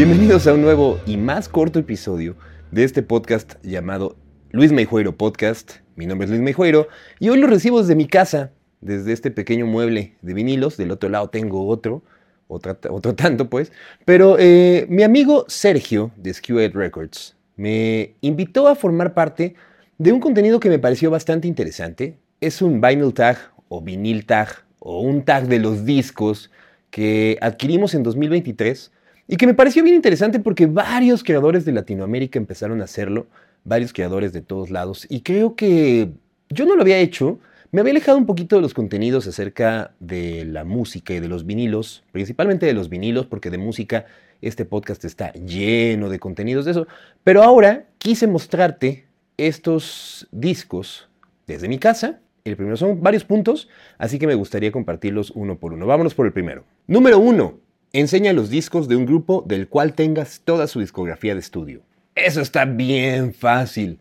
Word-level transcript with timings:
Bienvenidos 0.00 0.46
a 0.46 0.54
un 0.54 0.62
nuevo 0.62 0.98
y 1.04 1.18
más 1.18 1.46
corto 1.50 1.78
episodio 1.78 2.34
de 2.70 2.84
este 2.84 3.02
podcast 3.02 3.62
llamado 3.62 4.16
Luis 4.50 4.72
Meijueiro 4.72 5.14
Podcast. 5.14 5.72
Mi 5.94 6.06
nombre 6.06 6.24
es 6.24 6.30
Luis 6.30 6.40
Meijueiro 6.40 6.88
y 7.18 7.28
hoy 7.28 7.38
lo 7.38 7.46
recibo 7.46 7.82
desde 7.82 7.94
mi 7.94 8.06
casa, 8.06 8.50
desde 8.80 9.12
este 9.12 9.30
pequeño 9.30 9.66
mueble 9.66 10.14
de 10.22 10.32
vinilos. 10.32 10.78
Del 10.78 10.90
otro 10.90 11.10
lado 11.10 11.28
tengo 11.28 11.68
otro, 11.68 12.02
otro, 12.48 12.78
otro 12.88 13.14
tanto 13.14 13.50
pues. 13.50 13.72
Pero 14.06 14.36
eh, 14.38 14.86
mi 14.88 15.02
amigo 15.02 15.44
Sergio 15.48 16.12
de 16.16 16.32
Skewed 16.32 16.72
Records 16.72 17.36
me 17.56 18.14
invitó 18.22 18.68
a 18.68 18.76
formar 18.76 19.12
parte 19.12 19.54
de 19.98 20.12
un 20.12 20.20
contenido 20.20 20.60
que 20.60 20.70
me 20.70 20.78
pareció 20.78 21.10
bastante 21.10 21.46
interesante. 21.46 22.16
Es 22.40 22.62
un 22.62 22.80
vinyl 22.80 23.12
tag 23.12 23.36
o 23.68 23.82
vinil 23.82 24.24
tag 24.24 24.64
o 24.78 25.02
un 25.02 25.26
tag 25.26 25.46
de 25.46 25.58
los 25.58 25.84
discos 25.84 26.50
que 26.90 27.36
adquirimos 27.42 27.94
en 27.94 28.02
2023 28.02 28.92
y 29.30 29.36
que 29.36 29.46
me 29.46 29.54
pareció 29.54 29.84
bien 29.84 29.94
interesante 29.94 30.40
porque 30.40 30.66
varios 30.66 31.22
creadores 31.22 31.64
de 31.64 31.70
Latinoamérica 31.70 32.36
empezaron 32.36 32.80
a 32.80 32.84
hacerlo, 32.84 33.28
varios 33.62 33.92
creadores 33.92 34.32
de 34.32 34.42
todos 34.42 34.70
lados, 34.70 35.06
y 35.08 35.20
creo 35.20 35.54
que 35.54 36.10
yo 36.48 36.66
no 36.66 36.74
lo 36.74 36.82
había 36.82 36.98
hecho, 36.98 37.38
me 37.70 37.80
había 37.80 37.92
alejado 37.92 38.18
un 38.18 38.26
poquito 38.26 38.56
de 38.56 38.62
los 38.62 38.74
contenidos 38.74 39.28
acerca 39.28 39.92
de 40.00 40.44
la 40.46 40.64
música 40.64 41.14
y 41.14 41.20
de 41.20 41.28
los 41.28 41.46
vinilos, 41.46 42.02
principalmente 42.10 42.66
de 42.66 42.72
los 42.72 42.88
vinilos, 42.88 43.26
porque 43.26 43.50
de 43.50 43.58
música 43.58 44.06
este 44.42 44.64
podcast 44.64 45.04
está 45.04 45.32
lleno 45.34 46.08
de 46.08 46.18
contenidos 46.18 46.64
de 46.64 46.72
eso, 46.72 46.88
pero 47.22 47.44
ahora 47.44 47.84
quise 47.98 48.26
mostrarte 48.26 49.06
estos 49.36 50.26
discos 50.32 51.08
desde 51.46 51.68
mi 51.68 51.78
casa. 51.78 52.18
El 52.42 52.56
primero 52.56 52.76
son 52.76 53.00
varios 53.00 53.22
puntos, 53.22 53.68
así 53.96 54.18
que 54.18 54.26
me 54.26 54.34
gustaría 54.34 54.72
compartirlos 54.72 55.30
uno 55.30 55.56
por 55.56 55.72
uno. 55.72 55.86
Vámonos 55.86 56.14
por 56.14 56.26
el 56.26 56.32
primero. 56.32 56.64
Número 56.88 57.20
uno, 57.20 57.60
enseña 57.92 58.32
los 58.32 58.50
discos 58.50 58.88
de 58.88 58.96
un 58.96 59.06
grupo 59.06 59.44
del 59.46 59.68
cual 59.68 59.94
tengas 59.94 60.40
toda 60.44 60.66
su 60.66 60.80
discografía 60.80 61.34
de 61.34 61.40
estudio. 61.40 61.82
Eso 62.14 62.40
está 62.40 62.64
bien 62.64 63.34
fácil. 63.34 63.98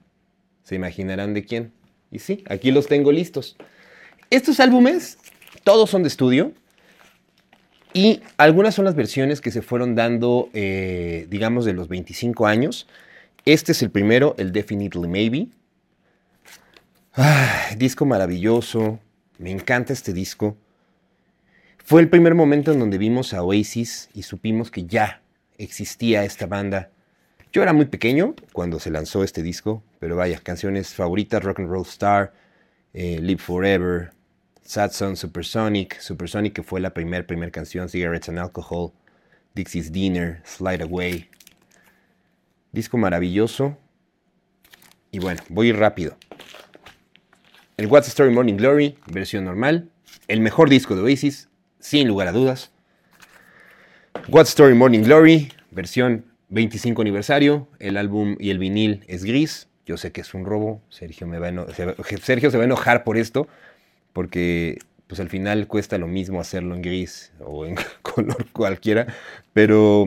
¿Se 0.63 0.75
imaginarán 0.75 1.33
de 1.33 1.45
quién? 1.45 1.71
Y 2.11 2.19
sí, 2.19 2.43
aquí 2.47 2.71
los 2.71 2.87
tengo 2.87 3.11
listos. 3.11 3.57
Estos 4.29 4.59
álbumes, 4.59 5.17
todos 5.63 5.89
son 5.89 6.03
de 6.03 6.09
estudio. 6.09 6.53
Y 7.93 8.21
algunas 8.37 8.75
son 8.75 8.85
las 8.85 8.95
versiones 8.95 9.41
que 9.41 9.51
se 9.51 9.63
fueron 9.63 9.95
dando, 9.95 10.49
eh, 10.53 11.25
digamos, 11.29 11.65
de 11.65 11.73
los 11.73 11.87
25 11.87 12.45
años. 12.45 12.87
Este 13.45 13.71
es 13.71 13.81
el 13.81 13.89
primero, 13.89 14.35
el 14.37 14.51
Definitely 14.51 15.07
Maybe. 15.07 15.47
Ah, 17.15 17.69
disco 17.77 18.05
maravilloso. 18.05 18.99
Me 19.39 19.49
encanta 19.49 19.93
este 19.93 20.13
disco. 20.13 20.55
Fue 21.89 22.01
el 22.01 22.09
primer 22.09 22.35
momento 22.35 22.71
en 22.71 22.77
donde 22.77 22.99
vimos 22.99 23.33
a 23.33 23.41
Oasis 23.41 24.09
y 24.13 24.21
supimos 24.21 24.69
que 24.69 24.85
ya 24.85 25.23
existía 25.57 26.23
esta 26.23 26.45
banda. 26.45 26.91
Yo 27.51 27.63
era 27.63 27.73
muy 27.73 27.87
pequeño 27.87 28.35
cuando 28.53 28.79
se 28.79 28.91
lanzó 28.91 29.23
este 29.23 29.41
disco, 29.41 29.81
pero 29.97 30.15
vaya, 30.15 30.39
canciones 30.39 30.93
favoritas, 30.93 31.43
Rock 31.43 31.61
and 31.61 31.69
Roll 31.71 31.87
Star, 31.87 32.31
eh, 32.93 33.17
Live 33.19 33.39
Forever, 33.39 34.11
Sad 34.61 34.91
Son, 34.91 35.17
Supersonic, 35.17 35.99
Supersonic 35.99 36.53
que 36.53 36.61
fue 36.61 36.79
la 36.79 36.93
primera 36.93 37.25
primer 37.25 37.49
canción, 37.49 37.89
Cigarettes 37.89 38.29
and 38.29 38.37
Alcohol, 38.37 38.91
Dixie's 39.55 39.91
Dinner, 39.91 40.43
Slide 40.45 40.83
Away. 40.83 41.27
Disco 42.71 42.99
maravilloso. 42.99 43.79
Y 45.09 45.17
bueno, 45.17 45.41
voy 45.49 45.71
rápido. 45.71 46.15
El 47.77 47.87
What's 47.87 48.05
the 48.05 48.09
Story 48.11 48.31
Morning 48.31 48.57
Glory, 48.57 48.95
versión 49.07 49.45
normal. 49.45 49.89
El 50.27 50.39
mejor 50.41 50.69
disco 50.69 50.95
de 50.95 51.01
Oasis, 51.01 51.49
sin 51.79 52.07
lugar 52.07 52.27
a 52.27 52.31
dudas. 52.31 52.71
What's 54.27 54.49
the 54.49 54.61
Story 54.61 54.75
Morning 54.75 55.01
Glory, 55.03 55.51
versión 55.71 56.25
25 56.49 57.01
aniversario. 57.01 57.67
El 57.79 57.97
álbum 57.97 58.35
y 58.39 58.49
el 58.49 58.59
vinil 58.59 59.03
es 59.07 59.23
gris. 59.23 59.67
Yo 59.85 59.97
sé 59.97 60.11
que 60.11 60.21
es 60.21 60.33
un 60.33 60.45
robo. 60.45 60.81
Sergio, 60.89 61.27
se 61.31 61.39
va- 61.39 62.57
va 62.57 62.61
a 62.61 62.65
enojar 62.65 63.03
por 63.03 63.17
esto, 63.17 63.47
porque 64.13 64.77
pues 65.07 65.19
al 65.19 65.29
final 65.29 65.65
cuesta 65.65 65.97
lo 65.97 66.05
mismo 66.05 66.39
hacerlo 66.39 66.75
en 66.75 66.83
gris 66.83 67.31
o 67.39 67.65
en 67.65 67.75
color 68.03 68.45
cualquiera. 68.51 69.07
Pero 69.53 70.05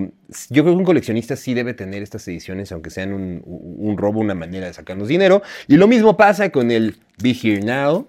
yo 0.51 0.63
creo 0.63 0.75
que 0.75 0.79
un 0.79 0.85
coleccionista 0.85 1.35
sí 1.35 1.55
debe 1.55 1.75
tener 1.75 2.03
estas 2.05 2.27
ediciones, 2.29 2.71
aunque 2.71 2.91
sean 2.91 3.13
un, 3.13 3.43
un 3.45 3.99
robo, 3.99 4.21
una 4.21 4.35
manera 4.35 4.67
de 4.67 4.73
sacarnos 4.75 5.09
dinero. 5.09 5.43
Y 5.67 5.77
lo 5.77 5.89
mismo 5.89 6.17
pasa 6.17 6.51
con 6.51 6.71
el 6.71 6.97
Be 7.21 7.31
Here 7.31 7.61
Now, 7.61 8.07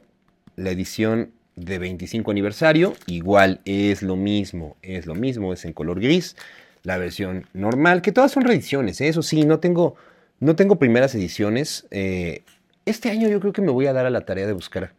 la 0.56 0.70
edición 0.70 1.32
de 1.56 1.80
25 1.80 2.32
aniversario. 2.32 2.94
Igual 3.08 3.62
es 3.66 4.02
lo 4.02 4.16
mismo, 4.16 4.76
es 4.82 5.06
lo 5.06 5.16
mismo, 5.16 5.54
es 5.54 5.66
en 5.66 5.74
color 5.74 6.00
gris. 6.00 6.36
La 6.84 6.98
versión 6.98 7.46
normal, 7.54 8.02
que 8.02 8.12
todas 8.12 8.32
son 8.32 8.44
reediciones, 8.44 9.00
¿eh? 9.02 9.08
eso 9.08 9.22
sí, 9.22 9.46
no 9.46 9.60
tengo, 9.60 9.96
no 10.40 10.56
tengo 10.56 10.78
primeras 10.78 11.16
ediciones. 11.16 11.86
Eh, 11.92 12.44
este 12.86 13.10
año 13.10 13.30
yo 13.30 13.40
creo 13.40 13.54
que 13.54 13.62
me 13.62 13.72
voy 13.72 13.86
a 13.88 13.94
dar 13.94 14.06
a 14.06 14.10
la 14.10 14.26
tarea 14.26 14.46
de 14.48 14.54
buscar 14.54 14.92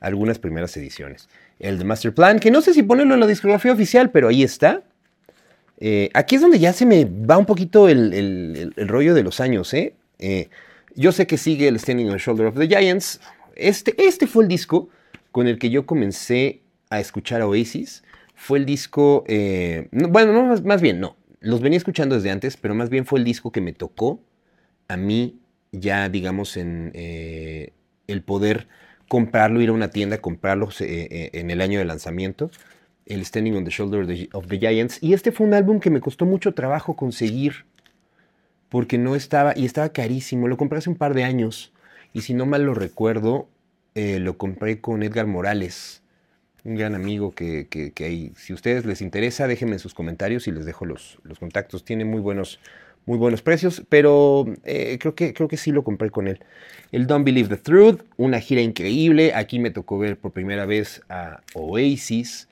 algunas 0.00 0.38
primeras 0.38 0.76
ediciones. 0.76 1.28
El 1.58 1.78
de 1.78 1.84
Master 1.84 2.14
Plan, 2.14 2.38
que 2.38 2.50
no 2.50 2.60
sé 2.60 2.74
si 2.74 2.82
ponerlo 2.82 3.14
en 3.14 3.20
la 3.20 3.26
discografía 3.26 3.72
oficial, 3.72 4.10
pero 4.10 4.28
ahí 4.28 4.42
está. 4.42 4.82
Eh, 5.78 6.10
aquí 6.12 6.34
es 6.34 6.42
donde 6.42 6.58
ya 6.58 6.72
se 6.74 6.84
me 6.84 7.06
va 7.06 7.38
un 7.38 7.46
poquito 7.46 7.88
el, 7.88 8.12
el- 8.76 8.88
rollo 8.88 9.14
de 9.14 9.22
los 9.22 9.40
años, 9.40 9.74
Yo 10.94 11.12
sé 11.12 11.26
que 11.26 11.38
sigue 11.38 11.68
el 11.68 11.78
Standing 11.78 12.08
on 12.08 12.12
the 12.14 12.18
Shoulder 12.18 12.46
of 12.46 12.58
the 12.58 12.68
Giants. 12.68 13.20
Este, 13.56 13.94
este 13.96 14.26
fue 14.26 14.42
el 14.44 14.48
disco 14.48 14.88
con 15.32 15.46
el 15.46 15.58
que 15.58 15.70
yo 15.70 15.86
comencé 15.86 16.62
a 16.90 17.00
escuchar 17.00 17.40
a 17.40 17.46
Oasis. 17.46 18.02
Fue 18.34 18.58
el 18.58 18.66
disco, 18.66 19.24
eh, 19.28 19.88
no, 19.92 20.08
bueno, 20.08 20.32
no, 20.32 20.62
más, 20.62 20.80
bien, 20.80 21.00
no. 21.00 21.16
Los 21.40 21.60
venía 21.60 21.76
escuchando 21.76 22.14
desde 22.14 22.30
antes, 22.30 22.56
pero 22.56 22.74
más 22.74 22.90
bien 22.90 23.06
fue 23.06 23.18
el 23.18 23.24
disco 23.24 23.52
que 23.52 23.60
me 23.60 23.72
tocó 23.72 24.20
a 24.88 24.96
mí 24.96 25.40
ya, 25.72 26.08
digamos, 26.08 26.56
en 26.56 26.90
eh, 26.94 27.72
el 28.08 28.22
poder 28.22 28.66
comprarlo, 29.08 29.60
ir 29.60 29.68
a 29.68 29.72
una 29.72 29.90
tienda, 29.90 30.18
comprarlo 30.18 30.68
eh, 30.80 31.30
en 31.32 31.50
el 31.50 31.60
año 31.60 31.78
de 31.78 31.84
lanzamiento, 31.84 32.50
el 33.06 33.24
Standing 33.24 33.56
on 33.56 33.64
the 33.64 33.70
Shoulder 33.70 34.02
of 34.02 34.08
the, 34.08 34.28
of 34.32 34.46
the 34.48 34.58
Giants. 34.58 34.98
Y 35.00 35.12
este 35.12 35.32
fue 35.32 35.46
un 35.46 35.54
álbum 35.54 35.78
que 35.78 35.90
me 35.90 36.00
costó 36.00 36.26
mucho 36.26 36.54
trabajo 36.54 36.96
conseguir, 36.96 37.66
porque 38.68 38.98
no 38.98 39.14
estaba, 39.14 39.52
y 39.56 39.64
estaba 39.64 39.90
carísimo. 39.90 40.48
Lo 40.48 40.56
compré 40.56 40.78
hace 40.78 40.90
un 40.90 40.96
par 40.96 41.14
de 41.14 41.24
años, 41.24 41.72
y 42.12 42.22
si 42.22 42.34
no 42.34 42.46
mal 42.46 42.64
lo 42.64 42.74
recuerdo, 42.74 43.48
eh, 43.94 44.18
lo 44.18 44.38
compré 44.38 44.80
con 44.80 45.02
Edgar 45.02 45.26
Morales, 45.26 46.02
un 46.64 46.76
gran 46.76 46.94
amigo 46.94 47.32
que, 47.32 47.66
que, 47.68 47.92
que 47.92 48.04
hay. 48.04 48.32
Si 48.36 48.52
a 48.52 48.56
ustedes 48.56 48.84
les 48.84 49.02
interesa, 49.02 49.46
déjenme 49.46 49.74
en 49.74 49.78
sus 49.78 49.94
comentarios 49.94 50.46
y 50.46 50.52
les 50.52 50.64
dejo 50.64 50.84
los, 50.84 51.18
los 51.24 51.38
contactos. 51.38 51.84
Tiene 51.84 52.04
muy 52.04 52.20
buenos, 52.20 52.60
muy 53.06 53.18
buenos 53.18 53.42
precios, 53.42 53.82
pero 53.88 54.46
eh, 54.64 54.98
creo, 55.00 55.14
que, 55.14 55.32
creo 55.32 55.48
que 55.48 55.56
sí 55.56 55.72
lo 55.72 55.84
compré 55.84 56.10
con 56.10 56.28
él. 56.28 56.40
El 56.92 57.06
Don't 57.06 57.24
Believe 57.24 57.48
the 57.48 57.56
Truth, 57.56 58.02
una 58.16 58.40
gira 58.40 58.60
increíble. 58.60 59.32
Aquí 59.34 59.58
me 59.58 59.70
tocó 59.70 59.98
ver 59.98 60.18
por 60.18 60.32
primera 60.32 60.66
vez 60.66 61.02
a 61.08 61.40
Oasis. 61.54 62.48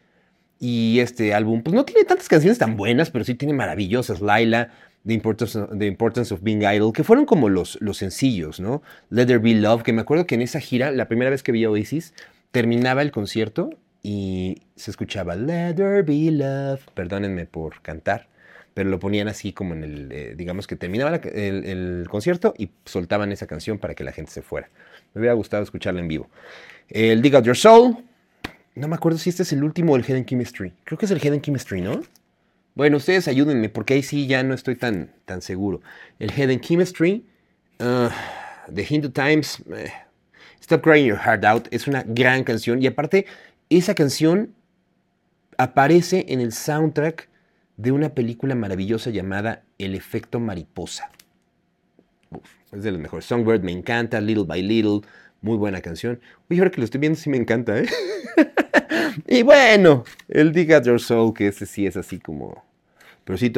Y 0.61 0.99
este 0.99 1.35
álbum, 1.35 1.63
pues 1.63 1.73
no 1.73 1.85
tiene 1.85 2.05
tantas 2.05 2.29
canciones 2.29 2.59
tan 2.59 2.77
buenas, 2.77 3.11
pero 3.11 3.25
sí 3.25 3.37
tiene 3.37 3.55
maravillosas. 3.55 4.21
Laila, 4.21 4.73
The 5.09 5.15
Importance, 5.15 5.59
The 5.79 5.87
Importance 5.87 6.35
of 6.35 6.43
Being 6.43 6.63
Idle, 6.63 6.93
que 6.93 7.03
fueron 7.03 7.25
como 7.25 7.49
los, 7.49 7.79
los 7.81 7.97
sencillos, 7.97 8.61
¿no? 8.61 8.83
Let 9.09 9.25
There 9.25 9.39
Be 9.39 9.55
Love, 9.55 9.83
que 9.83 9.95
me 9.95 10.03
acuerdo 10.03 10.27
que 10.27 10.35
en 10.35 10.43
esa 10.43 10.61
gira, 10.61 10.91
la 10.91 11.09
primera 11.09 11.31
vez 11.31 11.43
que 11.43 11.51
vi 11.51 11.65
a 11.65 11.71
Oasis, 11.71 12.13
terminaba 12.51 13.01
el 13.01 13.11
concierto 13.11 13.71
y 14.03 14.61
se 14.77 14.91
escuchaba 14.91 15.35
Let 15.35 15.77
There 15.77 16.03
Be 16.03 16.31
Love. 16.31 16.83
Perdónenme 16.93 17.47
por 17.47 17.81
cantar, 17.81 18.29
pero 18.75 18.91
lo 18.91 18.99
ponían 18.99 19.29
así 19.29 19.55
como 19.55 19.73
en 19.73 19.83
el, 19.83 20.13
eh, 20.13 20.35
digamos 20.37 20.67
que 20.67 20.77
terminaba 20.77 21.17
el, 21.17 21.65
el 21.65 22.07
concierto 22.11 22.53
y 22.59 22.69
soltaban 22.85 23.33
esa 23.33 23.47
canción 23.47 23.79
para 23.79 23.95
que 23.95 24.05
la 24.05 24.13
gente 24.13 24.31
se 24.31 24.43
fuera. 24.43 24.69
Me 25.15 25.21
hubiera 25.21 25.33
gustado 25.33 25.63
escucharla 25.63 26.03
en 26.03 26.09
vivo. 26.09 26.29
El 26.91 27.23
Dig 27.23 27.35
Out 27.35 27.47
Your 27.47 27.57
Soul. 27.57 27.97
No 28.75 28.89
me 28.89 28.95
acuerdo 28.95 29.17
si 29.19 29.31
este 29.31 29.43
es 29.43 29.55
el 29.55 29.65
último 29.65 29.95
o 29.95 29.97
el 29.97 30.05
Hidden 30.05 30.27
Chemistry. 30.27 30.75
Creo 30.85 30.99
que 30.99 31.07
es 31.07 31.11
el 31.11 31.19
Hidden 31.19 31.41
Chemistry, 31.41 31.81
¿no? 31.81 32.03
Bueno, 32.79 32.99
ustedes 32.99 33.27
ayúdenme 33.27 33.71
porque 33.71 33.95
ahí 33.95 34.05
sí 34.05 34.29
ya 34.29 34.45
no 34.45 34.55
estoy 34.55 34.77
tan, 34.77 35.11
tan 35.25 35.43
seguro. 35.43 35.81
El 36.21 36.31
Hidden 36.31 36.61
Chemistry. 36.61 37.27
ah, 37.81 38.09
The 38.73 38.87
Hindu 38.89 39.11
Times. 39.11 39.65
eh, 39.75 39.91
Stop 40.61 40.83
Crying 40.83 41.09
Your 41.09 41.19
Heart 41.19 41.45
Out. 41.45 41.69
Es 41.73 41.89
una 41.89 42.05
gran 42.07 42.45
canción. 42.45 42.81
Y 42.81 42.87
aparte, 42.87 43.27
esa 43.69 43.97
canción 43.97 44.55
aparece 45.57 46.27
en 46.29 46.41
el 46.41 46.53
soundtrack 46.53 47.29
de 47.79 47.91
una 47.91 48.11
película 48.11 48.55
maravillosa 48.55 49.11
llamada 49.11 49.65
El 49.79 49.97
efecto 49.97 50.39
mariposa. 50.39 51.11
Uf, 52.31 52.49
es 52.71 52.85
de 52.85 52.93
los 52.93 53.01
mejores. 53.01 53.25
Songbird 53.25 53.65
me 53.65 53.73
encanta, 53.73 54.21
Little 54.21 54.45
by 54.45 54.63
Little, 54.63 55.01
muy 55.41 55.57
buena 55.57 55.81
canción. 55.81 56.21
Oye, 56.49 56.61
ahora 56.61 56.71
que 56.71 56.81
lo 56.81 56.85
estoy 56.85 57.01
viendo 57.01 57.19
sí 57.19 57.29
me 57.29 57.39
encanta, 57.39 57.77
¿eh? 57.77 57.89
y 59.27 59.43
bueno, 59.43 60.05
el 60.29 60.53
Dig 60.53 60.73
At 60.73 60.85
Your 60.85 61.01
Soul, 61.01 61.35
que 61.35 61.49
ese 61.49 61.67
sí 61.67 61.85
es 61.85 61.97
así 61.97 62.21
como... 62.21 62.68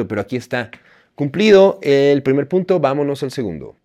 Pero 0.07 0.21
aquí 0.21 0.35
está. 0.35 0.71
Cumplido 1.15 1.79
el 1.81 2.23
primer 2.23 2.47
punto, 2.47 2.79
vámonos 2.79 3.23
al 3.23 3.31
segundo. 3.31 3.75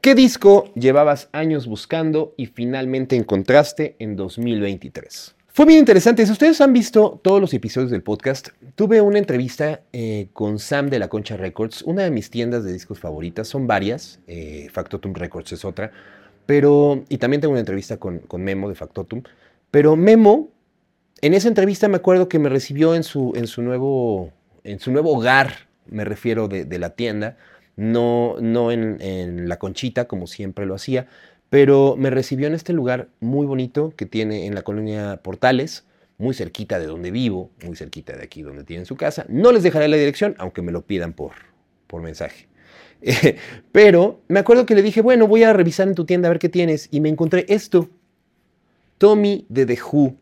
¿Qué 0.00 0.14
disco 0.14 0.70
llevabas 0.74 1.30
años 1.32 1.66
buscando 1.66 2.34
y 2.36 2.46
finalmente 2.46 3.16
encontraste 3.16 3.96
en 3.98 4.16
2023? 4.16 5.34
Fue 5.56 5.66
bien 5.66 5.78
interesante. 5.78 6.26
Si 6.26 6.32
ustedes 6.32 6.60
han 6.60 6.72
visto 6.72 7.20
todos 7.22 7.40
los 7.40 7.54
episodios 7.54 7.90
del 7.90 8.02
podcast, 8.02 8.48
tuve 8.74 9.00
una 9.00 9.18
entrevista 9.18 9.82
eh, 9.92 10.26
con 10.32 10.58
Sam 10.58 10.90
de 10.90 10.98
la 10.98 11.08
Concha 11.08 11.36
Records, 11.36 11.82
una 11.82 12.02
de 12.02 12.10
mis 12.10 12.28
tiendas 12.28 12.64
de 12.64 12.72
discos 12.72 12.98
favoritas. 12.98 13.46
Son 13.46 13.66
varias, 13.66 14.18
eh, 14.26 14.68
Factotum 14.72 15.14
Records 15.14 15.52
es 15.52 15.64
otra. 15.64 15.92
Pero, 16.44 17.04
y 17.08 17.18
también 17.18 17.40
tengo 17.40 17.52
una 17.52 17.60
entrevista 17.60 17.98
con, 17.98 18.20
Memo 18.36 18.68
de 18.68 18.74
Factotum. 18.74 19.22
Pero 19.70 19.94
Memo, 19.94 20.50
en 21.24 21.32
esa 21.32 21.48
entrevista 21.48 21.88
me 21.88 21.96
acuerdo 21.96 22.28
que 22.28 22.38
me 22.38 22.50
recibió 22.50 22.94
en 22.94 23.02
su, 23.02 23.32
en 23.34 23.46
su, 23.46 23.62
nuevo, 23.62 24.30
en 24.62 24.78
su 24.78 24.92
nuevo 24.92 25.16
hogar, 25.16 25.68
me 25.86 26.04
refiero 26.04 26.48
de, 26.48 26.78
la 26.78 26.90
tienda, 26.90 27.38
no, 27.76 28.36
no 28.42 28.70
en, 28.70 29.48
la 29.48 29.58
conchita 29.58 30.04
como 30.04 30.26
siempre 30.26 30.66
lo 30.66 30.74
hacía, 30.74 31.06
pero 31.48 31.96
me 31.96 32.10
recibió 32.10 32.46
en 32.46 32.52
este 32.52 32.74
lugar 32.74 33.08
muy 33.20 33.46
bonito 33.46 33.94
que 33.96 34.04
tiene 34.04 34.44
en 34.44 34.54
la 34.54 34.60
colonia 34.60 35.22
Portales, 35.22 35.86
muy 36.18 36.34
cerquita 36.34 36.78
de 36.78 36.84
donde 36.84 37.10
vivo, 37.10 37.50
muy 37.64 37.74
cerquita 37.74 38.14
de 38.14 38.22
aquí 38.22 38.42
donde 38.42 38.64
tienen 38.64 38.84
su 38.84 38.96
casa. 38.96 39.24
No 39.30 39.50
les 39.50 39.62
dejaré 39.62 39.88
la 39.88 39.96
dirección, 39.96 40.34
aunque 40.36 40.60
me 40.60 40.72
lo 40.72 40.82
pidan 40.82 41.14
por, 41.14 41.32
por 41.86 42.02
mensaje. 42.02 42.48
pero 43.72 44.20
me 44.28 44.40
acuerdo 44.40 44.66
que 44.66 44.74
le 44.74 44.82
dije, 44.82 45.00
bueno, 45.00 45.26
voy 45.26 45.42
a 45.42 45.54
revisar 45.54 45.88
en 45.88 45.94
tu 45.94 46.04
tienda 46.04 46.28
a 46.28 46.32
ver 46.32 46.38
qué 46.38 46.50
tienes. 46.50 46.88
Y 46.90 47.00
me 47.00 47.08
encontré 47.08 47.46
esto, 47.48 47.88
Tommy 48.98 49.46
de 49.48 49.64
The 49.64 49.78
Who. 49.90 50.18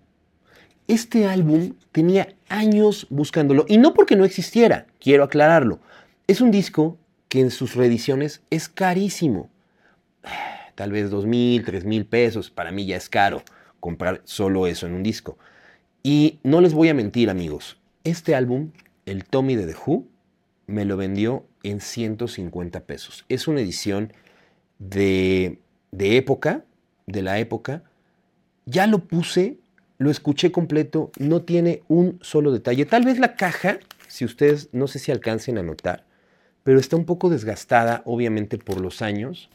Este 0.88 1.26
álbum 1.26 1.75
tenía 1.93 2.34
años 2.49 3.06
buscándolo. 3.11 3.64
Y 3.69 3.79
no 3.79 3.94
porque 3.94 4.17
no 4.17 4.25
existiera, 4.25 4.87
quiero 5.00 5.25
aclararlo. 5.25 5.81
Es 6.26 6.40
un 6.40 6.50
disco 6.50 6.99
que 7.29 7.40
en 7.40 7.50
sus 7.50 7.75
reediciones 7.75 8.43
es 8.50 8.69
carísimo 8.69 9.49
tal 10.75 10.93
vez 10.93 11.11
dos 11.11 11.26
mil, 11.26 11.64
tres 11.64 11.84
mil 11.84 12.06
pesos. 12.06 12.50
Para 12.50 12.73
mí 12.73 12.87
ya 12.87 12.96
es 12.96 13.08
caro 13.08 13.43
comprar 13.81 14.20
solo 14.25 14.67
eso 14.67 14.87
en 14.87 14.94
un 14.94 15.02
disco. 15.02 15.38
Y 16.02 16.38
no 16.43 16.61
les 16.61 16.75
voy 16.75 16.88
a 16.88 16.94
mentir, 16.94 17.31
amigos. 17.31 17.78
Este 18.05 18.35
álbum, 18.35 18.70
el 19.06 19.25
Tommy 19.25 19.56
de 19.56 19.67
The 19.67 19.76
Who, 19.87 20.06
me 20.67 20.85
lo 20.85 20.96
vendió 20.96 21.44
en 21.62 21.81
150 21.81 22.81
pesos. 22.81 23.25
Es 23.28 23.46
una 23.46 23.61
edición 23.61 24.12
de, 24.78 25.58
de 25.90 26.17
época, 26.17 26.64
de 27.06 27.23
la 27.23 27.38
época. 27.38 27.85
Ya 28.67 28.87
lo 28.87 29.00
puse, 29.00 29.58
lo 30.02 30.10
escuché 30.10 30.50
completo, 30.50 31.10
no 31.19 31.43
tiene 31.43 31.82
un 31.88 32.19
solo 32.20 32.52
detalle. 32.52 32.84
Tal 32.87 33.04
vez 33.04 33.19
la 33.19 33.37
caja, 33.37 33.78
si 34.08 34.25
ustedes 34.25 34.69
no 34.72 34.87
sé 34.87 34.99
si 34.99 35.12
alcancen 35.12 35.58
a 35.58 35.62
notar, 35.62 36.04
pero 36.62 36.78
está 36.78 36.96
un 36.96 37.06
poco 37.06 37.31
desgastada, 37.31 38.02
obviamente 38.04 38.58
por 38.58 38.81
los 38.81 39.02
años 39.02 39.49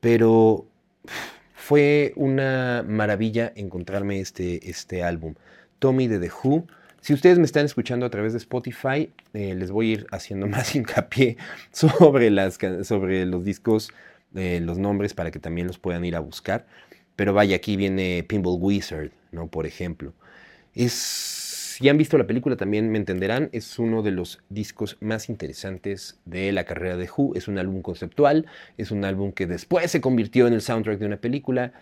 pero 0.00 0.66
fue 1.54 2.12
una 2.16 2.84
maravilla 2.86 3.52
encontrarme 3.56 4.20
este, 4.20 4.68
este 4.68 5.02
álbum. 5.02 5.34
Tommy 5.78 6.08
de 6.08 6.18
The 6.18 6.30
Who. 6.30 6.66
Si 7.00 7.14
ustedes 7.14 7.38
me 7.38 7.44
están 7.44 7.64
escuchando 7.64 8.06
a 8.06 8.10
través 8.10 8.32
de 8.32 8.38
Spotify, 8.38 9.12
eh, 9.32 9.54
les 9.54 9.70
voy 9.70 9.90
a 9.90 9.92
ir 9.92 10.06
haciendo 10.10 10.46
más 10.48 10.74
hincapié 10.74 11.36
sobre, 11.72 12.30
las, 12.30 12.58
sobre 12.82 13.26
los 13.26 13.44
discos, 13.44 13.90
eh, 14.34 14.60
los 14.62 14.78
nombres, 14.78 15.14
para 15.14 15.30
que 15.30 15.38
también 15.38 15.66
los 15.66 15.78
puedan 15.78 16.04
ir 16.04 16.16
a 16.16 16.20
buscar. 16.20 16.66
Pero 17.18 17.34
vaya, 17.34 17.56
aquí 17.56 17.74
viene 17.74 18.24
Pinball 18.28 18.58
Wizard, 18.60 19.10
¿no? 19.32 19.48
Por 19.48 19.66
ejemplo. 19.66 20.14
Es 20.72 20.92
si 20.92 21.88
han 21.88 21.98
visto 21.98 22.16
la 22.16 22.28
película 22.28 22.56
también 22.56 22.92
me 22.92 22.98
entenderán, 22.98 23.50
es 23.52 23.76
uno 23.80 24.02
de 24.02 24.12
los 24.12 24.40
discos 24.48 24.96
más 25.00 25.28
interesantes 25.28 26.20
de 26.26 26.52
la 26.52 26.62
carrera 26.62 26.96
de 26.96 27.10
Who. 27.10 27.34
Es 27.34 27.48
un 27.48 27.58
álbum 27.58 27.82
conceptual, 27.82 28.46
es 28.76 28.92
un 28.92 29.04
álbum 29.04 29.32
que 29.32 29.48
después 29.48 29.90
se 29.90 30.00
convirtió 30.00 30.46
en 30.46 30.54
el 30.54 30.60
soundtrack 30.60 31.00
de 31.00 31.06
una 31.06 31.16
película 31.16 31.72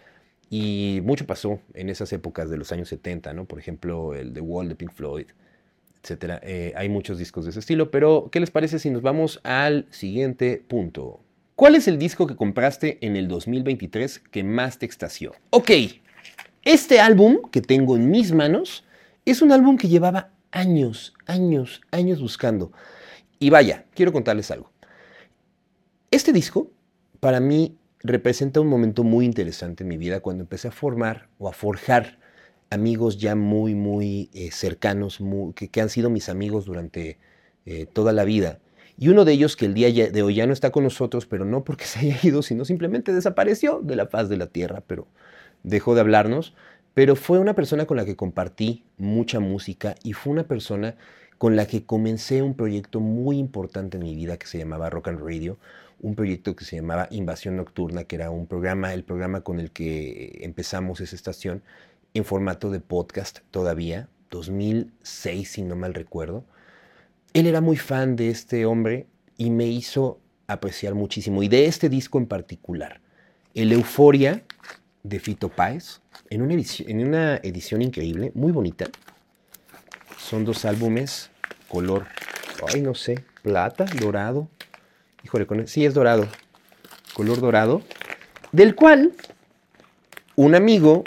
y 0.48 1.00
mucho 1.04 1.26
pasó 1.26 1.60
en 1.74 1.90
esas 1.90 2.14
épocas 2.14 2.48
de 2.48 2.56
los 2.56 2.72
años 2.72 2.88
70, 2.88 3.34
¿no? 3.34 3.44
Por 3.44 3.58
ejemplo, 3.58 4.14
el 4.14 4.32
The 4.32 4.40
Wall 4.40 4.70
de 4.70 4.76
Pink 4.76 4.92
Floyd, 4.92 5.26
etc. 6.02 6.40
Eh, 6.42 6.72
hay 6.76 6.88
muchos 6.88 7.18
discos 7.18 7.44
de 7.44 7.50
ese 7.50 7.60
estilo, 7.60 7.90
pero 7.90 8.30
¿qué 8.32 8.40
les 8.40 8.50
parece 8.50 8.78
si 8.78 8.88
nos 8.88 9.02
vamos 9.02 9.40
al 9.44 9.86
siguiente 9.90 10.62
punto? 10.66 11.20
¿Cuál 11.56 11.74
es 11.74 11.88
el 11.88 11.98
disco 11.98 12.26
que 12.26 12.36
compraste 12.36 12.98
en 13.00 13.16
el 13.16 13.28
2023 13.28 14.18
que 14.18 14.44
más 14.44 14.78
te 14.78 14.84
extasió? 14.84 15.32
Ok, 15.48 15.70
este 16.62 17.00
álbum 17.00 17.38
que 17.50 17.62
tengo 17.62 17.96
en 17.96 18.10
mis 18.10 18.32
manos 18.32 18.84
es 19.24 19.40
un 19.40 19.52
álbum 19.52 19.78
que 19.78 19.88
llevaba 19.88 20.32
años, 20.50 21.14
años, 21.24 21.80
años 21.92 22.20
buscando. 22.20 22.72
Y 23.38 23.48
vaya, 23.48 23.86
quiero 23.94 24.12
contarles 24.12 24.50
algo. 24.50 24.70
Este 26.10 26.30
disco, 26.34 26.70
para 27.20 27.40
mí, 27.40 27.78
representa 28.00 28.60
un 28.60 28.68
momento 28.68 29.02
muy 29.02 29.24
interesante 29.24 29.82
en 29.82 29.88
mi 29.88 29.96
vida 29.96 30.20
cuando 30.20 30.42
empecé 30.42 30.68
a 30.68 30.72
formar 30.72 31.30
o 31.38 31.48
a 31.48 31.54
forjar 31.54 32.18
amigos 32.68 33.16
ya 33.16 33.34
muy, 33.34 33.74
muy 33.74 34.28
eh, 34.34 34.50
cercanos, 34.50 35.20
que, 35.54 35.80
han 35.80 35.88
sido 35.88 36.10
mis 36.10 36.28
amigos 36.28 36.66
durante 36.66 37.18
eh, 37.64 37.86
toda 37.86 38.12
la 38.12 38.24
vida. 38.24 38.60
Y 38.98 39.08
uno 39.08 39.24
de 39.24 39.32
ellos 39.32 39.56
que 39.56 39.66
el 39.66 39.74
día 39.74 39.90
de 39.90 40.22
hoy 40.22 40.34
ya 40.36 40.46
no 40.46 40.52
está 40.52 40.70
con 40.70 40.84
nosotros, 40.84 41.26
pero 41.26 41.44
no 41.44 41.64
porque 41.64 41.84
se 41.86 42.00
haya 42.00 42.18
ido, 42.22 42.42
sino 42.42 42.64
simplemente 42.64 43.12
desapareció 43.12 43.80
de 43.82 43.96
la 43.96 44.06
faz 44.06 44.28
de 44.28 44.36
la 44.36 44.46
tierra, 44.46 44.82
pero 44.86 45.06
dejó 45.62 45.94
de 45.94 46.00
hablarnos, 46.00 46.54
pero 46.94 47.16
fue 47.16 47.38
una 47.38 47.54
persona 47.54 47.86
con 47.86 47.96
la 47.96 48.04
que 48.04 48.16
compartí 48.16 48.84
mucha 48.96 49.40
música 49.40 49.96
y 50.02 50.14
fue 50.14 50.32
una 50.32 50.44
persona 50.44 50.96
con 51.38 51.56
la 51.56 51.66
que 51.66 51.84
comencé 51.84 52.42
un 52.42 52.54
proyecto 52.54 53.00
muy 53.00 53.38
importante 53.38 53.98
en 53.98 54.04
mi 54.04 54.14
vida 54.14 54.38
que 54.38 54.46
se 54.46 54.58
llamaba 54.58 54.88
Rock 54.88 55.08
and 55.08 55.20
Radio, 55.20 55.58
un 56.00 56.14
proyecto 56.14 56.56
que 56.56 56.64
se 56.64 56.76
llamaba 56.76 57.08
Invasión 57.10 57.56
Nocturna, 57.56 58.04
que 58.04 58.16
era 58.16 58.30
un 58.30 58.46
programa, 58.46 58.94
el 58.94 59.04
programa 59.04 59.42
con 59.42 59.60
el 59.60 59.70
que 59.70 60.38
empezamos 60.42 61.00
esa 61.00 61.16
estación 61.16 61.62
en 62.14 62.24
formato 62.24 62.70
de 62.70 62.80
podcast 62.80 63.40
todavía, 63.50 64.08
2006 64.30 65.50
si 65.50 65.62
no 65.62 65.76
mal 65.76 65.92
recuerdo. 65.92 66.44
Él 67.36 67.46
era 67.46 67.60
muy 67.60 67.76
fan 67.76 68.16
de 68.16 68.30
este 68.30 68.64
hombre 68.64 69.08
y 69.36 69.50
me 69.50 69.66
hizo 69.66 70.20
apreciar 70.46 70.94
muchísimo, 70.94 71.42
y 71.42 71.48
de 71.48 71.66
este 71.66 71.90
disco 71.90 72.16
en 72.16 72.24
particular, 72.24 73.02
el 73.52 73.72
Euforia 73.72 74.42
de 75.02 75.20
Fito 75.20 75.50
Páez, 75.50 76.00
en 76.30 76.40
una, 76.40 77.36
edición, 77.42 77.82
increíble, 77.82 78.32
muy 78.34 78.52
bonita. 78.52 78.86
Son 80.16 80.46
dos 80.46 80.64
álbumes, 80.64 81.28
color, 81.68 82.06
ay, 82.72 82.80
no 82.80 82.94
sé, 82.94 83.22
plata, 83.42 83.84
dorado. 84.00 84.48
Híjole, 85.22 85.46
con, 85.46 85.68
sí 85.68 85.84
es 85.84 85.92
dorado, 85.92 86.26
color 87.12 87.42
dorado, 87.42 87.82
del 88.50 88.74
cual 88.74 89.12
un 90.36 90.54
amigo 90.54 91.04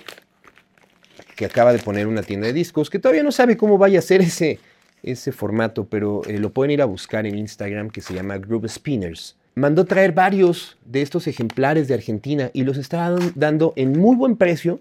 que 1.35 1.45
acaba 1.45 1.73
de 1.73 1.80
poner 1.80 2.06
una 2.06 2.21
tienda 2.21 2.45
de 2.45 2.54
discos, 2.54 2.92
que 2.92 2.99
todavía 2.99 3.23
no 3.23 3.31
sabe 3.31 3.57
cómo 3.57 3.80
vaya 3.80 3.97
a 3.97 4.04
ser 4.04 4.21
ese, 4.21 4.59
ese 5.03 5.31
formato, 5.31 5.85
pero 5.85 6.21
eh, 6.25 6.39
lo 6.39 6.51
pueden 6.51 6.71
ir 6.71 6.81
a 6.81 6.85
buscar 6.85 7.25
en 7.25 7.37
Instagram, 7.37 7.89
que 7.89 8.01
se 8.01 8.13
llama 8.13 8.37
Groove 8.37 8.69
Spinners 8.69 9.35
mandó 9.59 9.85
traer 9.85 10.13
varios 10.13 10.77
de 10.85 11.01
estos 11.01 11.27
ejemplares 11.27 11.87
de 11.87 11.94
Argentina 11.94 12.49
y 12.53 12.63
los 12.63 12.77
está 12.77 13.15
dando 13.35 13.73
en 13.75 13.99
muy 13.99 14.15
buen 14.15 14.35
precio 14.35 14.79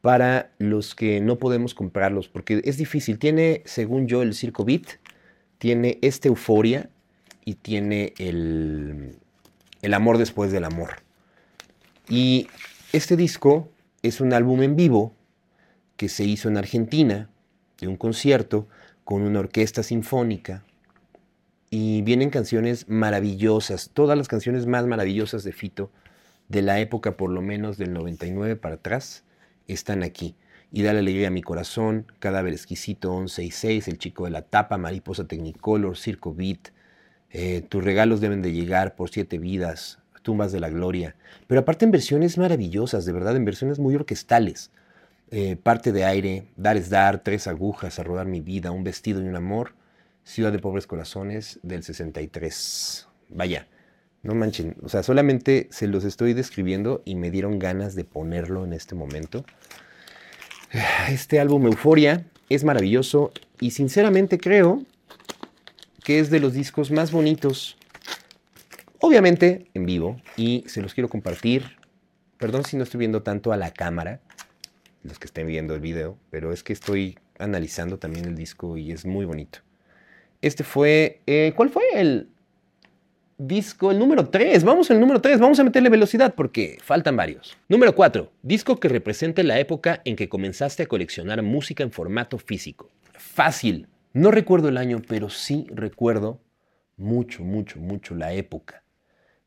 para 0.00 0.50
los 0.58 0.94
que 0.94 1.20
no 1.20 1.36
podemos 1.36 1.74
comprarlos, 1.74 2.28
porque 2.28 2.60
es 2.64 2.76
difícil. 2.76 3.18
Tiene, 3.18 3.62
según 3.64 4.08
yo, 4.08 4.22
el 4.22 4.34
Circo 4.34 4.64
Beat, 4.64 4.98
tiene 5.58 5.98
esta 6.02 6.28
euforia 6.28 6.88
y 7.44 7.54
tiene 7.54 8.14
el, 8.18 9.16
el 9.82 9.94
amor 9.94 10.18
después 10.18 10.50
del 10.50 10.64
amor. 10.64 11.02
Y 12.08 12.48
este 12.92 13.16
disco 13.16 13.68
es 14.02 14.20
un 14.20 14.32
álbum 14.32 14.62
en 14.62 14.74
vivo 14.74 15.12
que 15.96 16.08
se 16.08 16.24
hizo 16.24 16.48
en 16.48 16.56
Argentina, 16.56 17.28
de 17.80 17.86
un 17.86 17.96
concierto 17.96 18.66
con 19.04 19.22
una 19.22 19.40
orquesta 19.40 19.82
sinfónica 19.82 20.64
y 21.70 22.02
vienen 22.02 22.30
canciones 22.30 22.88
maravillosas, 22.88 23.90
todas 23.94 24.16
las 24.18 24.28
canciones 24.28 24.66
más 24.66 24.86
maravillosas 24.86 25.42
de 25.42 25.52
Fito, 25.52 25.90
de 26.48 26.62
la 26.62 26.80
época 26.80 27.16
por 27.16 27.30
lo 27.30 27.40
menos 27.40 27.78
del 27.78 27.94
99 27.94 28.56
para 28.56 28.74
atrás, 28.74 29.24
están 29.66 30.02
aquí. 30.02 30.36
Y 30.70 30.82
Dale 30.82 31.00
Alegría 31.00 31.28
a 31.28 31.30
mi 31.30 31.42
corazón, 31.42 32.06
Cadáver 32.18 32.52
Exquisito 32.52 33.12
11 33.12 33.44
y 33.44 33.50
6, 33.50 33.88
El 33.88 33.98
Chico 33.98 34.24
de 34.24 34.30
la 34.30 34.42
Tapa, 34.42 34.78
Mariposa 34.78 35.26
Technicolor, 35.26 35.96
Circo 35.96 36.34
Beat, 36.34 36.68
eh, 37.30 37.62
Tus 37.68 37.82
regalos 37.82 38.20
deben 38.20 38.42
de 38.42 38.52
llegar 38.52 38.94
por 38.94 39.10
siete 39.10 39.38
vidas, 39.38 39.98
Tumbas 40.22 40.52
de 40.52 40.60
la 40.60 40.68
Gloria. 40.68 41.16
Pero 41.46 41.62
aparte 41.62 41.84
en 41.84 41.90
versiones 41.90 42.38
maravillosas, 42.38 43.04
de 43.04 43.12
verdad, 43.12 43.34
en 43.36 43.44
versiones 43.44 43.78
muy 43.78 43.94
orquestales. 43.94 44.70
Eh, 45.34 45.56
parte 45.56 45.92
de 45.92 46.04
aire, 46.04 46.44
Dar 46.56 46.76
es 46.76 46.90
dar, 46.90 47.22
Tres 47.22 47.46
agujas, 47.46 47.98
A 47.98 48.02
rodar 48.02 48.26
mi 48.26 48.42
vida, 48.42 48.70
Un 48.70 48.84
vestido 48.84 49.22
y 49.22 49.26
un 49.26 49.34
amor, 49.34 49.72
Ciudad 50.24 50.52
de 50.52 50.58
Pobres 50.58 50.86
Corazones 50.86 51.58
del 51.62 51.82
63. 51.82 53.08
Vaya, 53.30 53.66
no 54.22 54.34
manchen, 54.34 54.76
o 54.82 54.90
sea, 54.90 55.02
solamente 55.02 55.68
se 55.70 55.86
los 55.86 56.04
estoy 56.04 56.34
describiendo 56.34 57.02
y 57.06 57.14
me 57.14 57.30
dieron 57.30 57.58
ganas 57.58 57.94
de 57.94 58.04
ponerlo 58.04 58.64
en 58.64 58.74
este 58.74 58.94
momento. 58.94 59.44
Este 61.08 61.40
álbum 61.40 61.66
Euforia 61.66 62.26
es 62.50 62.62
maravilloso 62.64 63.32
y 63.58 63.70
sinceramente 63.70 64.38
creo 64.38 64.82
que 66.04 66.18
es 66.18 66.28
de 66.28 66.40
los 66.40 66.52
discos 66.52 66.90
más 66.90 67.10
bonitos, 67.10 67.78
obviamente 68.98 69.66
en 69.72 69.86
vivo, 69.86 70.20
y 70.36 70.64
se 70.66 70.82
los 70.82 70.92
quiero 70.92 71.08
compartir. 71.08 71.78
Perdón 72.36 72.64
si 72.64 72.76
no 72.76 72.82
estoy 72.82 72.98
viendo 72.98 73.22
tanto 73.22 73.52
a 73.52 73.56
la 73.56 73.70
cámara, 73.70 74.20
los 75.02 75.18
que 75.18 75.26
estén 75.26 75.46
viendo 75.46 75.74
el 75.74 75.80
video, 75.80 76.18
pero 76.30 76.52
es 76.52 76.62
que 76.62 76.72
estoy 76.72 77.18
analizando 77.38 77.98
también 77.98 78.24
el 78.24 78.34
disco 78.34 78.76
y 78.76 78.92
es 78.92 79.04
muy 79.04 79.24
bonito. 79.24 79.60
Este 80.40 80.64
fue, 80.64 81.20
eh, 81.26 81.52
¿cuál 81.56 81.70
fue 81.70 81.84
el 81.94 82.28
disco? 83.38 83.90
El 83.90 83.98
número 83.98 84.28
3, 84.28 84.64
vamos 84.64 84.90
al 84.90 85.00
número 85.00 85.20
3, 85.20 85.38
vamos 85.38 85.58
a 85.60 85.64
meterle 85.64 85.88
velocidad 85.88 86.34
porque 86.34 86.78
faltan 86.82 87.16
varios. 87.16 87.56
Número 87.68 87.94
4, 87.94 88.30
disco 88.42 88.78
que 88.78 88.88
represente 88.88 89.42
la 89.44 89.58
época 89.58 90.00
en 90.04 90.16
que 90.16 90.28
comenzaste 90.28 90.82
a 90.82 90.86
coleccionar 90.86 91.42
música 91.42 91.82
en 91.82 91.92
formato 91.92 92.38
físico. 92.38 92.90
Fácil, 93.12 93.88
no 94.12 94.30
recuerdo 94.30 94.68
el 94.68 94.76
año, 94.76 95.00
pero 95.06 95.30
sí 95.30 95.66
recuerdo 95.70 96.40
mucho, 96.96 97.42
mucho, 97.42 97.78
mucho 97.78 98.14
la 98.14 98.32
época. 98.32 98.82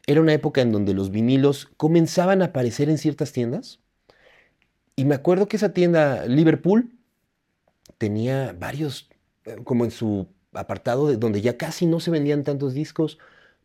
Era 0.07 0.21
una 0.21 0.33
época 0.33 0.61
en 0.61 0.71
donde 0.71 0.93
los 0.93 1.09
vinilos 1.09 1.67
comenzaban 1.77 2.41
a 2.41 2.45
aparecer 2.45 2.89
en 2.89 2.97
ciertas 2.97 3.31
tiendas. 3.31 3.79
Y 4.95 5.05
me 5.05 5.15
acuerdo 5.15 5.47
que 5.47 5.57
esa 5.57 5.73
tienda, 5.73 6.25
Liverpool, 6.25 6.91
tenía 7.97 8.55
varios, 8.57 9.09
eh, 9.45 9.57
como 9.63 9.85
en 9.85 9.91
su 9.91 10.27
apartado, 10.53 11.07
de 11.07 11.17
donde 11.17 11.41
ya 11.41 11.57
casi 11.57 11.85
no 11.85 11.99
se 11.99 12.11
vendían 12.11 12.43
tantos 12.43 12.73
discos, 12.73 13.17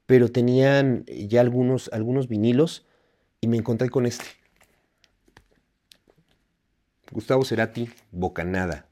pero 0.06 0.30
tenían 0.30 1.04
ya 1.06 1.40
algunos, 1.40 1.88
algunos 1.92 2.28
vinilos. 2.28 2.86
Y 3.40 3.46
me 3.46 3.56
encontré 3.56 3.88
con 3.88 4.06
este. 4.06 4.24
Gustavo 7.10 7.44
Cerati, 7.44 7.88
Bocanada. 8.10 8.86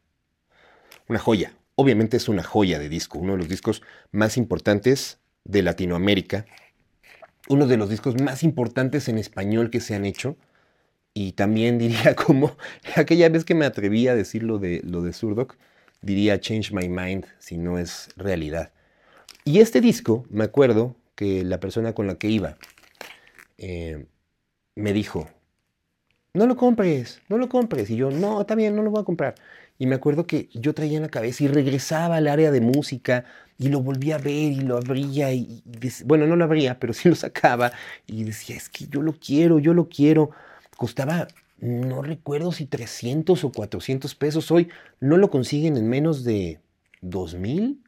Una 1.09 1.18
joya 1.18 1.52
obviamente 1.80 2.16
es 2.16 2.28
una 2.28 2.42
joya 2.42 2.80
de 2.80 2.88
disco, 2.88 3.21
uno 3.21 3.35
de 3.35 3.38
los 3.38 3.49
discos 3.49 3.83
más 4.11 4.37
importantes 4.37 5.21
de 5.45 5.62
Latinoamérica, 5.62 6.45
uno 7.49 7.68
de 7.68 7.76
los 7.76 7.88
discos 7.88 8.21
más 8.21 8.42
importantes 8.42 9.09
en 9.09 9.16
español 9.16 9.71
que 9.71 9.78
se 9.78 9.95
han 9.95 10.04
hecho. 10.04 10.37
Y 11.14 11.32
también 11.32 11.78
diría 11.78 12.14
como 12.14 12.56
aquella 12.96 13.28
vez 13.28 13.44
que 13.44 13.54
me 13.54 13.64
atreví 13.64 14.08
a 14.08 14.14
decir 14.14 14.42
lo 14.42 14.58
de, 14.58 14.80
lo 14.84 15.02
de 15.02 15.12
Surdoc, 15.12 15.56
diría 16.02 16.40
Change 16.40 16.72
My 16.72 16.88
Mind 16.88 17.26
si 17.38 17.58
no 17.58 17.78
es 17.78 18.08
realidad. 18.16 18.72
Y 19.44 19.60
este 19.60 19.80
disco, 19.80 20.26
me 20.30 20.44
acuerdo 20.44 20.96
que 21.14 21.44
la 21.44 21.58
persona 21.58 21.94
con 21.94 22.06
la 22.06 22.16
que 22.16 22.28
iba 22.28 22.56
eh, 23.56 24.06
me 24.76 24.92
dijo, 24.92 25.28
no 26.34 26.46
lo 26.46 26.56
compres, 26.56 27.20
no 27.28 27.38
lo 27.38 27.48
compres. 27.48 27.90
Y 27.90 27.96
yo, 27.96 28.10
no, 28.10 28.40
está 28.40 28.54
bien, 28.54 28.76
no 28.76 28.82
lo 28.82 28.90
voy 28.90 29.00
a 29.00 29.04
comprar. 29.04 29.34
Y 29.78 29.86
me 29.86 29.94
acuerdo 29.94 30.26
que 30.26 30.48
yo 30.54 30.74
traía 30.74 30.96
en 30.96 31.02
la 31.02 31.08
cabeza 31.08 31.44
y 31.44 31.48
regresaba 31.48 32.16
al 32.16 32.28
área 32.28 32.50
de 32.50 32.60
música 32.60 33.24
y 33.58 33.68
lo 33.68 33.80
volvía 33.80 34.16
a 34.16 34.18
ver 34.18 34.52
y 34.52 34.60
lo 34.60 34.76
abría 34.76 35.32
y, 35.32 35.62
bueno, 36.04 36.26
no 36.26 36.36
lo 36.36 36.44
abría, 36.44 36.78
pero 36.78 36.92
sí 36.92 37.08
lo 37.08 37.14
sacaba 37.14 37.72
y 38.06 38.24
decía, 38.24 38.56
es 38.56 38.68
que 38.68 38.86
yo 38.86 39.02
lo 39.02 39.14
quiero, 39.14 39.58
yo 39.58 39.74
lo 39.74 39.88
quiero. 39.88 40.30
Costaba, 40.78 41.26
no 41.58 42.02
recuerdo 42.02 42.52
si 42.52 42.64
300 42.64 43.42
o 43.42 43.50
400 43.50 44.14
pesos. 44.14 44.49
Hoy 44.52 44.68
no 45.00 45.16
lo 45.16 45.28
consiguen 45.28 45.76
en 45.76 45.88
menos 45.88 46.23
de 46.23 46.61
2000, 47.00 47.82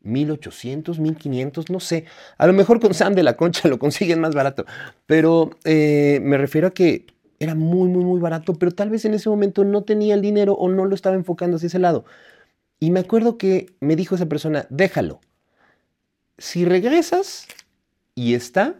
1800, 0.00 1.00
1500, 1.00 1.68
no 1.68 1.80
sé. 1.80 2.06
A 2.38 2.46
lo 2.46 2.54
mejor 2.54 2.80
con 2.80 2.94
Sam 2.94 3.14
de 3.14 3.24
la 3.24 3.36
Concha 3.36 3.68
lo 3.68 3.78
consiguen 3.78 4.20
más 4.20 4.34
barato. 4.34 4.64
Pero 5.04 5.50
eh, 5.64 6.18
me 6.22 6.38
refiero 6.38 6.68
a 6.68 6.70
que 6.70 7.04
era 7.40 7.54
muy, 7.54 7.90
muy, 7.90 8.04
muy 8.04 8.18
barato, 8.20 8.54
pero 8.54 8.72
tal 8.72 8.88
vez 8.88 9.04
en 9.04 9.12
ese 9.12 9.28
momento 9.28 9.62
no 9.62 9.82
tenía 9.82 10.14
el 10.14 10.22
dinero 10.22 10.54
o 10.54 10.70
no 10.70 10.86
lo 10.86 10.94
estaba 10.94 11.16
enfocando 11.16 11.58
hacia 11.58 11.66
ese 11.66 11.78
lado. 11.78 12.06
Y 12.80 12.90
me 12.90 13.00
acuerdo 13.00 13.36
que 13.36 13.66
me 13.80 13.96
dijo 13.96 14.14
esa 14.14 14.30
persona, 14.30 14.66
déjalo. 14.70 15.20
Si 16.38 16.64
regresas 16.64 17.48
y 18.14 18.32
está, 18.32 18.76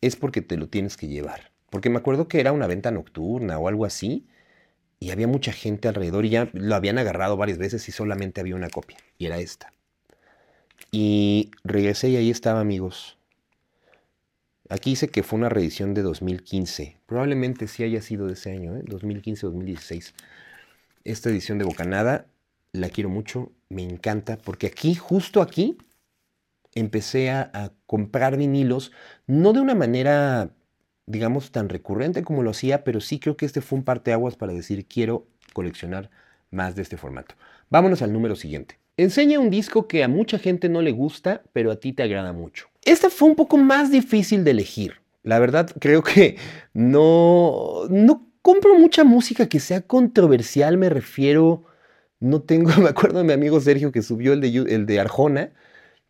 es 0.00 0.14
porque 0.14 0.42
te 0.42 0.56
lo 0.56 0.68
tienes 0.68 0.96
que 0.96 1.08
llevar. 1.08 1.51
Porque 1.72 1.88
me 1.88 1.96
acuerdo 1.96 2.28
que 2.28 2.38
era 2.38 2.52
una 2.52 2.66
venta 2.66 2.90
nocturna 2.90 3.58
o 3.58 3.66
algo 3.66 3.86
así, 3.86 4.26
y 5.00 5.10
había 5.10 5.26
mucha 5.26 5.52
gente 5.52 5.88
alrededor 5.88 6.26
y 6.26 6.28
ya 6.28 6.50
lo 6.52 6.74
habían 6.74 6.98
agarrado 6.98 7.38
varias 7.38 7.56
veces 7.56 7.88
y 7.88 7.92
solamente 7.92 8.42
había 8.42 8.56
una 8.56 8.68
copia, 8.68 8.98
y 9.16 9.24
era 9.24 9.38
esta. 9.38 9.72
Y 10.90 11.50
regresé 11.64 12.10
y 12.10 12.16
ahí 12.16 12.30
estaba, 12.30 12.60
amigos. 12.60 13.16
Aquí 14.68 14.90
dice 14.90 15.08
que 15.08 15.22
fue 15.22 15.38
una 15.38 15.48
reedición 15.48 15.94
de 15.94 16.02
2015. 16.02 16.98
Probablemente 17.06 17.66
sí 17.68 17.84
haya 17.84 18.02
sido 18.02 18.26
de 18.26 18.34
ese 18.34 18.52
año, 18.52 18.76
¿eh? 18.76 18.84
2015-2016. 18.84 20.12
Esta 21.04 21.30
edición 21.30 21.56
de 21.56 21.64
Bocanada 21.64 22.26
la 22.72 22.90
quiero 22.90 23.08
mucho, 23.08 23.50
me 23.70 23.82
encanta, 23.82 24.36
porque 24.36 24.66
aquí, 24.66 24.94
justo 24.94 25.40
aquí, 25.40 25.78
empecé 26.74 27.30
a, 27.30 27.72
comprar 27.86 28.36
vinilos, 28.36 28.92
no 29.26 29.52
de 29.52 29.60
una 29.60 29.74
manera, 29.74 30.50
digamos, 31.06 31.50
tan 31.50 31.68
recurrente 31.68 32.22
como 32.22 32.42
lo 32.42 32.50
hacía, 32.50 32.84
pero 32.84 33.00
sí 33.00 33.18
creo 33.18 33.36
que 33.36 33.46
este 33.46 33.60
fue 33.60 33.78
un 33.78 33.84
parteaguas 33.84 34.36
para 34.36 34.52
decir 34.52 34.86
quiero 34.86 35.26
coleccionar 35.52 36.10
más 36.50 36.74
de 36.76 36.82
este 36.82 36.96
formato. 36.96 37.34
Vámonos 37.70 38.02
al 38.02 38.12
número 38.12 38.36
siguiente. 38.36 38.78
Enseña 38.96 39.40
un 39.40 39.50
disco 39.50 39.88
que 39.88 40.04
a 40.04 40.08
mucha 40.08 40.38
gente 40.38 40.68
no 40.68 40.82
le 40.82 40.92
gusta, 40.92 41.42
pero 41.52 41.70
a 41.70 41.76
ti 41.76 41.92
te 41.92 42.02
agrada 42.02 42.32
mucho. 42.32 42.68
Esta 42.84 43.10
fue 43.10 43.28
un 43.28 43.36
poco 43.36 43.56
más 43.56 43.90
difícil 43.90 44.44
de 44.44 44.50
elegir. 44.50 45.00
La 45.22 45.38
verdad, 45.38 45.70
creo 45.80 46.02
que 46.02 46.36
no, 46.74 47.84
no 47.88 48.28
compro 48.42 48.78
mucha 48.78 49.04
música 49.04 49.48
que 49.48 49.60
sea 49.60 49.82
controversial, 49.82 50.76
me 50.76 50.90
refiero, 50.90 51.64
no 52.20 52.42
tengo, 52.42 52.70
me 52.80 52.90
acuerdo 52.90 53.18
de 53.18 53.24
mi 53.24 53.32
amigo 53.32 53.60
Sergio 53.60 53.92
que 53.92 54.02
subió 54.02 54.32
el 54.32 54.40
de, 54.40 54.48
el 54.68 54.86
de 54.86 55.00
Arjona, 55.00 55.52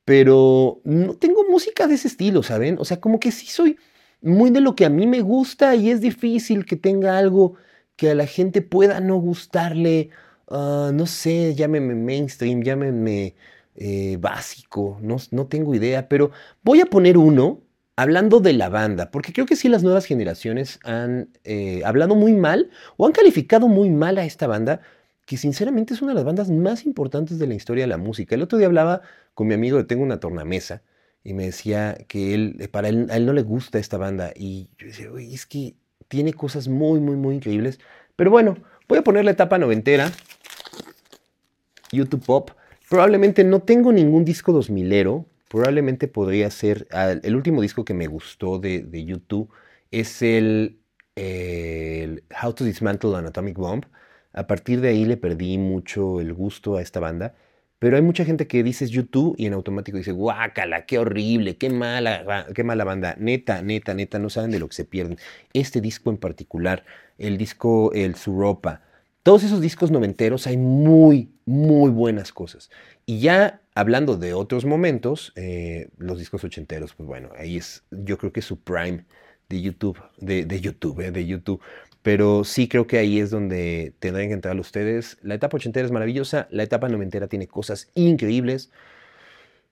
pero 0.04 0.80
no 0.84 1.14
tengo 1.14 1.44
música 1.48 1.86
de 1.86 1.94
ese 1.94 2.08
estilo, 2.08 2.42
¿saben? 2.42 2.76
O 2.80 2.84
sea, 2.84 3.00
como 3.00 3.20
que 3.20 3.30
sí 3.30 3.46
soy 3.46 3.76
muy 4.22 4.50
de 4.50 4.60
lo 4.60 4.74
que 4.76 4.84
a 4.84 4.90
mí 4.90 5.06
me 5.06 5.20
gusta 5.20 5.74
y 5.74 5.90
es 5.90 6.00
difícil 6.00 6.64
que 6.64 6.76
tenga 6.76 7.18
algo 7.18 7.54
que 7.96 8.10
a 8.10 8.14
la 8.14 8.26
gente 8.26 8.62
pueda 8.62 9.00
no 9.00 9.16
gustarle, 9.16 10.10
ah, 10.48 10.90
no 10.94 11.06
sé, 11.06 11.54
llámeme 11.54 11.94
mainstream, 11.94 12.62
llámeme 12.62 13.34
eh, 13.74 14.16
básico, 14.20 14.98
no, 15.02 15.16
no 15.30 15.46
tengo 15.46 15.74
idea, 15.74 16.08
pero 16.08 16.30
voy 16.62 16.80
a 16.80 16.86
poner 16.86 17.18
uno 17.18 17.60
hablando 17.96 18.40
de 18.40 18.52
la 18.54 18.68
banda, 18.68 19.10
porque 19.10 19.32
creo 19.32 19.46
que 19.46 19.56
sí 19.56 19.68
las 19.68 19.82
nuevas 19.82 20.06
generaciones 20.06 20.78
han 20.84 21.30
eh, 21.44 21.82
hablado 21.84 22.14
muy 22.14 22.32
mal 22.32 22.70
o 22.96 23.06
han 23.06 23.12
calificado 23.12 23.68
muy 23.68 23.90
mal 23.90 24.18
a 24.18 24.24
esta 24.24 24.46
banda, 24.46 24.80
que 25.26 25.36
sinceramente 25.36 25.94
es 25.94 26.02
una 26.02 26.12
de 26.12 26.16
las 26.16 26.24
bandas 26.24 26.50
más 26.50 26.84
importantes 26.86 27.38
de 27.38 27.46
la 27.46 27.54
historia 27.54 27.84
de 27.84 27.88
la 27.88 27.98
música. 27.98 28.34
El 28.34 28.42
otro 28.42 28.58
día 28.58 28.66
hablaba 28.66 29.02
con 29.34 29.46
mi 29.46 29.54
amigo 29.54 29.86
Tengo 29.86 30.02
una 30.02 30.20
tornamesa 30.20 30.82
y 31.24 31.34
me 31.34 31.46
decía 31.46 31.96
que 32.08 32.34
él, 32.34 32.56
eh, 32.60 32.68
para 32.68 32.88
él, 32.88 33.08
a 33.10 33.16
él 33.16 33.26
no 33.26 33.32
le 33.32 33.42
gusta 33.42 33.78
esta 33.78 33.98
banda 33.98 34.32
y 34.34 34.70
yo 34.78 34.86
decía, 34.86 35.08
es 35.18 35.46
que 35.46 35.74
tiene 36.08 36.32
cosas 36.32 36.68
muy, 36.68 37.00
muy, 37.00 37.16
muy 37.16 37.36
increíbles. 37.36 37.80
Pero 38.16 38.30
bueno, 38.30 38.56
voy 38.88 38.98
a 38.98 39.02
poner 39.02 39.24
la 39.24 39.30
etapa 39.30 39.58
noventera, 39.58 40.10
YouTube 41.90 42.24
Pop, 42.24 42.50
Probablemente 42.92 43.42
no 43.42 43.62
tengo 43.62 43.90
ningún 43.90 44.22
disco 44.22 44.52
2000ero. 44.52 45.24
Probablemente 45.48 46.08
podría 46.08 46.50
ser. 46.50 46.86
El 47.22 47.34
último 47.34 47.62
disco 47.62 47.86
que 47.86 47.94
me 47.94 48.06
gustó 48.06 48.58
de, 48.58 49.04
YouTube 49.06 49.48
es 49.90 50.20
el, 50.20 50.78
How 51.16 52.52
to 52.52 52.64
Dismantle 52.64 53.16
an 53.16 53.24
Atomic 53.24 53.56
Bomb. 53.56 53.84
A 54.34 54.46
partir 54.46 54.82
de 54.82 54.90
ahí 54.90 55.06
le 55.06 55.16
perdí 55.16 55.56
mucho 55.56 56.20
el 56.20 56.34
gusto 56.34 56.76
a 56.76 56.82
esta 56.82 57.00
banda. 57.00 57.34
Pero 57.82 57.96
hay 57.96 58.02
mucha 58.02 58.24
gente 58.24 58.46
que 58.46 58.62
dice 58.62 58.86
YouTube 58.86 59.34
y 59.36 59.46
en 59.46 59.54
automático 59.54 59.98
dice, 59.98 60.12
guácala, 60.12 60.86
qué 60.86 61.00
horrible, 61.00 61.56
qué 61.56 61.68
mala, 61.68 62.46
qué 62.54 62.62
mala 62.62 62.84
banda. 62.84 63.16
Neta, 63.18 63.60
neta, 63.60 63.92
neta, 63.92 64.20
no 64.20 64.30
saben 64.30 64.52
de 64.52 64.60
lo 64.60 64.68
que 64.68 64.76
se 64.76 64.84
pierden. 64.84 65.18
Este 65.52 65.80
disco 65.80 66.10
en 66.10 66.16
particular, 66.16 66.84
el 67.18 67.38
disco 67.38 67.92
El 67.92 68.14
Suropa, 68.14 68.82
todos 69.24 69.42
esos 69.42 69.60
discos 69.60 69.90
noventeros 69.90 70.46
hay 70.46 70.58
muy, 70.58 71.32
muy 71.44 71.90
buenas 71.90 72.30
cosas. 72.30 72.70
Y 73.04 73.18
ya 73.18 73.60
hablando 73.74 74.16
de 74.16 74.32
otros 74.32 74.64
momentos, 74.64 75.32
eh, 75.34 75.88
los 75.98 76.20
discos 76.20 76.44
ochenteros, 76.44 76.94
pues 76.94 77.08
bueno, 77.08 77.30
ahí 77.36 77.56
es, 77.56 77.82
yo 77.90 78.16
creo 78.16 78.32
que 78.32 78.38
es 78.38 78.46
su 78.46 78.60
prime 78.60 79.04
de 79.48 79.60
YouTube, 79.60 80.00
de, 80.18 80.60
YouTube, 80.60 81.00
eh, 81.00 81.10
de 81.10 81.26
YouTube. 81.26 81.60
Pero 82.02 82.44
sí 82.44 82.68
creo 82.68 82.86
que 82.86 82.98
ahí 82.98 83.20
es 83.20 83.30
donde 83.30 83.94
tendrán 84.00 84.28
que 84.28 84.34
entrar 84.34 84.58
ustedes. 84.58 85.18
La 85.22 85.34
etapa 85.34 85.56
ochentera 85.56 85.86
es 85.86 85.92
maravillosa, 85.92 86.48
la 86.50 86.64
etapa 86.64 86.88
noventera 86.88 87.28
tiene 87.28 87.46
cosas 87.46 87.90
increíbles. 87.94 88.70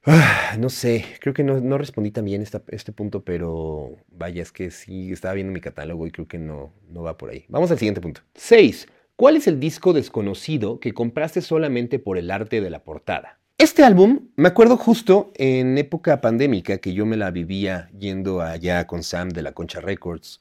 Ah, 0.04 0.56
no 0.58 0.70
sé, 0.70 1.04
creo 1.20 1.34
que 1.34 1.44
no, 1.44 1.76
respondí 1.76 2.10
también 2.10 2.40
esta, 2.40 2.62
este 2.68 2.90
punto, 2.90 3.22
pero 3.22 3.96
vaya, 4.08 4.42
es 4.42 4.50
que 4.50 4.70
sí, 4.70 5.12
estaba 5.12 5.34
viendo 5.34 5.52
mi 5.52 5.60
catálogo 5.60 6.06
y 6.06 6.10
creo 6.10 6.26
que 6.26 6.38
no, 6.38 6.72
no 6.88 7.02
va 7.02 7.18
por 7.18 7.30
ahí. 7.30 7.44
Vamos 7.48 7.70
al 7.70 7.78
siguiente 7.78 8.00
punto. 8.00 8.22
6. 8.34 8.88
¿Cuál 9.16 9.36
es 9.36 9.46
el 9.46 9.60
disco 9.60 9.92
desconocido 9.92 10.80
que 10.80 10.94
compraste 10.94 11.42
solamente 11.42 11.98
por 11.98 12.16
el 12.16 12.30
arte 12.30 12.62
de 12.62 12.70
la 12.70 12.82
portada? 12.82 13.38
Este 13.58 13.84
álbum, 13.84 14.30
me 14.36 14.48
acuerdo 14.48 14.78
justo 14.78 15.32
en 15.34 15.76
época 15.76 16.22
pandémica 16.22 16.78
que 16.78 16.94
yo 16.94 17.04
me 17.04 17.18
la 17.18 17.30
vivía 17.30 17.90
yendo 17.98 18.40
allá 18.40 18.86
con 18.86 19.02
Sam 19.02 19.28
de 19.28 19.42
la 19.42 19.52
Concha 19.52 19.80
Records 19.80 20.40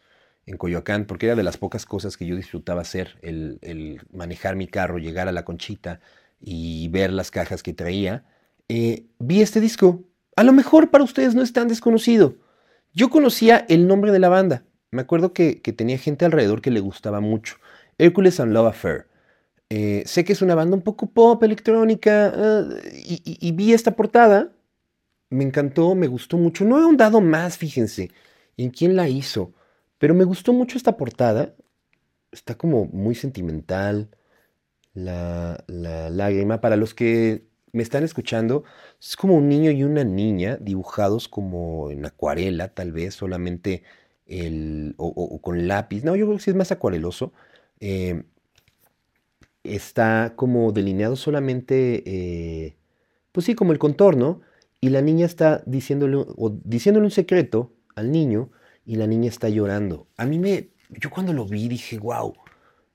en 0.50 0.58
Coyoacán, 0.58 1.06
porque 1.06 1.28
era 1.28 1.36
de 1.36 1.44
las 1.44 1.58
pocas 1.58 1.86
cosas 1.86 2.18
que 2.18 2.26
yo 2.26 2.36
disfrutaba 2.36 2.82
hacer, 2.82 3.18
el, 3.22 4.02
manejar 4.12 4.56
mi 4.56 4.68
carro, 4.68 4.98
llegar 4.98 5.28
a 5.28 5.32
la 5.32 5.46
Conchita 5.46 6.00
y 6.42 6.88
ver 6.90 7.12
las 7.12 7.32
cajas 7.32 7.64
que 7.64 7.74
traía. 7.74 8.26
Eh, 8.68 9.06
vi 9.20 9.42
este 9.42 9.62
disco. 9.62 10.04
A 10.36 10.44
lo 10.44 10.54
mejor 10.54 10.90
para 10.90 11.04
ustedes 11.04 11.36
no 11.36 11.42
es 11.42 11.54
tan 11.54 11.68
desconocido. 11.68 12.36
Yo 12.94 13.10
conocía 13.10 13.66
el 13.70 13.88
nombre 13.88 14.12
de 14.12 14.20
la 14.20 14.30
banda. 14.30 14.64
Me 14.92 15.02
acuerdo 15.02 15.34
que 15.34 15.56
tenía 15.56 15.98
gente 15.98 16.26
alrededor 16.26 16.62
que 16.62 16.72
le 16.72 16.80
gustaba 16.80 17.20
mucho. 17.20 17.58
Hercules 17.98 18.40
and 18.40 18.54
Love 18.54 18.68
Affair. 18.68 19.10
Eh, 19.70 20.02
sé 20.08 20.24
que 20.24 20.34
es 20.34 20.42
una 20.42 20.56
banda 20.56 20.76
un 20.76 20.82
poco 20.82 21.06
pop, 21.12 21.44
electrónica, 21.44 22.34
eh, 22.36 23.38
y, 23.40 23.52
vi 23.52 23.74
esta 23.74 23.96
portada. 23.96 24.52
Me 25.30 25.44
encantó, 25.44 25.94
me 25.94 26.08
gustó 26.08 26.38
mucho. 26.38 26.66
No 26.66 26.80
he 26.80 26.84
ahondado 26.84 27.22
más, 27.22 27.58
fíjense, 27.58 28.10
en 28.58 28.72
quién 28.72 28.96
la 28.96 29.08
hizo. 29.08 29.54
Pero 30.00 30.16
me 30.16 30.24
gustó 30.24 30.52
mucho 30.54 30.78
esta 30.78 30.98
portada. 30.98 31.54
Está 32.32 32.56
como 32.56 32.86
muy 32.86 33.14
sentimental. 33.14 34.10
La, 34.96 35.64
la 35.68 36.10
lágrima. 36.10 36.62
Para 36.62 36.76
los 36.76 36.96
que 36.96 37.44
me 37.72 37.84
están 37.84 38.04
escuchando, 38.04 38.64
es 39.00 39.16
como 39.16 39.36
un 39.36 39.48
niño 39.48 39.72
y 39.72 39.84
una 39.84 40.04
niña 40.04 40.58
dibujados 40.60 41.28
como 41.28 41.92
en 41.92 42.06
acuarela, 42.06 42.70
tal 42.70 42.92
vez, 42.92 43.14
solamente 43.14 43.84
el, 44.26 44.96
o, 44.98 45.40
con 45.42 45.68
lápiz. 45.68 46.04
No, 46.04 46.16
yo 46.16 46.26
creo 46.26 46.38
que 46.38 46.44
sí 46.44 46.50
es 46.50 46.56
más 46.56 46.72
acuareloso. 46.72 47.34
Eh, 47.80 48.24
está 49.64 50.34
como 50.36 50.72
delineado 50.72 51.16
solamente, 51.16 52.04
eh, 52.06 52.76
pues 53.32 53.46
sí, 53.46 53.56
como 53.56 53.72
el 53.72 53.80
contorno, 53.80 54.42
y 54.82 54.90
la 54.90 55.02
niña 55.02 55.26
está 55.26 55.62
diciéndole, 55.66 56.18
o 56.18 56.50
diciéndole 56.64 57.06
un 57.06 57.12
secreto 57.12 57.74
al 57.96 58.12
niño, 58.12 58.50
y 58.90 58.96
la 58.96 59.06
niña 59.06 59.30
está 59.30 59.50
llorando. 59.50 60.08
A 60.18 60.26
mí 60.26 60.40
me, 60.40 60.70
yo 60.90 61.12
cuando 61.12 61.32
lo 61.32 61.46
vi 61.46 61.68
dije, 61.68 62.00
wow, 62.00 62.34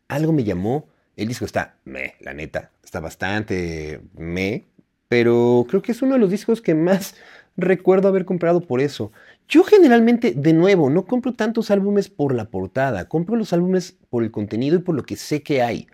algo 0.08 0.32
me 0.32 0.42
llamó. 0.42 0.88
El 1.14 1.28
disco 1.28 1.44
está 1.44 1.76
me, 1.84 2.14
la 2.18 2.34
neta, 2.34 2.72
está 2.82 2.98
bastante 2.98 4.00
me, 4.16 4.64
pero 5.06 5.64
creo 5.68 5.82
que 5.82 5.92
es 5.92 6.02
uno 6.02 6.14
de 6.14 6.18
los 6.18 6.32
discos 6.32 6.60
que 6.60 6.74
más 6.74 7.14
recuerdo 7.56 8.08
haber 8.08 8.24
comprado 8.24 8.60
por 8.60 8.80
eso. 8.80 9.12
Yo 9.48 9.62
generalmente, 9.62 10.32
de 10.32 10.52
nuevo, 10.52 10.90
no 10.90 11.04
compro 11.06 11.34
tantos 11.34 11.70
álbumes 11.70 12.08
por 12.10 12.34
la 12.34 12.46
portada, 12.46 13.06
compro 13.06 13.36
los 13.36 13.52
álbumes 13.52 13.96
por 14.10 14.24
el 14.24 14.32
contenido 14.32 14.74
y 14.74 14.80
por 14.80 14.96
lo 14.96 15.04
que 15.04 15.14
sé 15.14 15.44
que 15.44 15.62
hay. 15.62 15.86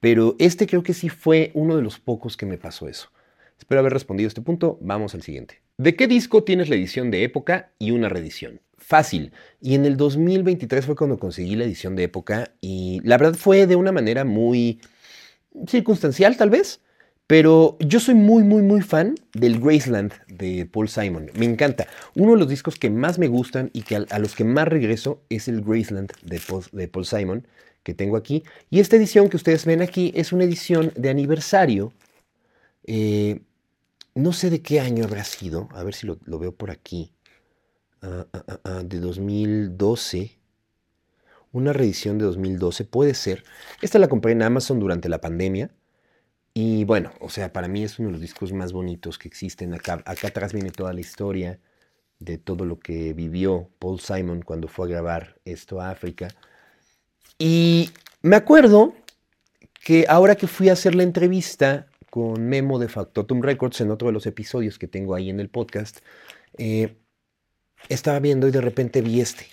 Pero 0.00 0.34
este 0.38 0.66
creo 0.66 0.82
que 0.82 0.94
sí 0.94 1.10
fue 1.10 1.50
uno 1.52 1.76
de 1.76 1.82
los 1.82 1.98
pocos 1.98 2.38
que 2.38 2.46
me 2.46 2.56
pasó 2.56 2.88
eso. 2.88 3.10
Espero 3.58 3.80
haber 3.80 3.92
respondido 3.92 4.28
a 4.28 4.32
este 4.32 4.40
punto. 4.40 4.78
Vamos 4.80 5.14
al 5.14 5.20
siguiente. 5.20 5.60
¿De 5.76 5.94
qué 5.94 6.06
disco 6.06 6.42
tienes 6.42 6.70
la 6.70 6.76
edición 6.76 7.10
de 7.10 7.24
época 7.24 7.72
y 7.78 7.90
una 7.90 8.08
reedición? 8.08 8.62
Fácil. 8.82 9.32
Y 9.60 9.74
en 9.74 9.84
el 9.84 9.96
2023 9.96 10.84
fue 10.84 10.96
cuando 10.96 11.18
conseguí 11.18 11.56
la 11.56 11.64
edición 11.64 11.96
de 11.96 12.04
época 12.04 12.52
y 12.60 13.00
la 13.04 13.16
verdad 13.16 13.34
fue 13.34 13.66
de 13.66 13.76
una 13.76 13.92
manera 13.92 14.24
muy 14.24 14.80
circunstancial 15.66 16.36
tal 16.36 16.50
vez. 16.50 16.80
Pero 17.26 17.78
yo 17.80 17.98
soy 18.00 18.14
muy, 18.14 18.42
muy, 18.42 18.62
muy 18.62 18.82
fan 18.82 19.14
del 19.32 19.58
Graceland 19.60 20.12
de 20.26 20.66
Paul 20.66 20.88
Simon. 20.88 21.30
Me 21.34 21.46
encanta. 21.46 21.86
Uno 22.14 22.32
de 22.32 22.38
los 22.38 22.48
discos 22.48 22.78
que 22.78 22.90
más 22.90 23.18
me 23.18 23.28
gustan 23.28 23.70
y 23.72 23.82
que 23.82 23.96
a, 23.96 24.18
los 24.18 24.34
que 24.34 24.44
más 24.44 24.68
regreso 24.68 25.22
es 25.30 25.48
el 25.48 25.62
Graceland 25.62 26.12
de 26.22 26.40
Paul, 26.40 26.64
de 26.72 26.88
Paul, 26.88 27.06
Simon 27.06 27.46
que 27.82 27.94
tengo 27.94 28.16
aquí. 28.16 28.42
Y 28.70 28.80
esta 28.80 28.96
edición 28.96 29.28
que 29.28 29.36
ustedes 29.36 29.64
ven 29.64 29.82
aquí 29.82 30.12
es 30.14 30.32
una 30.32 30.44
edición 30.44 30.92
de 30.96 31.10
aniversario. 31.10 31.92
Eh, 32.84 33.40
no 34.14 34.32
sé 34.32 34.50
de 34.50 34.62
qué 34.62 34.80
año 34.80 35.04
habrá 35.04 35.24
sido. 35.24 35.68
A 35.72 35.82
ver 35.82 35.94
si 35.94 36.06
lo, 36.06 36.18
veo 36.38 36.52
por 36.54 36.70
aquí. 36.70 37.12
Ah, 38.02 38.26
ah, 38.32 38.60
ah, 38.64 38.82
de 38.84 38.98
2012. 39.00 40.38
Una 41.52 41.72
reedición 41.72 42.18
de 42.18 42.24
2012. 42.24 42.84
Puede 42.84 43.14
ser. 43.14 43.44
Esta 43.80 43.98
la 43.98 44.08
compré 44.08 44.32
en 44.32 44.42
Amazon 44.42 44.80
durante 44.80 45.08
la 45.08 45.20
pandemia. 45.20 45.70
Y 46.54 46.84
bueno, 46.84 47.12
o 47.20 47.30
sea, 47.30 47.52
para 47.52 47.68
mí 47.68 47.82
es 47.82 47.98
uno 47.98 48.08
de 48.08 48.12
los 48.12 48.20
discos 48.20 48.52
más 48.52 48.72
bonitos 48.72 49.18
que 49.18 49.28
existen. 49.28 49.72
Acá, 49.72 50.02
acá 50.04 50.28
atrás 50.28 50.52
viene 50.52 50.70
toda 50.70 50.92
la 50.92 51.00
historia 51.00 51.60
de 52.18 52.38
todo 52.38 52.64
lo 52.64 52.78
que 52.78 53.12
vivió 53.14 53.70
Paul 53.78 54.00
Simon 54.00 54.42
cuando 54.42 54.68
fue 54.68 54.86
a 54.86 54.90
grabar 54.90 55.36
esto 55.44 55.80
a 55.80 55.90
África. 55.90 56.28
Y 57.38 57.90
me 58.22 58.36
acuerdo 58.36 58.94
que 59.84 60.06
ahora 60.08 60.36
que 60.36 60.46
fui 60.46 60.68
a 60.68 60.74
hacer 60.74 60.94
la 60.94 61.02
entrevista 61.02 61.86
con 62.10 62.46
Memo 62.46 62.78
de 62.78 62.88
Factotum 62.88 63.42
Records 63.42 63.80
en 63.80 63.90
otro 63.90 64.08
de 64.08 64.12
los 64.12 64.26
episodios 64.26 64.78
que 64.78 64.86
tengo 64.86 65.14
ahí 65.14 65.30
en 65.30 65.40
el 65.40 65.48
podcast, 65.48 66.00
eh, 66.58 66.96
estaba 67.88 68.18
viendo 68.20 68.48
y 68.48 68.50
de 68.50 68.60
repente 68.60 69.02
vi 69.02 69.20
este, 69.20 69.46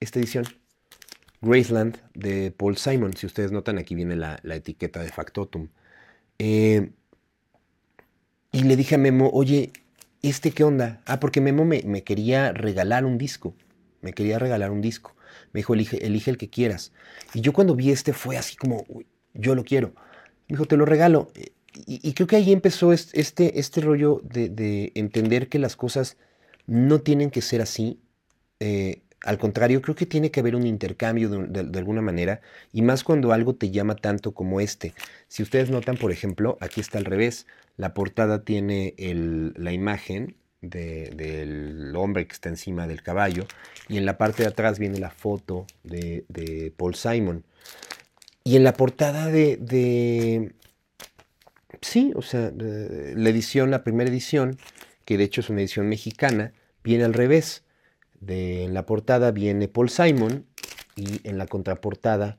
esta 0.00 0.18
edición, 0.18 0.44
Graceland 1.40 1.98
de 2.14 2.50
Paul 2.50 2.76
Simon. 2.76 3.16
Si 3.16 3.26
ustedes 3.26 3.52
notan, 3.52 3.78
aquí 3.78 3.94
viene 3.94 4.16
la, 4.16 4.40
etiqueta 4.44 5.00
de 5.00 5.08
Factotum. 5.08 5.68
Eh, 6.38 6.90
y 8.52 8.62
le 8.64 8.76
dije 8.76 8.94
a 8.94 8.98
Memo, 8.98 9.30
oye, 9.32 9.72
¿este 10.22 10.50
qué 10.50 10.64
onda? 10.64 11.00
Ah, 11.06 11.20
porque 11.20 11.40
Memo 11.40 11.64
me, 11.64 12.02
quería 12.02 12.52
regalar 12.52 13.04
un 13.04 13.18
disco. 13.18 13.54
Me 14.00 14.12
quería 14.12 14.38
regalar 14.38 14.70
un 14.70 14.80
disco. 14.80 15.14
Me 15.52 15.58
dijo, 15.58 15.74
elige, 15.74 16.30
el 16.30 16.38
que 16.38 16.48
quieras. 16.48 16.92
Y 17.34 17.40
yo 17.40 17.52
cuando 17.52 17.74
vi 17.74 17.90
este 17.90 18.12
fue 18.12 18.36
así 18.36 18.56
como, 18.56 18.84
yo 19.34 19.54
lo 19.54 19.64
quiero. 19.64 19.88
Me 20.48 20.54
dijo, 20.54 20.66
te 20.66 20.76
lo 20.76 20.84
regalo. 20.84 21.30
Y, 21.86 22.12
creo 22.14 22.26
que 22.26 22.36
ahí 22.36 22.52
empezó 22.52 22.92
este, 22.92 23.60
este 23.60 23.80
rollo 23.80 24.20
de, 24.24 24.90
entender 24.94 25.48
que 25.48 25.58
las 25.58 25.76
cosas 25.76 26.16
no 26.68 27.00
tienen 27.00 27.30
que 27.30 27.42
ser 27.42 27.60
así. 27.60 27.98
Eh, 28.60 29.00
al 29.24 29.38
contrario, 29.38 29.82
creo 29.82 29.96
que 29.96 30.06
tiene 30.06 30.30
que 30.30 30.38
haber 30.38 30.54
un 30.54 30.64
intercambio 30.64 31.28
de, 31.28 31.78
alguna 31.78 32.02
manera, 32.02 32.40
y 32.72 32.82
más 32.82 33.02
cuando 33.02 33.32
algo 33.32 33.56
te 33.56 33.70
llama 33.70 33.96
tanto 33.96 34.32
como 34.32 34.60
este. 34.60 34.94
Si 35.26 35.42
ustedes 35.42 35.70
notan, 35.70 35.96
por 35.96 36.12
ejemplo, 36.12 36.56
aquí 36.60 36.80
está 36.80 36.98
al 36.98 37.04
revés. 37.04 37.46
La 37.76 37.94
portada 37.94 38.44
tiene 38.44 38.94
la 39.56 39.72
imagen 39.72 40.36
del 40.60 41.94
hombre 41.96 42.26
que 42.26 42.32
está 42.32 42.48
encima 42.48 42.86
del 42.86 43.02
caballo, 43.02 43.46
y 43.88 43.96
en 43.96 44.06
la 44.06 44.18
parte 44.18 44.44
de 44.44 44.50
atrás 44.50 44.78
viene 44.78 44.98
la 44.98 45.10
foto 45.10 45.66
de, 45.82 46.72
Paul 46.76 46.94
Simon. 46.94 47.44
Y 48.44 48.56
en 48.56 48.62
la 48.62 48.72
portada 48.72 49.26
de, 49.26 50.52
sí, 51.80 52.12
o 52.14 52.22
sea, 52.22 52.52
la 52.54 53.30
edición, 53.30 53.70
la 53.70 53.82
primera 53.82 54.08
edición, 54.08 54.58
que 55.08 55.16
de 55.16 55.24
hecho 55.24 55.40
es 55.40 55.48
una 55.48 55.60
edición 55.60 55.88
mexicana, 55.88 56.52
viene 56.84 57.04
al 57.04 57.14
revés 57.14 57.64
en 58.26 58.74
la 58.74 58.84
portada 58.84 59.30
viene 59.30 59.66
Paul 59.66 59.88
Simon 59.88 60.44
y 60.96 61.26
en 61.26 61.38
la 61.38 61.46
contraportada 61.46 62.36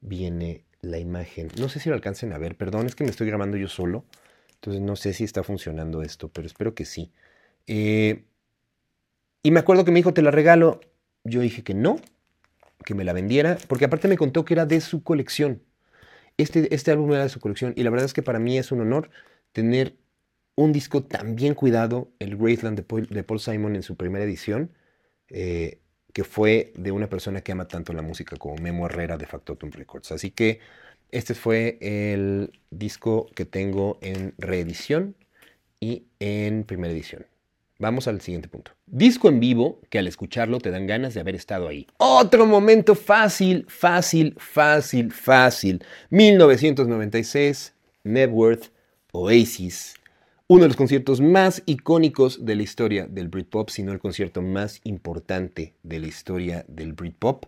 viene 0.00 0.62
la 0.82 1.00
imagen. 1.00 1.48
No 1.58 1.68
sé 1.68 1.80
si 1.80 1.88
lo 1.88 1.96
alcancen 1.96 2.32
a 2.32 2.38
ver, 2.38 2.56
perdón, 2.56 2.86
es 2.86 2.94
que 2.94 3.02
me 3.02 3.10
estoy 3.10 3.26
grabando 3.26 3.56
yo 3.56 3.66
solo, 3.66 4.04
entonces 4.54 4.80
no 4.80 4.94
sé 4.94 5.14
si 5.14 5.24
está 5.24 5.42
funcionando 5.42 6.00
esto, 6.00 6.28
pero 6.28 6.46
espero 6.46 6.76
que 6.76 6.84
sí. 6.84 7.10
Eh, 7.66 8.22
y 9.42 9.50
me 9.50 9.58
acuerdo 9.58 9.84
que 9.84 9.90
me 9.90 9.98
dijo, 9.98 10.14
te 10.14 10.22
la 10.22 10.30
regalo. 10.30 10.78
Yo 11.24 11.40
dije 11.40 11.64
que 11.64 11.74
no, 11.74 11.96
que 12.84 12.94
me 12.94 13.02
la 13.02 13.14
vendiera, 13.14 13.58
porque 13.66 13.86
aparte 13.86 14.06
me 14.06 14.16
contó 14.16 14.44
que 14.44 14.54
era 14.54 14.64
de 14.64 14.80
su 14.80 15.02
colección. 15.02 15.60
Este, 16.36 16.72
este 16.72 16.92
álbum 16.92 17.10
era 17.14 17.24
de 17.24 17.30
su 17.30 17.40
colección 17.40 17.72
y 17.74 17.82
la 17.82 17.90
verdad 17.90 18.06
es 18.06 18.12
que 18.12 18.22
para 18.22 18.38
mí 18.38 18.58
es 18.58 18.70
un 18.70 18.80
honor 18.80 19.10
tener 19.50 19.96
un 20.54 20.72
disco 20.72 21.02
tan 21.02 21.34
bien 21.34 21.54
cuidado, 21.54 22.10
el 22.18 22.36
Graceland 22.36 22.84
de 22.86 23.22
Paul 23.22 23.40
Simon 23.40 23.76
en 23.76 23.82
su 23.82 23.96
primera 23.96 24.24
edición 24.24 24.70
eh, 25.32 25.78
que 26.12 26.24
fue 26.24 26.72
de 26.76 26.92
una 26.92 27.08
persona 27.08 27.40
que 27.40 27.52
ama 27.52 27.66
tanto 27.66 27.94
la 27.94 28.02
música 28.02 28.36
como 28.36 28.56
Memo 28.56 28.84
Herrera 28.84 29.16
de 29.16 29.26
Factotum 29.26 29.70
Records. 29.70 30.12
Así 30.12 30.30
que 30.30 30.60
este 31.10 31.34
fue 31.34 31.78
el 31.80 32.52
disco 32.70 33.30
que 33.34 33.46
tengo 33.46 33.98
en 34.02 34.34
reedición 34.36 35.16
y 35.80 36.04
en 36.20 36.64
primera 36.64 36.92
edición. 36.92 37.24
Vamos 37.78 38.08
al 38.08 38.20
siguiente 38.20 38.48
punto. 38.48 38.72
Disco 38.86 39.30
en 39.30 39.40
vivo 39.40 39.80
que 39.88 39.98
al 39.98 40.06
escucharlo 40.06 40.58
te 40.58 40.70
dan 40.70 40.86
ganas 40.86 41.14
de 41.14 41.20
haber 41.20 41.34
estado 41.34 41.66
ahí. 41.66 41.86
Otro 41.96 42.44
momento 42.44 42.94
fácil, 42.94 43.64
fácil, 43.68 44.34
fácil, 44.36 45.12
fácil. 45.12 45.82
1996, 46.10 47.74
Networth, 48.04 48.66
Oasis, 49.12 49.94
uno 50.52 50.62
de 50.64 50.68
los 50.68 50.76
conciertos 50.76 51.22
más 51.22 51.62
icónicos 51.64 52.44
de 52.44 52.56
la 52.56 52.62
historia 52.62 53.06
del 53.06 53.28
Britpop, 53.28 53.70
si 53.70 53.82
no 53.82 53.90
el 53.90 54.00
concierto 54.00 54.42
más 54.42 54.82
importante 54.84 55.72
de 55.82 55.98
la 55.98 56.08
historia 56.08 56.66
del 56.68 56.92
Britpop. 56.92 57.46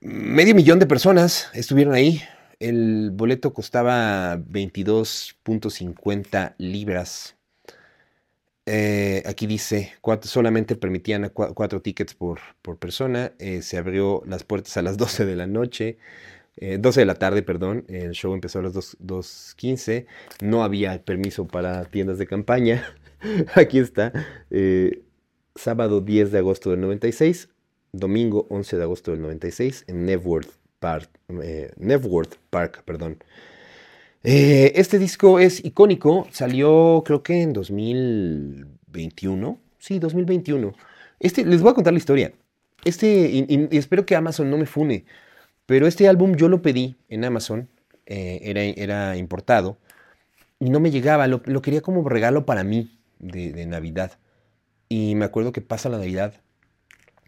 Medio 0.00 0.56
millón 0.56 0.80
de 0.80 0.86
personas 0.86 1.48
estuvieron 1.54 1.94
ahí. 1.94 2.20
El 2.58 3.12
boleto 3.12 3.54
costaba 3.54 4.38
22.50 4.38 6.56
libras. 6.58 7.36
Eh, 8.68 9.22
aquí 9.24 9.46
dice, 9.46 9.92
solamente 10.22 10.74
permitían 10.74 11.28
cuatro, 11.28 11.80
tickets 11.80 12.14
por, 12.14 12.40
por 12.60 12.76
persona. 12.76 13.30
Eh, 13.38 13.62
se 13.62 13.78
abrió 13.78 14.24
las 14.26 14.42
puertas 14.42 14.76
a 14.78 14.82
las 14.82 14.96
12 14.96 15.24
de 15.24 15.36
la 15.36 15.46
noche. 15.46 15.98
12 16.56 16.58
eh, 17.00 17.02
de 17.02 17.06
la 17.06 17.14
tarde, 17.14 17.42
perdón, 17.42 17.84
el 17.88 18.12
show 18.12 18.32
empezó 18.32 18.60
a 18.60 18.62
las 18.62 18.74
2.15, 18.74 20.06
no 20.40 20.64
había 20.64 21.04
permiso 21.04 21.46
para 21.46 21.84
tiendas 21.84 22.16
de 22.18 22.26
campaña, 22.26 22.82
aquí 23.54 23.78
está, 23.78 24.12
eh, 24.50 25.02
sábado 25.54 26.00
10 26.00 26.32
de 26.32 26.38
agosto 26.38 26.70
del 26.70 26.80
96, 26.80 27.50
domingo 27.92 28.46
11 28.48 28.78
de 28.78 28.82
agosto 28.82 29.10
del 29.10 29.20
96 29.20 29.84
en 29.86 30.06
Nevworth 30.06 30.50
Park, 30.78 31.10
eh, 31.42 31.72
Park 32.50 32.82
perdón. 32.84 33.18
este 34.22 34.98
disco 34.98 35.38
es 35.38 35.62
icónico, 35.64 36.26
salió 36.30 37.02
creo 37.04 37.22
que 37.22 37.42
en 37.42 37.52
2021, 37.52 39.60
sí, 39.78 39.98
2021. 39.98 40.74
Este, 41.20 41.44
les 41.44 41.62
voy 41.62 41.70
a 41.70 41.74
contar 41.74 41.92
la 41.92 41.98
historia. 41.98 42.32
Este, 42.84 43.46
y 43.48 43.68
espero 43.76 44.04
que 44.04 44.14
Amazon 44.14 44.50
no 44.50 44.58
me 44.58 44.66
fune. 44.66 45.06
Pero 45.66 45.86
este 45.86 46.08
álbum 46.08 46.36
yo 46.36 46.48
lo 46.48 46.62
pedí 46.62 46.96
en 47.08 47.24
Amazon, 47.24 47.68
eh, 48.06 48.40
era, 48.42 48.62
era, 48.62 49.16
importado, 49.16 49.78
y 50.60 50.70
no 50.70 50.80
me 50.80 50.90
llegaba, 50.90 51.26
lo, 51.26 51.42
quería 51.42 51.80
como 51.82 52.08
regalo 52.08 52.46
para 52.46 52.64
mí 52.64 52.98
de, 53.18 53.66
Navidad. 53.66 54.18
Y 54.88 55.16
me 55.16 55.24
acuerdo 55.24 55.52
que 55.52 55.60
pasa 55.60 55.88
la 55.88 55.98
Navidad, 55.98 56.34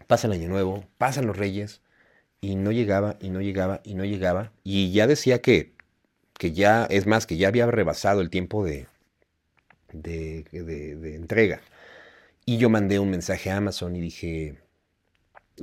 pasa 0.07 0.27
el 0.27 0.33
Año 0.33 0.47
Nuevo, 0.49 0.85
pasan 0.97 1.27
los 1.27 1.37
Reyes, 1.37 1.81
y 2.41 2.55
no 2.55 2.71
llegaba, 2.71 3.17
y 3.19 3.29
no 3.29 3.41
llegaba, 3.41 3.81
y 3.83 3.95
no 3.95 4.05
llegaba. 4.05 4.53
Y 4.63 4.91
ya 4.93 5.07
decía 5.07 5.41
que, 5.41 5.73
que 6.37 6.53
ya, 6.53 6.85
es 6.85 7.07
más, 7.07 7.25
que 7.27 7.37
ya 7.37 7.49
había 7.49 7.67
rebasado 7.67 8.21
el 8.21 8.29
tiempo 8.29 8.63
de, 8.63 8.87
de 9.91 11.15
entrega. 11.15 11.61
Y 12.45 12.57
yo 12.57 12.69
mandé 12.69 12.99
un 12.99 13.09
mensaje 13.09 13.51
a 13.51 13.57
Amazon 13.57 13.95
y 13.95 14.01
dije, 14.01 14.57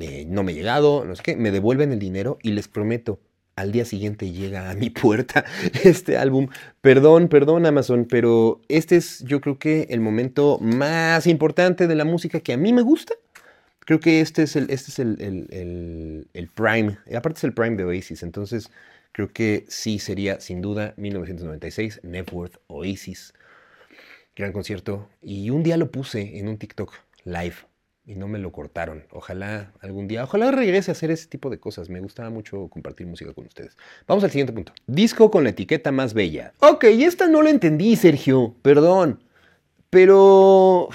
eh, 0.00 0.24
no 0.28 0.42
me 0.42 0.52
he 0.52 0.54
llegado, 0.54 1.04
no 1.04 1.14
sé 1.16 1.22
qué, 1.22 1.36
me 1.36 1.50
devuelven 1.50 1.92
el 1.92 1.98
dinero 1.98 2.38
y 2.42 2.52
les 2.52 2.68
prometo, 2.68 3.20
al 3.56 3.72
día 3.72 3.84
siguiente 3.84 4.30
llega 4.32 4.70
a 4.70 4.74
mi 4.74 4.90
puerta 4.90 5.44
este 5.84 6.18
álbum. 6.18 6.48
Perdón, 6.80 7.28
perdón 7.28 7.66
Amazon, 7.66 8.06
pero 8.08 8.60
este 8.68 8.96
es 8.96 9.24
yo 9.24 9.40
creo 9.40 9.58
que 9.58 9.86
el 9.90 10.00
momento 10.00 10.58
más 10.60 11.26
importante 11.26 11.86
de 11.86 11.94
la 11.94 12.04
música 12.04 12.40
que 12.40 12.52
a 12.52 12.56
mí 12.56 12.72
me 12.72 12.82
gusta. 12.82 13.14
Creo 13.80 14.00
que 14.00 14.20
este 14.20 14.42
es 14.42 14.56
el, 14.56 14.64
este 14.70 14.90
es 14.90 14.98
el, 14.98 15.20
el, 15.20 16.28
el 16.32 16.48
prime, 16.48 16.98
aparte 17.14 17.38
es 17.38 17.44
el 17.44 17.54
prime 17.54 17.76
de 17.76 17.84
Oasis, 17.84 18.24
entonces 18.24 18.70
creo 19.12 19.32
que 19.32 19.64
sí 19.68 20.00
sería 20.00 20.40
sin 20.40 20.60
duda 20.60 20.92
1996, 20.96 22.00
Networth 22.02 22.56
Oasis. 22.66 23.32
Gran 24.34 24.52
concierto. 24.52 25.08
Y 25.22 25.50
un 25.50 25.62
día 25.62 25.76
lo 25.78 25.90
puse 25.90 26.38
en 26.38 26.48
un 26.48 26.58
TikTok 26.58 26.92
live 27.24 27.54
y 28.06 28.14
no 28.14 28.28
me 28.28 28.38
lo 28.38 28.52
cortaron. 28.52 29.04
Ojalá 29.10 29.72
algún 29.80 30.06
día, 30.06 30.24
ojalá 30.24 30.52
regrese 30.52 30.90
a 30.90 30.92
hacer 30.92 31.10
ese 31.10 31.26
tipo 31.26 31.50
de 31.50 31.58
cosas. 31.58 31.90
Me 31.90 32.00
gustaba 32.00 32.30
mucho 32.30 32.68
compartir 32.68 33.06
música 33.06 33.34
con 33.34 33.46
ustedes. 33.46 33.76
Vamos 34.06 34.22
al 34.24 34.30
siguiente 34.30 34.52
punto. 34.52 34.72
Disco 34.86 35.30
con 35.30 35.44
la 35.44 35.50
etiqueta 35.50 35.90
más 35.92 36.14
bella. 36.14 36.52
Ok, 36.60 36.84
esta 36.84 37.26
no 37.26 37.42
la 37.42 37.50
entendí, 37.50 37.96
Sergio. 37.96 38.54
Perdón. 38.62 39.22
Pero... 39.90 40.88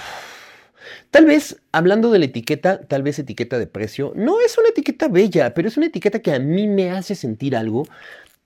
Tal 1.12 1.26
vez, 1.26 1.62
hablando 1.74 2.10
de 2.10 2.20
la 2.20 2.26
etiqueta, 2.26 2.80
tal 2.88 3.04
vez 3.04 3.20
etiqueta 3.20 3.60
de 3.60 3.68
precio, 3.68 4.14
no 4.16 4.40
es 4.40 4.58
una 4.58 4.70
etiqueta 4.70 5.10
bella, 5.10 5.54
pero 5.54 5.68
es 5.68 5.76
una 5.76 5.88
etiqueta 5.88 6.20
que 6.20 6.32
a 6.32 6.40
mí 6.40 6.70
me 6.70 6.90
hace 6.92 7.16
sentir 7.16 7.54
algo 7.58 7.86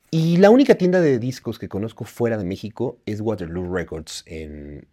y 0.09 0.37
la 0.37 0.49
única 0.49 0.75
tienda 0.75 1.01
de 1.01 1.19
discos 1.19 1.59
que 1.59 1.67
conozco 1.67 2.05
fuera 2.05 2.37
de 2.37 2.45
México 2.45 2.97
es 3.05 3.21
Waterloo 3.21 3.73
Records 3.73 4.23
en, 4.25 4.87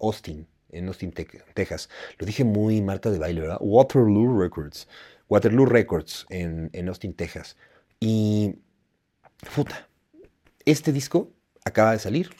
Austin, 0.00 0.46
en 0.72 0.88
Austin, 0.88 1.12
Texas. 1.12 1.88
Lo 2.18 2.26
dije 2.26 2.44
muy 2.44 2.82
Marta 2.82 3.10
de 3.10 3.18
baile, 3.18 3.42
¿verdad? 3.42 3.58
Waterloo 3.60 4.40
Records. 4.40 4.88
Waterloo 5.28 5.66
Records 5.66 6.26
en, 6.30 6.88
Austin, 6.88 7.14
Texas. 7.14 7.56
Y. 8.00 8.56
Puta. 9.54 9.88
Este 10.64 10.92
disco 10.92 11.32
acaba 11.64 11.92
de 11.92 11.98
salir. 11.98 12.30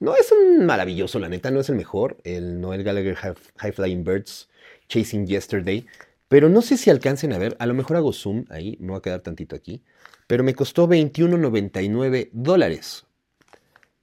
No 0.00 0.16
es 0.16 0.30
un 0.32 0.66
maravilloso, 0.66 1.18
la 1.18 1.28
neta, 1.28 1.50
no 1.50 1.60
es 1.60 1.68
el 1.68 1.76
mejor. 1.76 2.18
El 2.24 2.60
Noel 2.60 2.82
Gallagher 2.82 3.16
High 3.16 3.72
Flying 3.72 4.04
Birds 4.04 4.50
Chasing 4.88 5.26
Yesterday. 5.26 5.86
Pero 6.28 6.48
no 6.48 6.62
sé 6.62 6.76
si 6.76 6.90
alcancen 6.90 7.32
a 7.32 7.38
ver. 7.38 7.56
A 7.58 7.66
lo 7.66 7.74
mejor 7.74 7.96
hago 7.96 8.12
zoom 8.12 8.44
ahí. 8.50 8.76
Me 8.80 8.88
voy 8.88 8.98
a 8.98 9.02
quedar 9.02 9.20
tantito 9.20 9.56
aquí 9.56 9.82
pero 10.26 10.44
me 10.44 10.54
costó 10.54 10.88
21.99 10.88 12.30
dólares. 12.32 13.06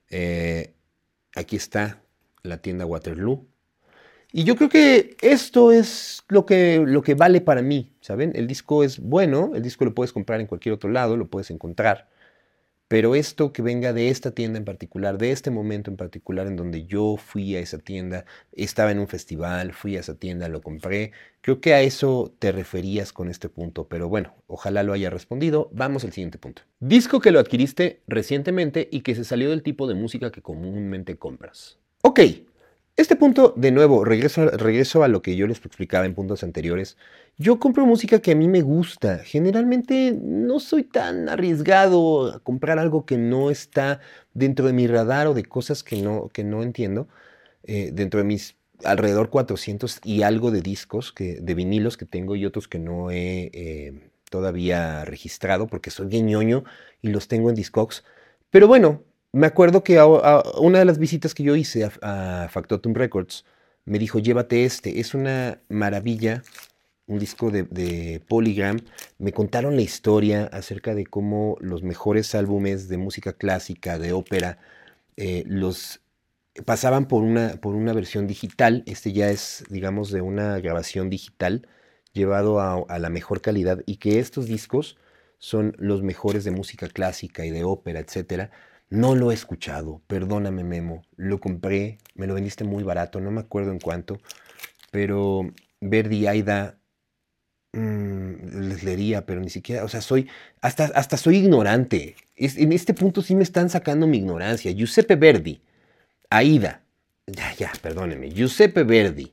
Eh, 0.10 0.74
aquí 1.36 1.56
está 1.56 2.04
la 2.44 2.58
tienda 2.58 2.86
Waterloo. 2.86 3.48
Y 4.34 4.46
yo 4.46 4.56
creo 4.56 4.70
que 4.70 5.18
esto 5.22 5.72
es 5.74 6.24
lo 6.30 6.46
que, 6.46 6.82
lo 6.86 7.02
que 7.02 7.16
vale 7.16 7.42
para 7.42 7.62
mí, 7.62 7.94
¿saben? 8.00 8.32
El 8.36 8.48
disco 8.48 8.84
es 8.84 9.00
bueno, 9.00 9.52
el 9.56 9.62
disco 9.62 9.84
lo 9.84 9.94
puedes 9.94 10.14
comprar 10.14 10.40
en 10.40 10.48
cualquier 10.48 10.74
otro 10.74 10.90
lado, 10.90 11.18
lo 11.18 11.28
puedes 11.28 11.52
encontrar. 11.52 12.08
Pero 12.88 13.16
esto 13.16 13.54
que 13.54 13.62
venga 13.62 13.94
de 13.94 14.10
esta 14.10 14.32
tienda 14.32 14.58
en 14.58 14.66
particular, 14.66 15.18
de 15.18 15.32
este 15.32 15.50
momento 15.50 15.90
en 15.90 15.96
particular 15.96 16.48
en 16.48 16.58
donde 16.58 16.86
yo 16.86 17.16
fui 17.16 17.56
a 17.56 17.62
esa 17.62 17.78
tienda, 17.78 18.26
estaba 18.52 18.92
en 18.92 19.00
un 19.00 19.08
festival, 19.08 19.72
fui 19.72 19.96
a 19.96 20.02
esa 20.02 20.16
tienda, 20.16 20.50
lo 20.50 20.62
compré, 20.62 21.14
creo 21.40 21.62
que 21.62 21.74
a 21.74 21.82
eso 21.82 22.34
te 22.40 22.52
referías 22.52 23.14
con 23.14 23.30
este 23.30 23.48
punto, 23.48 23.88
pero 23.88 24.10
bueno, 24.10 24.36
ojalá 24.48 24.84
lo 24.84 24.92
haya 24.92 25.10
respondido. 25.10 25.70
Vamos 25.72 26.04
al 26.04 26.12
siguiente 26.12 26.38
punto. 26.38 26.64
Disco 26.82 27.22
que 27.22 27.32
lo 27.32 27.40
adquiriste 27.40 28.02
recientemente 28.08 28.90
y 28.92 29.02
que 29.02 29.16
se 29.16 29.24
salió 29.24 29.52
del 29.52 29.64
tipo 29.64 29.88
de 29.88 29.96
música 29.96 30.32
que 30.32 30.42
comúnmente 30.42 31.18
compras. 31.18 31.80
Ok, 32.04 32.20
este 32.98 33.16
punto, 33.16 33.54
de 33.56 33.72
nuevo, 33.72 34.04
regreso, 34.04 34.50
regreso 34.50 35.04
a 35.04 35.08
lo 35.08 35.22
que 35.22 35.36
yo 35.36 35.48
les 35.48 35.64
explicaba 35.64 36.06
en 36.06 36.16
puntos 36.16 36.44
anteriores. 36.44 36.98
Yo 37.38 37.60
compro 37.60 37.86
música 37.86 38.20
que 38.20 38.32
a 38.32 38.36
mí 38.36 38.48
me 38.48 38.62
gusta. 38.62 39.20
Generalmente 39.20 40.18
no 40.22 40.60
soy 40.60 40.84
tan 40.84 41.30
arriesgado 41.30 42.34
a 42.34 42.40
comprar 42.40 42.80
algo 42.80 43.06
que 43.06 43.18
no 43.18 43.52
está 43.52 44.00
dentro 44.34 44.66
de 44.68 44.74
mi 44.74 44.88
radar 44.88 45.28
o 45.28 45.34
de 45.34 45.44
cosas 45.46 45.84
que 45.84 46.02
no, 46.02 46.30
que 46.30 46.44
no 46.44 46.64
entiendo. 46.64 47.08
Eh, 47.64 47.92
dentro 47.94 48.20
de 48.20 48.26
mis 48.26 48.56
alrededor 48.84 49.30
400 49.30 50.00
y 50.04 50.24
algo 50.24 50.52
de 50.52 50.62
discos, 50.62 51.12
que, 51.12 51.36
de 51.42 51.54
vinilos 51.54 51.98
que 51.98 52.06
tengo 52.06 52.36
y 52.36 52.46
otros 52.46 52.68
que 52.68 52.80
no 52.80 53.12
he 53.12 53.52
eh, 53.54 54.12
todavía 54.30 55.06
registrado 55.06 55.68
porque 55.68 55.92
soy 55.92 56.08
bien 56.08 56.28
ñoño 56.28 56.64
y 57.02 57.10
los 57.10 57.28
tengo 57.28 57.50
en 57.50 57.56
Discogs. 57.56 58.04
Pero 58.50 58.68
bueno, 58.68 59.04
me 59.34 59.48
acuerdo 59.48 59.84
que 59.84 60.02
una 60.02 60.80
de 60.80 60.86
las 60.86 60.98
visitas 61.00 61.34
que 61.34 61.44
yo 61.44 61.56
hice 61.56 61.90
a, 62.02 62.48
Factotum 62.50 62.94
Records 62.94 63.46
me 63.86 64.00
dijo, 64.00 64.20
llévate 64.20 64.66
este, 64.66 65.00
es 65.00 65.14
una 65.14 65.62
maravilla, 65.70 66.44
un 67.08 67.20
disco 67.20 67.52
de, 67.52 68.22
Polygram. 68.28 68.80
Me 69.20 69.34
contaron 69.34 69.76
la 69.76 69.82
historia 69.82 70.46
acerca 70.52 70.96
de 70.96 71.06
cómo 71.06 71.58
los 71.62 71.84
mejores 71.84 72.36
álbumes 72.36 72.90
de 72.90 72.98
música 72.98 73.34
clásica, 73.34 74.00
de 74.00 74.14
ópera, 74.14 74.60
eh, 75.18 75.44
los 75.48 76.02
pasaban 76.66 77.08
por 77.08 77.24
una, 77.24 77.56
por 77.62 77.76
una 77.76 77.94
versión 77.94 78.28
digital. 78.28 78.84
Este 78.86 79.14
ya 79.14 79.30
es, 79.30 79.64
digamos, 79.70 80.12
de 80.12 80.22
una 80.22 80.60
grabación 80.60 81.10
digital 81.10 81.68
llevado 82.14 82.60
a, 82.60 82.84
a 82.90 83.00
la 83.00 83.10
mejor 83.10 83.42
calidad 83.42 83.82
y 83.86 83.98
que 83.98 84.20
estos 84.20 84.48
discos 84.48 84.98
son 85.40 85.76
los 85.80 86.04
mejores 86.04 86.44
de 86.44 86.52
música 86.52 86.88
clásica 86.90 87.46
y 87.46 87.52
de 87.52 87.64
ópera, 87.64 88.00
etcétera 88.00 88.52
no 88.92 89.16
lo 89.16 89.32
he 89.32 89.34
escuchado, 89.34 90.02
perdóname 90.08 90.64
Memo. 90.66 91.04
Lo 91.16 91.40
compré, 91.40 91.98
me 92.14 92.28
lo 92.28 92.36
vendiste 92.36 92.66
muy 92.66 92.84
barato, 92.84 93.22
no 93.22 93.32
me 93.32 93.40
acuerdo 93.40 93.72
en 93.72 93.80
cuánto. 93.80 94.20
Pero 94.92 95.50
Verdi 95.80 96.28
Aida 96.28 96.78
mm, 97.72 98.68
les 98.68 98.84
leería, 98.84 99.26
pero 99.26 99.40
ni 99.40 99.50
siquiera, 99.50 99.86
o 99.86 99.88
sea, 99.88 100.02
soy, 100.02 100.28
hasta, 100.62 100.86
hasta 100.94 101.16
soy 101.16 101.38
ignorante. 101.38 102.18
en 102.36 102.74
este 102.74 102.94
punto 102.94 103.22
sí 103.22 103.34
me 103.34 103.44
están 103.44 103.70
sacando 103.70 104.08
mi 104.08 104.18
ignorancia. 104.18 104.72
Giuseppe 104.72 105.16
Verdi, 105.16 105.62
Aida, 106.30 106.84
ya, 107.28 107.56
ya, 107.56 107.72
perdóneme, 107.82 108.30
Giuseppe 108.32 108.84
Verdi, 108.84 109.32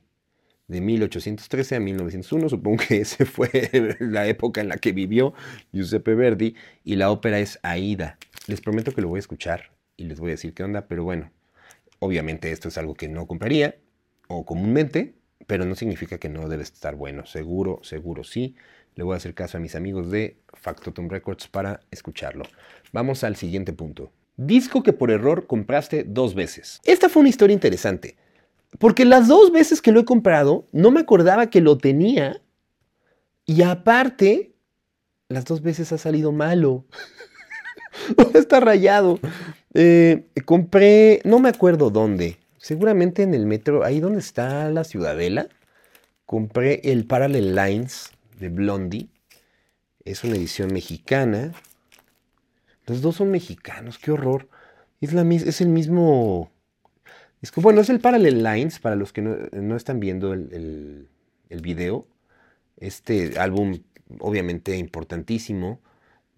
de 0.69 0.79
1813 0.81 1.75
a 1.75 1.79
1901, 1.81 2.47
supongo 2.47 2.83
que 2.87 2.97
esa 3.01 3.25
fue 3.25 3.97
la 3.99 4.25
época 4.27 4.61
en 4.61 4.69
la 4.69 4.77
que 4.77 4.93
vivió 4.93 5.33
Giuseppe 5.73 6.15
Verdi, 6.15 6.55
y 6.85 6.95
la 6.95 7.11
ópera 7.11 7.39
es 7.39 7.59
Aida. 7.61 8.17
Les 8.49 8.61
prometo 8.61 8.95
que 8.95 9.01
lo 9.01 9.09
voy 9.09 9.19
a 9.19 9.19
escuchar 9.19 9.73
y 9.95 10.05
les 10.05 10.19
voy 10.19 10.31
a 10.31 10.31
decir 10.31 10.55
qué 10.55 10.63
onda, 10.63 10.87
pero 10.87 11.03
bueno, 11.03 11.29
obviamente 11.99 12.51
esto 12.51 12.69
es 12.69 12.79
algo 12.79 12.95
que 12.95 13.07
no 13.07 13.27
compraría 13.27 13.75
o 14.27 14.43
comúnmente, 14.43 15.13
pero 15.45 15.65
no 15.65 15.75
significa 15.75 16.17
que 16.17 16.29
no 16.29 16.49
debe 16.49 16.63
estar 16.63 16.95
bueno. 16.95 17.27
Seguro, 17.27 17.79
seguro 17.83 18.23
sí. 18.23 18.55
Le 18.95 19.03
voy 19.03 19.13
a 19.13 19.17
hacer 19.17 19.35
caso 19.35 19.57
a 19.57 19.59
mis 19.59 19.75
amigos 19.75 20.09
de 20.09 20.39
Factotum 20.53 21.09
Records 21.09 21.47
para 21.47 21.81
escucharlo. 21.91 22.43
Vamos 22.91 23.23
al 23.23 23.35
siguiente 23.35 23.71
punto. 23.71 24.11
Disco 24.35 24.81
que 24.81 24.93
por 24.93 25.11
error 25.11 25.45
compraste 25.45 26.03
dos 26.03 26.33
veces. 26.33 26.81
Esta 26.85 27.07
fue 27.07 27.19
una 27.19 27.29
historia 27.29 27.53
interesante, 27.53 28.17
porque 28.79 29.05
las 29.05 29.27
dos 29.27 29.51
veces 29.51 29.79
que 29.79 29.91
lo 29.91 29.99
he 29.99 30.05
comprado 30.05 30.65
no 30.71 30.89
me 30.89 31.01
acordaba 31.01 31.51
que 31.51 31.61
lo 31.61 31.77
tenía 31.77 32.41
y 33.45 33.61
aparte, 33.61 34.55
las 35.27 35.45
dos 35.45 35.61
veces 35.61 35.91
ha 35.91 35.99
salido 35.99 36.31
malo. 36.31 36.87
está 38.33 38.59
rayado. 38.59 39.19
Eh, 39.73 40.25
compré, 40.45 41.21
no 41.25 41.39
me 41.39 41.49
acuerdo 41.49 41.89
dónde, 41.89 42.37
seguramente 42.57 43.23
en 43.23 43.33
el 43.33 43.45
metro, 43.45 43.83
ahí 43.83 43.99
donde 43.99 44.19
está 44.19 44.69
la 44.69 44.83
Ciudadela. 44.83 45.47
Compré 46.25 46.81
el 46.83 47.05
Parallel 47.05 47.55
Lines 47.55 48.11
de 48.39 48.49
Blondie. 48.49 49.09
Es 50.05 50.23
una 50.23 50.35
edición 50.35 50.71
mexicana. 50.73 51.53
Los 52.85 53.01
dos 53.01 53.17
son 53.17 53.31
mexicanos, 53.31 53.97
qué 53.97 54.11
horror. 54.11 54.47
Es, 55.01 55.13
la, 55.13 55.21
es 55.23 55.61
el 55.61 55.69
mismo. 55.69 56.51
Es 57.41 57.51
bueno, 57.55 57.81
es 57.81 57.89
el 57.89 57.99
Parallel 57.99 58.43
Lines, 58.43 58.79
para 58.79 58.95
los 58.95 59.13
que 59.13 59.21
no, 59.21 59.75
están 59.75 59.99
viendo 59.99 60.33
el, 60.33 61.07
el 61.49 61.61
video. 61.61 62.07
Este 62.77 63.39
álbum, 63.39 63.79
obviamente, 64.19 64.77
importantísimo 64.77 65.81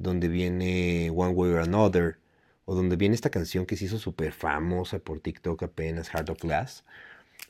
donde 0.01 0.27
viene 0.27 1.11
One 1.13 1.33
Way 1.33 1.51
or 1.51 1.59
Another, 1.59 2.17
o 2.65 2.75
donde 2.75 2.95
viene 2.95 3.15
esta 3.15 3.29
canción 3.29 3.65
que 3.65 3.75
se 3.77 3.85
hizo 3.85 3.97
súper 3.97 4.31
famosa 4.33 4.99
por 4.99 5.19
TikTok 5.19 5.63
apenas, 5.63 6.09
Heart 6.09 6.29
of 6.29 6.41
Glass. 6.41 6.83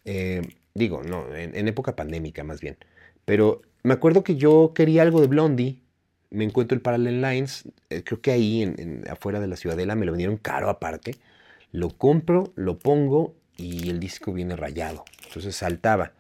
Eh, 0.06 0.42
digo, 0.74 1.04
no, 1.04 1.36
en, 1.36 1.68
época 1.68 1.96
pandémica 1.96 2.44
más 2.44 2.62
bien. 2.62 2.78
Pero 3.26 3.62
me 3.84 3.94
acuerdo 3.94 4.24
que 4.24 4.36
yo 4.36 4.74
quería 4.76 5.04
algo 5.04 5.22
de 5.22 5.28
Blondie 5.28 5.82
me 6.32 6.46
encuentro 6.46 6.76
el 6.76 6.82
Parallel 6.82 7.22
Lines, 7.22 7.66
eh, 7.90 8.04
creo 8.04 8.22
que 8.22 8.32
ahí 8.32 8.64
en, 8.64 9.04
afuera 9.10 9.40
de 9.40 9.48
la 9.48 9.58
Ciudadela 9.58 9.96
me 9.96 10.06
lo 10.06 10.14
vendieron 10.14 10.38
caro 10.38 10.70
aparte. 10.70 11.18
Lo 11.72 11.90
compro, 11.90 12.52
lo 12.56 12.80
pongo 12.80 13.36
y 13.58 13.90
el 13.90 14.00
disco 14.00 14.34
viene 14.34 14.56
rayado. 14.56 15.04
Entonces 15.28 15.56
saltaba. 15.56 16.14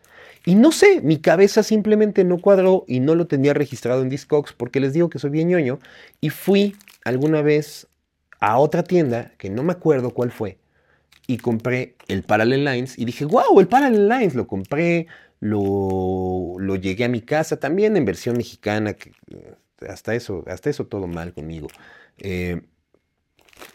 Y 0.45 0.55
no 0.55 0.71
sé, 0.71 1.01
mi 1.01 1.19
cabeza 1.19 1.63
simplemente 1.63 2.23
no 2.23 2.39
cuadró 2.39 2.83
y 2.87 2.99
no 2.99 3.15
lo 3.15 3.27
tenía 3.27 3.53
registrado 3.53 4.01
en 4.01 4.09
Discogs 4.09 4.53
porque 4.53 4.79
les 4.79 4.93
digo 4.93 5.09
que 5.09 5.19
soy 5.19 5.29
bien 5.29 5.49
ñoño. 5.49 5.79
Y 6.19 6.29
fui 6.29 6.75
alguna 7.05 7.41
vez 7.41 7.87
a 8.39 8.57
otra 8.57 8.83
tienda, 8.83 9.31
que 9.37 9.49
no 9.49 9.61
me 9.63 9.73
acuerdo 9.73 10.11
cuál 10.11 10.31
fue, 10.31 10.57
y 11.27 11.37
compré 11.37 11.95
el 12.07 12.23
Parallel 12.23 12.65
Lines 12.65 12.97
y 12.97 13.05
dije, 13.05 13.25
wow, 13.25 13.59
el 13.59 13.67
Parallel 13.67 14.09
Lines, 14.09 14.33
lo 14.33 14.47
compré, 14.47 15.07
lo, 15.39 16.55
lo 16.57 16.75
llegué 16.75 17.05
a 17.05 17.09
mi 17.09 17.21
casa 17.21 17.57
también 17.59 17.95
en 17.95 18.05
versión 18.05 18.35
mexicana, 18.35 18.93
que 18.93 19.11
eh, 19.31 19.55
hasta 19.87 20.15
eso, 20.15 20.43
hasta 20.47 20.69
eso 20.71 20.87
todo 20.87 21.07
mal 21.07 21.33
conmigo. 21.33 21.67
Eh, 22.17 22.61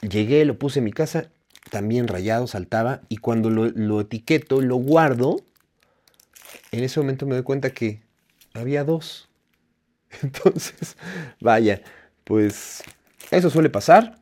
llegué, 0.03 0.45
lo 0.45 0.59
puse 0.59 0.81
en 0.81 0.85
mi 0.85 0.93
casa, 0.93 1.31
también 1.71 2.09
rayado, 2.09 2.49
saltaba, 2.49 3.03
y 3.09 3.19
cuando 3.19 3.51
lo, 3.51 3.67
lo 3.67 4.01
etiqueto, 4.01 4.61
lo 4.61 4.77
guardo, 4.77 5.37
en 6.73 6.85
ese 6.85 7.01
momento 7.01 7.27
me 7.27 7.35
doy 7.35 7.45
cuenta 7.45 7.71
que 7.71 8.03
había 8.55 8.85
dos. 8.85 9.29
Entonces, 10.23 10.97
vaya, 11.41 11.83
pues 12.25 12.83
eso 13.31 13.51
suele 13.51 13.71
pasar. 13.71 14.19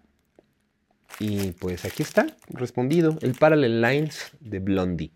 Y 1.20 1.52
pues 1.52 1.85
aquí 1.85 2.02
está, 2.02 2.26
respondido, 2.48 3.16
el 3.20 3.35
Parallel 3.35 3.80
Lines 3.80 4.33
de 4.40 4.59
Blondie. 4.59 5.12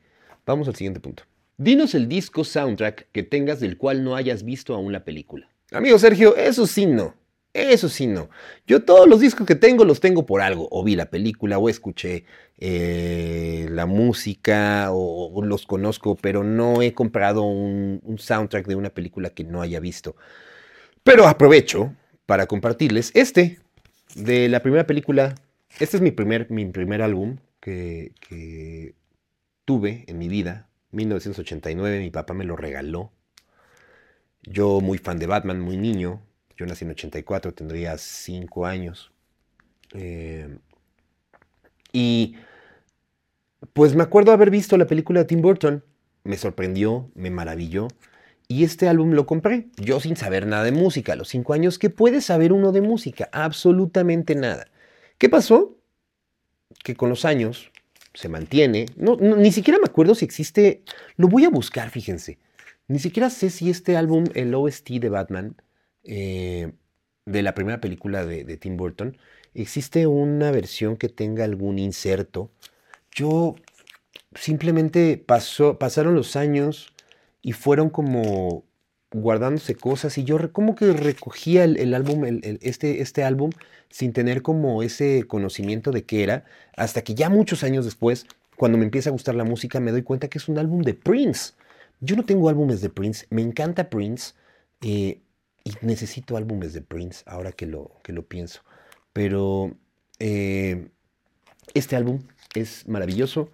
Vamos 0.47 0.69
al 0.69 0.77
siguiente 0.77 1.01
punto. 1.01 1.25
Dinos 1.57 1.95
el 1.95 2.09
disco 2.09 2.45
soundtrack 2.45 3.09
que 3.11 3.25
tengas 3.25 3.59
del 3.59 3.77
cual 3.77 4.05
no 4.05 4.15
hayas 4.15 4.45
visto 4.45 4.75
aún 4.75 4.93
la 4.93 5.05
película. 5.05 5.49
Amigo 5.73 5.99
Sergio, 5.99 6.37
eso 6.37 6.67
sí 6.67 6.87
no. 6.87 7.15
Eso 7.53 7.89
sí 7.89 8.07
no. 8.07 8.29
Yo 8.67 8.85
todos 8.85 9.09
los 9.09 9.21
discos 9.21 9.47
que 9.47 9.55
tengo 9.55 9.85
los 9.85 10.01
tengo 10.01 10.27
por 10.27 10.41
algo. 10.43 10.69
O 10.71 10.85
vi 10.85 10.97
la 10.97 11.11
película, 11.11 11.59
o 11.59 11.69
escuché 11.69 12.25
eh, 12.59 13.69
la 13.71 13.87
música, 13.87 14.89
o, 14.93 15.43
los 15.45 15.67
conozco, 15.67 16.17
pero 16.17 16.45
no 16.45 16.83
he 16.83 16.93
comprado 16.95 17.43
un, 17.43 18.01
un 18.05 18.19
soundtrack 18.19 18.67
de 18.67 18.75
una 18.77 18.91
película 18.91 19.31
que 19.31 19.45
no 19.45 19.63
haya 19.63 19.81
visto. 19.81 20.17
Pero 21.03 21.27
aprovecho 21.27 21.95
para 22.27 22.47
compartirles 22.47 23.11
este 23.15 23.59
de 24.15 24.49
la 24.49 24.63
primera 24.63 24.87
película 24.87 25.35
este 25.79 25.97
es 25.97 26.03
mi 26.03 26.11
primer, 26.11 26.51
mi 26.51 26.65
primer 26.67 27.03
álbum 27.03 27.37
que, 27.61 28.95
tuve 29.65 30.05
en 30.09 30.19
mi 30.19 30.29
vida, 30.29 30.69
1989, 30.93 32.01
mi 32.01 32.11
papá 32.11 32.35
me 32.35 32.45
lo 32.45 32.57
regaló. 32.57 33.13
Yo 34.43 34.81
muy 34.81 34.99
fan 34.99 35.19
de 35.19 35.27
Batman, 35.27 35.61
muy 35.61 35.77
niño, 35.77 36.23
yo 36.59 36.67
nací 36.67 36.85
en 36.85 36.91
84, 36.91 37.55
tendría 37.55 37.97
5 37.97 38.67
años. 38.67 39.13
Eh, 39.95 40.59
y 41.93 42.37
pues 43.73 43.95
me 43.95 44.03
acuerdo 44.03 44.33
haber 44.33 44.51
visto 44.51 44.77
la 44.77 44.87
película 44.87 45.21
de 45.21 45.27
Tim 45.27 45.41
Burton, 45.41 45.85
me 46.25 46.37
sorprendió, 46.37 47.11
me 47.15 47.31
maravilló. 47.31 47.89
Y 48.49 48.65
este 48.65 48.89
álbum 48.89 49.13
lo 49.13 49.27
compré, 49.27 49.69
yo 49.77 50.01
sin 50.01 50.17
saber 50.17 50.47
nada 50.47 50.65
de 50.65 50.73
música, 50.73 51.13
a 51.13 51.17
los 51.17 51.29
5 51.29 51.53
años, 51.53 51.79
¿qué 51.79 51.91
puede 51.91 52.21
saber 52.21 52.53
uno 52.53 52.73
de 52.73 52.81
música? 52.81 53.29
Absolutamente 53.33 54.35
nada. 54.35 54.67
¿Qué 55.19 55.29
pasó? 55.29 55.77
Que 56.83 56.97
con 56.97 57.09
los 57.09 57.25
años 57.25 57.71
se 58.15 58.29
mantiene. 58.29 58.87
No, 58.97 59.17
ni 59.17 59.53
siquiera 59.53 59.79
me 59.79 59.87
acuerdo 59.87 60.15
si 60.15 60.25
existe. 60.25 60.83
Lo 61.17 61.29
voy 61.29 61.45
a 61.45 61.51
buscar, 61.51 61.91
fíjense. 61.91 62.39
Ni 62.89 62.99
siquiera 62.99 63.29
sé 63.31 63.51
si 63.51 63.71
este 63.71 63.97
álbum, 63.97 64.25
el 64.35 64.55
OST 64.55 64.93
de 64.93 65.09
Batman, 65.11 65.57
eh, 66.09 66.73
de 67.27 67.43
la 67.43 67.55
primera 67.55 67.81
película 67.81 68.25
de, 68.25 68.57
Tim 68.57 68.77
Burton, 68.77 69.17
existe 69.55 70.07
una 70.07 70.51
versión 70.51 70.97
que 70.97 71.09
tenga 71.09 71.45
algún 71.45 71.79
inserto. 71.79 72.51
Yo 73.13 73.57
simplemente 74.35 75.19
pasó, 75.19 75.79
pasaron 75.79 76.15
los 76.15 76.37
años 76.37 76.95
y 77.43 77.53
fueron 77.53 77.91
como 77.91 78.65
guardándose 79.13 79.75
cosas 79.75 80.19
y 80.19 80.25
yo 80.25 80.53
como 80.53 80.75
que 80.75 80.93
recogía 80.93 81.65
el, 81.65 81.95
álbum, 81.95 82.25
este, 82.61 83.01
este 83.03 83.25
álbum 83.25 83.51
sin 83.91 84.13
tener 84.13 84.43
como 84.43 84.83
ese 84.83 85.25
conocimiento 85.27 85.91
de 85.93 86.05
qué 86.05 86.23
era, 86.23 86.45
hasta 86.77 87.03
que 87.03 87.15
ya 87.15 87.31
muchos 87.31 87.65
años 87.65 87.85
después, 87.85 88.27
cuando 88.57 88.79
me 88.79 88.85
empieza 88.85 89.11
a 89.11 89.13
gustar 89.13 89.35
la 89.35 89.45
música, 89.45 89.81
me 89.81 89.93
doy 89.93 90.03
cuenta 90.03 90.29
que 90.29 90.39
es 90.39 90.49
un 90.49 90.59
álbum 90.59 90.83
de 90.83 90.95
Prince. 90.95 91.53
Yo 92.01 92.17
no 92.17 92.25
tengo 92.25 92.49
álbumes 92.49 92.81
de 92.81 92.91
Prince, 92.91 93.27
me 93.31 93.43
encanta 93.43 93.91
Prince 93.91 94.35
eh, 94.83 95.21
y 95.69 95.87
necesito 95.87 96.37
álbumes 96.37 96.73
de 96.73 96.81
Prince 96.81 97.23
ahora 97.27 97.53
que 97.53 97.67
lo, 97.67 97.93
que 98.03 98.13
lo 98.13 98.27
pienso. 98.27 98.63
Pero 99.13 99.77
eh, 100.19 100.89
este 101.75 101.97
álbum 101.97 102.23
es 102.55 102.89
maravilloso 102.89 103.51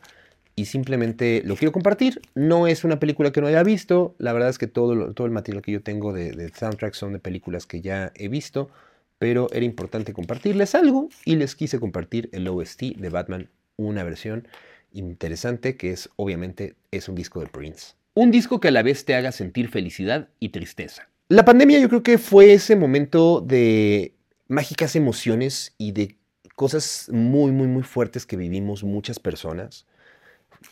y 0.55 0.67
simplemente 0.67 1.43
lo 1.45 1.57
quiero 1.57 1.73
compartir. 1.73 2.23
No 2.35 2.69
es 2.69 2.85
una 2.85 3.01
película 3.01 3.33
que 3.33 3.41
no 3.41 3.49
haya 3.49 3.65
visto. 3.65 4.15
La 4.19 4.33
verdad 4.33 4.51
es 4.51 4.59
que 4.59 4.69
todo, 4.69 5.13
todo 5.13 5.27
el 5.27 5.33
material 5.33 5.63
que 5.63 5.73
yo 5.73 5.83
tengo 5.83 6.13
de, 6.13 6.31
de 6.33 6.51
soundtrack 6.51 6.95
son 6.95 7.13
de 7.13 7.19
películas 7.19 7.67
que 7.67 7.81
ya 7.81 8.13
he 8.15 8.29
visto. 8.29 8.71
Pero 9.19 9.49
era 9.53 9.65
importante 9.65 10.13
compartirles 10.13 10.75
algo 10.75 11.09
y 11.25 11.37
les 11.37 11.57
quise 11.57 11.81
compartir 11.81 12.29
el 12.33 12.47
OST 12.47 12.97
de 12.97 13.09
Batman, 13.09 13.49
una 13.77 14.05
versión 14.05 14.47
interesante 14.93 15.77
que 15.77 15.91
es 15.91 16.11
obviamente 16.15 16.77
es 16.93 17.09
un 17.09 17.17
disco 17.17 17.41
de 17.41 17.47
Prince. 17.47 17.95
Un 18.15 18.31
disco 18.31 18.61
que 18.61 18.69
a 18.69 18.71
la 18.71 18.85
vez 18.85 19.05
te 19.05 19.17
haga 19.17 19.33
sentir 19.33 19.69
felicidad 19.69 20.29
y 20.39 20.51
tristeza. 20.51 21.09
La 21.35 21.45
pandemia 21.45 21.81
yo 21.81 21.89
creo 21.89 22.05
que 22.05 22.17
fue 22.17 22.53
ese 22.53 22.77
momento 22.77 23.41
de 23.41 24.15
mágicas 24.47 24.95
emociones 24.95 25.75
y 25.79 25.91
de 25.91 26.17
cosas 26.55 27.09
muy, 27.11 27.51
muy, 27.51 27.67
muy 27.67 27.83
fuertes 27.83 28.25
que 28.25 28.37
vivimos 28.37 28.85
muchas 28.85 29.19
personas 29.19 29.85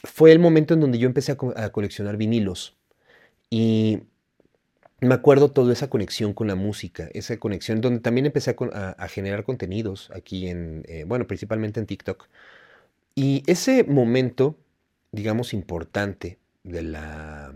fue 0.05 0.31
el 0.31 0.39
momento 0.39 0.75
en 0.75 0.79
donde 0.79 1.01
yo 1.01 1.09
empecé 1.09 1.33
a, 1.33 1.69
coleccionar 1.71 2.17
vinilos. 2.17 2.77
Y 3.51 4.03
me 5.01 5.15
acuerdo 5.15 5.51
toda 5.51 5.73
esa 5.73 5.91
conexión 5.91 6.33
con 6.33 6.47
la 6.47 6.55
música, 6.55 7.09
esa 7.13 7.37
conexión 7.39 7.81
donde 7.81 7.99
también 7.99 8.27
empecé 8.27 8.55
a, 8.73 9.09
generar 9.09 9.43
contenidos 9.43 10.13
aquí 10.15 10.47
en, 10.47 10.85
eh, 10.87 11.03
bueno, 11.09 11.27
principalmente 11.27 11.81
en 11.81 11.87
TikTok. 11.87 12.29
Y 13.17 13.43
ese 13.49 13.83
momento, 13.83 14.57
digamos, 15.11 15.55
importante 15.55 16.39
de 16.63 16.83
la, 16.83 17.53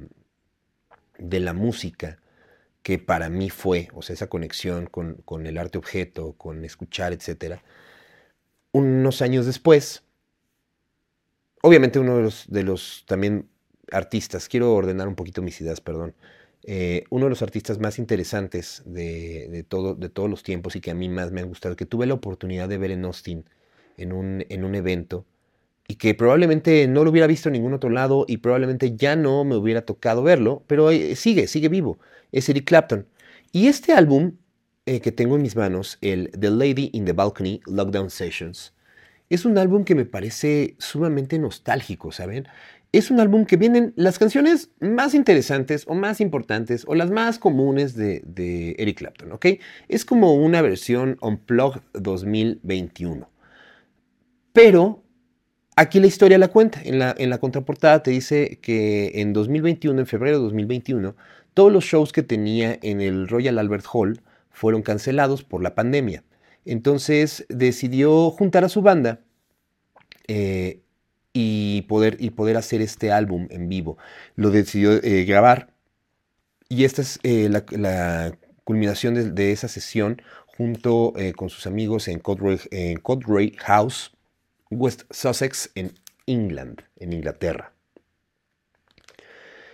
de 1.19 1.39
la 1.39 1.53
música, 1.53 2.19
que 2.87 3.01
para 3.01 3.29
mí 3.29 3.51
fue, 3.51 3.89
o 3.95 4.01
sea, 4.01 4.15
esa 4.15 4.29
conexión 4.29 4.87
con, 4.87 5.15
con 5.25 5.49
el 5.49 5.59
arte 5.59 5.77
objeto, 5.77 6.35
con 6.35 6.65
escuchar, 6.65 7.13
etc. 7.13 7.57
Unos 8.71 9.23
años 9.23 9.45
después, 9.45 10.05
obviamente 11.63 11.99
uno 11.99 12.17
de 12.17 12.23
los, 12.23 12.45
de 12.47 12.63
los 12.63 13.03
también 13.09 13.49
artistas, 13.91 14.49
quiero 14.49 14.73
ordenar 14.73 15.09
un 15.09 15.17
poquito 15.17 15.43
mis 15.43 15.61
ideas, 15.61 15.81
perdón. 15.81 16.15
Eh, 16.63 17.03
uno 17.11 17.25
de 17.25 17.31
los 17.31 17.43
artistas 17.43 17.81
más 17.81 17.99
interesantes 17.99 18.85
de, 18.87 19.67
todo, 19.69 19.97
de 19.97 20.09
todos 20.09 20.31
los 20.31 20.45
tiempos 20.45 20.77
y 20.77 20.81
que 20.81 20.93
a 20.93 20.95
mí 20.95 21.09
más 21.09 21.33
me 21.33 21.41
ha 21.41 21.45
gustado, 21.45 21.75
que 21.75 21.87
tuve 21.87 22.07
la 22.07 22.15
oportunidad 22.15 22.69
de 22.69 22.79
ver 22.79 22.93
en 22.93 23.05
Austin 23.05 23.51
en 23.97 24.13
un, 24.13 24.47
en 24.49 24.65
un 24.65 24.77
evento 24.77 25.27
y 25.89 25.97
que 25.97 26.15
probablemente 26.15 26.87
no 26.89 27.05
lo 27.05 27.11
hubiera 27.11 27.27
visto 27.27 27.49
en 27.49 27.55
ningún 27.55 27.75
otro 27.75 27.91
lado 27.91 28.25
y 28.29 28.39
probablemente 28.39 28.97
ya 28.97 29.17
no 29.17 29.45
me 29.45 29.57
hubiera 29.57 29.83
tocado 29.83 30.23
verlo, 30.23 30.65
pero 30.67 30.91
sigue, 31.15 31.47
sigue 31.47 31.69
vivo, 31.69 31.99
es 32.33 32.49
Eric 32.49 32.67
Clapton. 32.67 33.07
Y 33.53 33.69
este 33.69 33.93
álbum 33.93 34.33
eh, 34.89 35.01
que 35.01 35.11
tengo 35.11 35.35
en 35.35 35.43
mis 35.43 35.57
manos, 35.57 35.99
el 36.01 36.31
The 36.31 36.51
Lady 36.51 36.91
in 36.93 37.05
the 37.05 37.13
Balcony 37.13 37.61
Lockdown 37.67 38.09
Sessions, 38.09 38.73
es 39.29 39.45
un 39.45 39.59
álbum 39.59 39.85
que 39.85 39.97
me 39.97 40.05
parece 40.05 40.77
sumamente 40.79 41.41
nostálgico, 41.41 42.13
¿saben? 42.13 42.47
Es 42.93 43.11
un 43.11 43.19
álbum 43.19 43.47
que 43.47 43.57
vienen 43.57 43.93
las 43.97 44.21
canciones 44.21 44.71
más 44.79 45.15
interesantes 45.15 45.85
o 45.89 45.95
más 45.95 46.21
importantes 46.21 46.85
o 46.87 46.95
las 46.95 47.11
más 47.11 47.41
comunes 47.41 47.97
de, 47.97 48.77
Eric 48.79 48.99
Clapton, 48.99 49.33
¿ok? 49.33 49.47
Es 49.89 50.05
como 50.05 50.35
una 50.35 50.63
versión 50.63 51.19
Unplugged 51.21 51.83
2021. 51.95 53.29
Pero 54.53 55.03
aquí 55.77 56.01
la 56.01 56.07
historia 56.07 56.39
la 56.39 56.49
cuenta. 56.49 56.81
En 56.83 56.99
la, 56.99 57.15
en 57.17 57.31
la 57.31 57.39
contraportada 57.39 58.03
te 58.03 58.11
dice 58.11 58.59
que 58.61 59.21
en 59.21 59.33
2021, 59.33 60.01
en 60.01 60.07
febrero 60.07 60.39
de 60.39 60.45
2021, 60.45 61.15
todos 61.55 61.73
los 61.73 61.85
shows 61.85 62.13
que 62.13 62.23
tenía 62.23 62.79
en 62.83 63.01
el 63.01 63.29
Royal 63.29 63.59
Albert 63.59 63.87
Hall 63.93 64.21
fueron 64.51 64.83
cancelados 64.83 65.45
por 65.45 65.63
la 65.63 65.75
pandemia. 65.75 66.25
Entonces 66.65 67.47
decidió 67.49 68.31
juntar 68.31 68.65
a 68.65 68.69
su 68.69 68.83
banda 68.83 69.21
eh, 70.27 70.81
y, 71.33 71.83
poder, 71.83 72.17
y 72.19 72.31
poder 72.31 72.57
hacer 72.57 72.83
este 72.83 73.13
álbum 73.13 73.47
en 73.51 73.69
vivo. 73.69 73.99
Lo 74.35 74.51
decidió 74.51 74.93
eh, 75.03 75.25
grabar 75.25 75.73
y 76.69 76.85
esta 76.85 77.03
es 77.03 77.21
eh, 77.23 77.49
la, 77.49 78.37
culminación 78.65 79.35
de, 79.35 79.53
esa 79.53 79.69
sesión 79.69 80.21
junto 80.47 81.15
con 81.37 81.51
sus 81.51 81.69
amigos 81.69 82.09
en 82.09 82.19
Codray, 82.19 83.53
House, 83.59 84.16
West 84.71 85.03
Sussex, 85.11 85.71
en 85.75 85.93
England, 86.27 86.83
en 86.97 87.13
Inglaterra. 87.13 87.73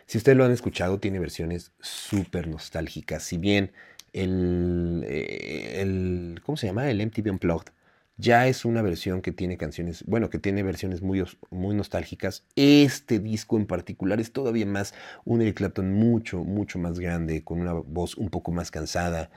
Si 0.06 0.18
ustedes 0.18 0.36
lo 0.36 0.44
han 0.44 0.52
escuchado, 0.52 0.98
tiene 1.00 1.18
versiones 1.18 1.72
súper 1.80 2.46
nostálgicas. 2.46 3.22
Si 3.22 3.38
bien 3.38 3.72
el, 4.12 5.04
eh, 5.08 5.80
el, 5.80 6.40
¿cómo 6.44 6.56
se 6.56 6.66
llama? 6.66 6.90
El 6.90 7.00
MTV 7.00 7.30
Unplugged. 7.30 7.72
Ya 8.18 8.46
es 8.46 8.64
una 8.66 8.82
versión 8.82 9.22
que 9.22 9.32
tiene 9.32 9.56
canciones, 9.56 10.04
bueno, 10.06 10.28
que 10.28 10.38
tiene 10.38 10.62
versiones 10.62 11.00
muy, 11.00 11.24
muy 11.50 11.74
nostálgicas. 11.74 12.44
Este 12.56 13.18
disco 13.18 13.56
en 13.56 13.66
particular 13.66 14.20
es 14.20 14.32
todavía 14.32 14.66
más 14.66 14.94
un 15.24 15.40
Eric 15.40 15.56
Clapton 15.56 15.92
mucho, 15.92 16.44
mucho 16.44 16.78
más 16.78 16.98
grande, 17.00 17.42
con 17.42 17.60
una 17.60 17.72
voz 17.72 18.16
un 18.16 18.28
poco 18.28 18.52
más 18.52 18.70
cansada. 18.70 19.30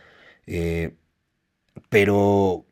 Eh, 0.45 0.95
pero 1.89 2.65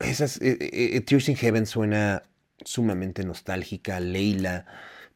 esas, 0.00 0.38
eh, 0.42 1.00
Tears 1.06 1.28
in 1.28 1.36
Heaven 1.36 1.66
suena 1.66 2.22
sumamente 2.64 3.24
nostálgica, 3.24 4.00
Leila, 4.00 4.66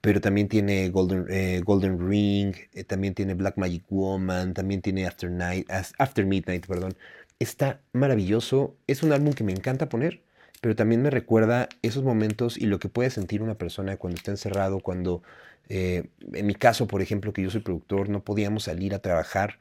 pero 0.01 0.21
también 0.21 0.49
tiene 0.49 0.89
Golden, 0.91 1.27
eh, 1.31 1.61
Golden 1.65 2.09
Ring, 2.09 2.55
eh, 2.73 2.85
también 2.85 3.15
tiene 3.15 3.35
Black 3.35 3.57
Magic 3.59 3.85
Woman, 3.91 4.55
también 4.55 4.81
tiene 4.83 5.07
After, 5.07 5.31
Night, 5.31 5.69
After 5.99 6.25
Midnight, 6.27 6.67
perdón. 6.67 6.97
Está 7.39 7.81
maravilloso, 7.93 8.77
es 8.87 9.03
un 9.03 9.13
álbum 9.13 9.33
que 9.33 9.45
me 9.45 9.53
encanta 9.53 9.89
poner, 9.89 10.23
pero 10.61 10.77
también 10.77 11.03
me 11.03 11.11
recuerda 11.11 11.69
esos 11.83 12.03
momentos 12.05 12.59
y 12.59 12.67
lo 12.67 12.79
que 12.79 12.89
puede 12.89 13.11
sentir 13.11 13.43
una 13.43 13.57
persona 13.57 13.97
cuando 13.97 14.17
está 14.17 14.31
encerrado, 14.31 14.81
cuando, 14.81 15.23
eh, 15.69 16.05
en 16.33 16.47
mi 16.47 16.55
caso, 16.55 16.87
por 16.87 17.03
ejemplo, 17.03 17.33
que 17.33 17.43
yo 17.43 17.51
soy 17.51 17.61
productor, 17.63 18.09
no 18.09 18.25
podíamos 18.25 18.65
salir 18.65 18.95
a 18.95 19.01
trabajar. 19.01 19.59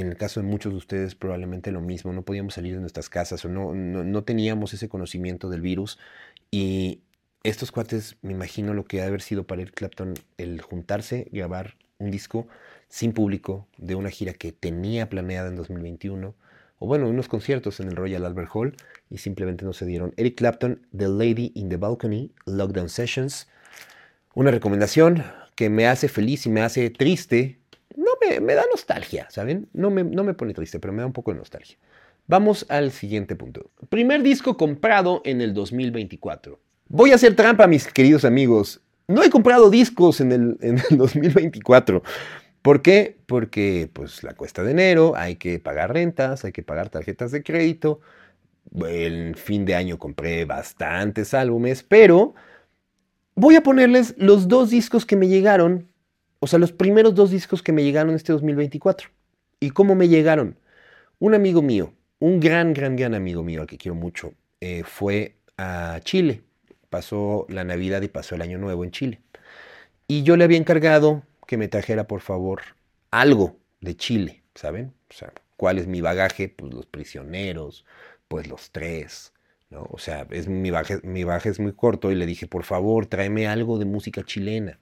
En 0.00 0.08
el 0.08 0.16
caso 0.16 0.40
de 0.40 0.46
muchos 0.46 0.72
de 0.72 0.78
ustedes 0.78 1.14
probablemente 1.16 1.72
lo 1.72 1.80
mismo, 1.80 2.12
no 2.12 2.22
podíamos 2.22 2.54
salir 2.54 2.74
de 2.74 2.80
nuestras 2.80 3.08
casas 3.08 3.44
o 3.44 3.48
no, 3.48 3.74
no, 3.74 4.22
teníamos 4.22 4.72
ese 4.72 4.88
conocimiento 4.88 5.50
del 5.50 5.60
virus 5.60 5.98
y 6.52 7.00
estos 7.42 7.72
cuates, 7.72 8.16
me 8.22 8.32
imagino 8.32 8.74
lo 8.74 8.84
que 8.84 8.98
ha 8.98 9.02
de 9.02 9.08
haber 9.08 9.22
sido 9.22 9.44
para 9.44 9.62
Eric 9.62 9.74
Clapton 9.74 10.14
el 10.36 10.60
juntarse, 10.60 11.28
grabar 11.32 11.74
un 11.98 12.12
disco 12.12 12.46
sin 12.88 13.12
público 13.12 13.66
de 13.76 13.96
una 13.96 14.10
gira 14.10 14.34
que 14.34 14.52
tenía 14.52 15.08
planeada 15.08 15.48
en 15.48 15.56
2021, 15.56 16.34
o 16.78 16.86
bueno, 16.86 17.08
unos 17.08 17.26
conciertos 17.26 17.80
en 17.80 17.88
el 17.88 17.96
Royal 17.96 18.24
Albert 18.24 18.50
Hall 18.52 18.76
y 19.10 19.18
simplemente 19.18 19.64
no 19.64 19.72
se 19.72 19.84
dieron. 19.84 20.14
Eric 20.16 20.36
Clapton, 20.36 20.86
The 20.96 21.08
Lady 21.08 21.50
in 21.56 21.68
the 21.70 21.76
Balcony, 21.76 22.30
Lockdown 22.46 22.88
Sessions. 22.88 23.48
Una 24.34 24.52
recomendación 24.52 25.24
que 25.56 25.70
me 25.70 25.88
hace 25.88 26.08
feliz 26.08 26.46
y 26.46 26.50
me 26.50 26.62
hace 26.62 26.88
triste. 26.90 27.57
No 27.98 28.12
me, 28.20 28.38
me 28.38 28.54
da 28.54 28.62
nostalgia, 28.70 29.26
¿saben? 29.28 29.68
No 29.72 29.90
me, 29.90 30.04
no 30.04 30.22
me 30.22 30.32
pone 30.32 30.54
triste, 30.54 30.78
pero 30.78 30.92
me 30.92 31.00
da 31.00 31.06
un 31.06 31.12
poco 31.12 31.32
de 31.32 31.38
nostalgia. 31.38 31.76
Vamos 32.28 32.64
al 32.68 32.92
siguiente 32.92 33.34
punto. 33.34 33.72
Primer 33.88 34.22
disco 34.22 34.56
comprado 34.56 35.20
en 35.24 35.40
el 35.40 35.52
2024. 35.52 36.60
Voy 36.86 37.10
a 37.10 37.16
hacer 37.16 37.34
trampa, 37.34 37.66
mis 37.66 37.88
queridos 37.88 38.24
amigos. 38.24 38.80
No 39.08 39.24
he 39.24 39.30
comprado 39.30 39.68
discos 39.68 40.20
en 40.20 40.30
el, 40.30 40.58
2024. 40.90 42.04
¿Por 42.62 42.82
qué? 42.82 43.18
Porque 43.26 43.90
pues 43.92 44.22
la 44.22 44.34
cuesta 44.34 44.62
de 44.62 44.70
enero, 44.70 45.14
hay 45.16 45.34
que 45.34 45.58
pagar 45.58 45.92
rentas, 45.92 46.44
hay 46.44 46.52
que 46.52 46.62
pagar 46.62 46.88
tarjetas 46.88 47.32
de 47.32 47.42
crédito. 47.42 47.98
El 48.86 49.34
fin 49.34 49.64
de 49.64 49.74
año 49.74 49.98
compré 49.98 50.44
bastantes 50.44 51.34
álbumes, 51.34 51.82
pero 51.82 52.34
voy 53.34 53.56
a 53.56 53.62
ponerles 53.64 54.14
los 54.18 54.46
dos 54.46 54.70
discos 54.70 55.04
que 55.04 55.16
me 55.16 55.26
llegaron, 55.26 55.88
o 56.40 56.46
sea, 56.46 56.58
los 56.58 56.72
primeros 56.72 57.14
dos 57.14 57.30
discos 57.30 57.62
que 57.62 57.72
me 57.72 57.82
llegaron 57.82 58.14
este 58.14 58.32
2024. 58.32 59.08
¿Y 59.60 59.70
cómo 59.70 59.94
me 59.94 60.08
llegaron? 60.08 60.56
Un 61.18 61.34
amigo 61.34 61.62
mío, 61.62 61.92
un 62.20 62.40
gran, 62.40 62.72
gran, 62.72 62.96
gran 62.96 63.14
amigo 63.14 63.42
mío 63.42 63.62
al 63.62 63.66
que 63.66 63.78
quiero 63.78 63.94
mucho, 63.94 64.34
eh, 64.60 64.82
fue 64.84 65.36
a 65.56 66.00
Chile 66.04 66.42
pasó 66.88 67.46
la 67.48 67.64
Navidad 67.64 68.02
y 68.02 68.08
pasó 68.08 68.34
el 68.34 68.42
Año 68.42 68.58
Nuevo 68.58 68.84
en 68.84 68.90
Chile. 68.90 69.20
Y 70.06 70.22
yo 70.22 70.36
le 70.36 70.44
había 70.44 70.58
encargado 70.58 71.22
que 71.46 71.56
me 71.56 71.68
trajera, 71.68 72.06
por 72.06 72.20
favor, 72.20 72.62
algo 73.10 73.56
de 73.80 73.96
Chile, 73.96 74.42
¿saben? 74.54 74.94
O 75.10 75.14
sea, 75.14 75.32
¿cuál 75.56 75.78
es 75.78 75.86
mi 75.86 76.00
bagaje? 76.00 76.48
Pues 76.48 76.72
los 76.72 76.86
prisioneros, 76.86 77.84
pues 78.28 78.48
los 78.48 78.70
tres, 78.70 79.32
¿no? 79.70 79.86
O 79.90 79.98
sea, 79.98 80.26
es, 80.30 80.48
mi, 80.48 80.70
bagaje, 80.70 81.00
mi 81.02 81.24
bagaje 81.24 81.50
es 81.50 81.60
muy 81.60 81.72
corto 81.72 82.10
y 82.10 82.14
le 82.14 82.26
dije, 82.26 82.46
por 82.46 82.64
favor, 82.64 83.06
tráeme 83.06 83.46
algo 83.46 83.78
de 83.78 83.84
música 83.84 84.22
chilena. 84.24 84.78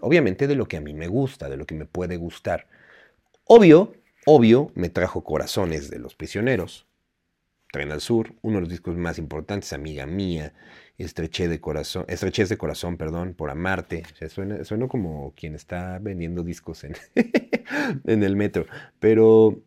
Obviamente 0.00 0.46
de 0.46 0.54
lo 0.54 0.66
que 0.66 0.76
a 0.76 0.80
mí 0.80 0.94
me 0.94 1.08
gusta, 1.08 1.48
de 1.48 1.56
lo 1.56 1.66
que 1.66 1.74
me 1.74 1.86
puede 1.86 2.16
gustar. 2.16 2.68
Obvio, 3.44 3.94
obvio, 4.26 4.70
me 4.74 4.88
trajo 4.90 5.24
Corazones 5.24 5.90
de 5.90 5.98
los 5.98 6.14
Prisioneros, 6.14 6.86
Tren 7.72 7.92
al 7.92 8.00
Sur, 8.00 8.34
uno 8.42 8.56
de 8.56 8.60
los 8.62 8.70
discos 8.70 8.96
más 8.96 9.18
importantes, 9.18 9.72
amiga 9.72 10.06
mía, 10.06 10.54
estrechez 10.96 11.50
de 11.50 11.60
corazón, 11.60 12.04
estrechez 12.08 12.48
de 12.48 12.56
corazón, 12.56 12.96
perdón, 12.96 13.34
por 13.34 13.50
amarte. 13.50 14.02
O 14.22 14.28
suena, 14.28 14.64
suena, 14.64 14.88
como 14.88 15.34
quien 15.34 15.54
está 15.54 15.98
vendiendo 15.98 16.42
discos 16.42 16.84
en, 16.84 16.94
en 18.06 18.22
el 18.22 18.36
metro. 18.36 18.66
Pero 18.98 19.62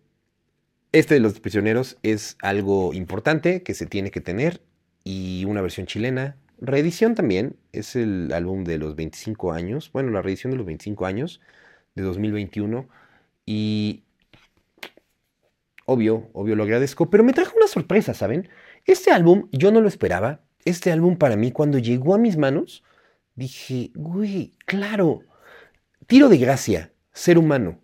este 0.91 1.13
de 1.13 1.19
los 1.21 1.39
prisioneros 1.39 1.97
es 2.03 2.37
algo 2.41 2.93
importante 2.93 3.63
que 3.63 3.73
se 3.73 3.85
tiene 3.85 4.11
que 4.11 4.19
tener 4.19 4.61
y 5.03 5.45
una 5.45 5.61
versión 5.61 5.87
chilena. 5.87 6.37
Reedición 6.61 7.15
también, 7.15 7.57
es 7.73 7.95
el 7.95 8.31
álbum 8.33 8.63
de 8.63 8.77
los 8.77 8.95
25 8.95 9.51
años, 9.51 9.91
bueno, 9.91 10.11
la 10.11 10.21
reedición 10.21 10.51
de 10.51 10.57
los 10.57 10.65
25 10.65 11.05
años 11.05 11.41
de 11.95 12.03
2021 12.03 12.87
y 13.45 14.03
Obvio, 15.85 16.29
obvio 16.31 16.55
lo 16.55 16.63
agradezco, 16.63 17.09
pero 17.09 17.21
me 17.23 17.33
trajo 17.33 17.53
una 17.57 17.67
sorpresa, 17.67 18.13
¿saben? 18.13 18.47
Este 18.85 19.11
álbum 19.11 19.49
yo 19.51 19.73
no 19.73 19.81
lo 19.81 19.89
esperaba. 19.89 20.39
Este 20.63 20.89
álbum 20.89 21.17
para 21.17 21.35
mí 21.35 21.51
cuando 21.51 21.79
llegó 21.79 22.15
a 22.15 22.17
mis 22.17 22.37
manos, 22.37 22.81
dije, 23.35 23.91
güey, 23.95 24.53
claro, 24.65 25.23
tiro 26.07 26.29
de 26.29 26.37
gracia, 26.37 26.93
ser 27.11 27.37
humano, 27.37 27.79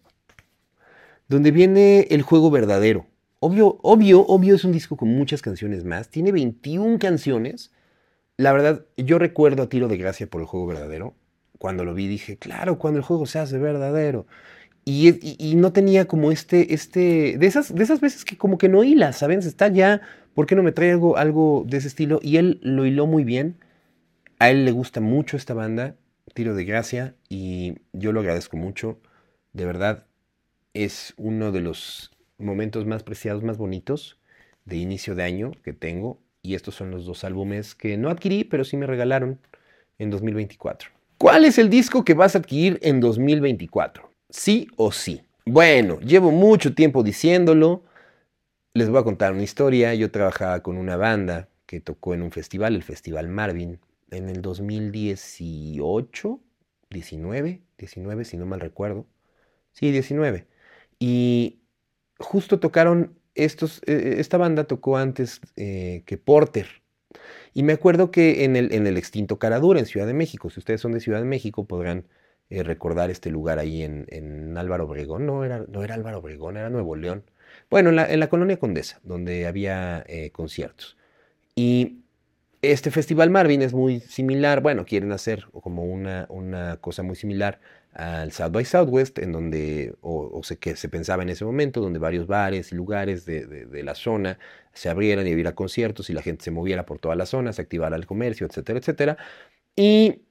donde 1.27 1.51
viene 1.51 2.07
el 2.09 2.21
juego 2.21 2.49
verdadero. 2.49 3.07
Obvio, 3.39 3.77
obvio, 3.81 4.21
obvio 4.25 4.55
es 4.55 4.63
un 4.63 4.71
disco 4.71 4.95
con 4.95 5.09
muchas 5.09 5.41
canciones 5.41 5.83
más. 5.83 6.09
Tiene 6.09 6.31
21 6.31 6.99
canciones. 6.99 7.71
La 8.37 8.53
verdad, 8.53 8.85
yo 8.97 9.17
recuerdo 9.17 9.63
a 9.63 9.69
Tiro 9.69 9.87
de 9.87 9.97
Gracia 9.97 10.27
por 10.27 10.41
el 10.41 10.47
juego 10.47 10.67
verdadero. 10.67 11.15
Cuando 11.57 11.83
lo 11.85 11.95
vi 11.95 12.07
dije, 12.07 12.37
claro, 12.37 12.77
cuando 12.77 12.99
el 12.99 13.03
juego 13.03 13.25
se 13.25 13.39
hace 13.39 13.57
verdadero. 13.57 14.27
Y, 14.85 15.55
no 15.57 15.73
tenía 15.73 16.07
como 16.07 16.31
este, 16.31 16.73
este, 16.73 17.37
de 17.37 17.47
esas, 17.47 17.75
de 17.75 17.83
esas 17.83 17.99
veces 17.99 18.23
que 18.23 18.37
como 18.37 18.57
que 18.57 18.69
no 18.69 18.83
hila, 18.83 19.11
¿saben? 19.11 19.39
Está 19.39 19.67
ya, 19.67 20.01
¿por 20.33 20.45
qué 20.45 20.55
no 20.55 20.63
me 20.63 20.71
trae 20.71 20.91
algo, 20.91 21.17
algo 21.17 21.65
de 21.67 21.77
ese 21.77 21.89
estilo? 21.89 22.19
Y 22.21 22.37
él 22.37 22.59
lo 22.61 22.85
hiló 22.85 23.05
muy 23.07 23.23
bien. 23.25 23.57
A 24.39 24.49
él 24.49 24.65
le 24.65 24.71
gusta 24.71 25.01
mucho 25.01 25.35
esta 25.35 25.53
banda, 25.53 25.95
Tiro 26.33 26.55
de 26.55 26.63
Gracia, 26.63 27.15
y 27.27 27.79
yo 27.91 28.13
lo 28.13 28.21
agradezco 28.21 28.55
mucho. 28.55 28.99
De 29.51 29.65
verdad, 29.65 30.05
es 30.73 31.13
uno 31.17 31.51
de 31.51 31.61
los 31.61 32.11
momentos 32.37 32.85
más 32.85 33.03
preciados, 33.03 33.43
más 33.43 33.57
bonitos 33.57 34.19
de 34.63 34.77
inicio 34.77 35.15
de 35.15 35.23
año 35.23 35.51
que 35.63 35.73
tengo. 35.73 36.21
Y 36.47 36.55
estos 36.55 36.75
son 36.75 36.91
los 36.91 37.05
dos 37.05 37.25
álbumes 37.25 37.75
que 37.75 37.97
no 37.97 38.09
adquirí, 38.09 38.45
pero 38.45 38.63
sí 38.63 38.77
me 38.77 38.87
regalaron 38.87 39.37
en 39.97 40.09
2024. 40.09 40.89
¿Cuál 41.17 41.43
es 41.43 41.57
el 41.57 41.69
disco 41.69 42.05
que 42.05 42.13
vas 42.13 42.35
a 42.35 42.39
adquirir 42.39 42.79
en 42.81 43.01
2024? 43.01 44.09
sí 44.29 44.69
o 44.77 44.93
sí. 44.93 45.23
Bueno, 45.45 45.99
llevo 45.99 46.31
mucho 46.31 46.73
tiempo 46.73 47.03
diciéndolo. 47.03 47.83
Les 48.73 48.89
voy 48.89 49.01
a 49.01 49.03
contar 49.03 49.33
una 49.33 49.43
historia. 49.43 49.93
Yo 49.93 50.09
trabajaba 50.09 50.63
con 50.63 50.77
una 50.77 50.95
banda 50.95 51.49
que 51.65 51.81
tocó 51.81 52.13
en 52.13 52.21
un 52.21 52.31
festival, 52.31 52.75
el 52.75 52.83
Festival 52.83 53.27
Marvin, 53.27 53.81
en 54.09 54.29
el 54.29 54.41
2018, 54.41 56.39
19, 56.89 57.61
19 57.77 58.23
si 58.23 58.37
no 58.37 58.45
mal 58.45 58.61
recuerdo. 58.61 59.05
Sí, 59.73 59.91
19. 59.91 60.47
Y 60.97 61.59
justo 62.19 62.61
tocaron 62.61 63.19
estos, 63.37 63.81
e, 63.85 63.93
e, 63.93 64.19
esta 64.19 64.37
banda 64.37 64.65
tocó 64.65 64.97
antes 64.97 65.41
eh, 65.55 66.03
que 66.05 66.17
Porter. 66.17 66.67
Y 67.53 67.63
me 67.63 67.73
acuerdo 67.73 68.11
que 68.11 68.43
en 68.43 68.55
el, 68.55 68.97
extinto 68.97 69.39
Caradura, 69.39 69.79
en 69.79 69.85
Ciudad 69.85 70.05
de 70.05 70.13
México, 70.13 70.49
si 70.49 70.59
ustedes 70.59 70.81
son 70.81 70.91
de 70.91 70.99
Ciudad 70.99 71.19
de 71.19 71.25
México, 71.25 71.65
podrán 71.65 72.05
eh, 72.49 72.63
recordar 72.63 73.09
este 73.09 73.31
lugar 73.31 73.57
ahí 73.59 73.81
en, 73.83 74.57
Álvaro 74.57 74.85
Obregón. 74.85 75.25
No 75.25 75.43
era, 75.43 75.65
no 75.67 75.81
Álvaro 75.81 76.19
Obregón, 76.19 76.57
era 76.57 76.69
Nuevo 76.69 76.95
León. 76.95 77.23
Bueno, 77.69 77.89
en 77.89 78.19
la, 78.19 78.29
colonia 78.29 78.57
Condesa, 78.57 78.99
donde 79.03 79.47
había 79.47 80.03
eh, 80.07 80.31
conciertos. 80.31 80.97
Y 81.55 82.03
este 82.61 82.91
Festival 82.91 83.29
Marvin 83.29 83.61
es 83.61 83.73
muy 83.73 84.01
similar, 84.01 84.61
bueno, 84.61 84.85
quieren 84.85 85.11
hacer 85.11 85.45
como 85.51 85.83
una 85.83 86.77
cosa 86.81 87.03
muy 87.03 87.15
similar 87.15 87.59
al 87.97 88.31
South 88.31 88.51
by 88.51 88.63
Southwest, 88.63 89.17
en 89.17 89.31
donde, 89.31 89.95
o, 90.01 90.39
sé 90.43 90.57
que 90.59 90.75
se 90.75 90.87
pensaba 90.87 91.23
en 91.23 91.29
ese 91.29 91.43
momento, 91.45 91.81
donde 91.81 91.97
varios 91.97 92.27
bares 92.27 92.71
y 92.71 92.75
lugares 92.75 93.25
de, 93.25 93.47
de, 93.47 93.83
la 93.83 93.95
zona 93.95 94.37
se 94.71 94.89
abrieran 94.89 95.25
y 95.25 95.33
hubiera 95.33 95.55
conciertos 95.55 96.11
y 96.11 96.13
la 96.13 96.21
gente 96.21 96.43
se 96.43 96.51
moviera 96.51 96.85
por 96.85 96.99
toda 96.99 97.15
la 97.15 97.25
zona, 97.25 97.53
se 97.53 97.61
activara 97.63 97.95
el 97.95 98.05
comercio, 98.05 98.45
etcétera, 98.45 98.77
etcétera. 98.77 99.17
Y 99.75 100.21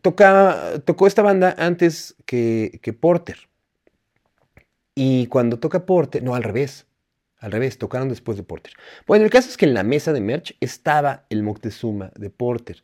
tocó 0.00 1.06
esta 1.06 1.22
banda 1.22 1.54
antes 1.58 2.16
que, 2.24 2.96
Porter. 2.98 3.36
Y 4.94 5.26
cuando 5.26 5.58
toca 5.58 5.84
Porter, 5.84 6.22
no, 6.22 6.34
al 6.34 6.42
revés, 6.42 6.86
al 7.38 7.52
revés, 7.52 7.76
tocaron 7.76 8.08
después 8.08 8.38
de 8.38 8.42
Porter. 8.42 8.72
Bueno, 9.06 9.26
el 9.26 9.30
caso 9.30 9.50
es 9.50 9.58
que 9.58 9.66
en 9.66 9.74
la 9.74 9.82
mesa 9.82 10.14
de 10.14 10.22
merch 10.22 10.56
estaba 10.60 11.26
el 11.28 11.42
Moctezuma 11.42 12.10
de 12.16 12.30
Porter. 12.30 12.82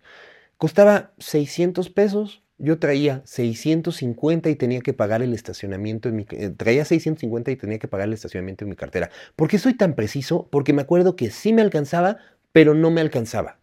Costaba 0.58 1.12
600 1.18 1.88
pesos, 1.88 2.41
yo 2.59 2.78
traía 2.78 3.22
650 3.24 4.50
y 4.50 4.57
tenía 4.57 4.80
que 4.80 4.92
pagar 4.92 5.22
el 5.22 5.34
estacionamiento 5.34 6.09
en 6.09 6.16
mi 6.16 6.26
eh, 6.30 6.50
traía 6.50 6.84
650 6.84 7.50
y 7.50 7.57
tenía 7.57 7.78
que 7.78 7.88
pagar 7.88 8.09
el 8.09 8.14
estacionamiento 8.14 8.64
en 8.64 8.70
mi 8.70 8.76
cartera. 8.76 9.11
¿Por 9.36 9.48
qué 9.48 9.59
soy 9.59 9.74
tan 9.74 9.94
preciso? 9.94 10.48
Porque 10.50 10.72
me 10.72 10.82
acuerdo 10.82 11.16
que 11.16 11.30
sí 11.30 11.53
me 11.53 11.62
alcanzaba, 11.62 12.18
pero 12.53 12.74
no 12.74 12.90
me 12.90 13.00
alcanzaba. 13.00 13.59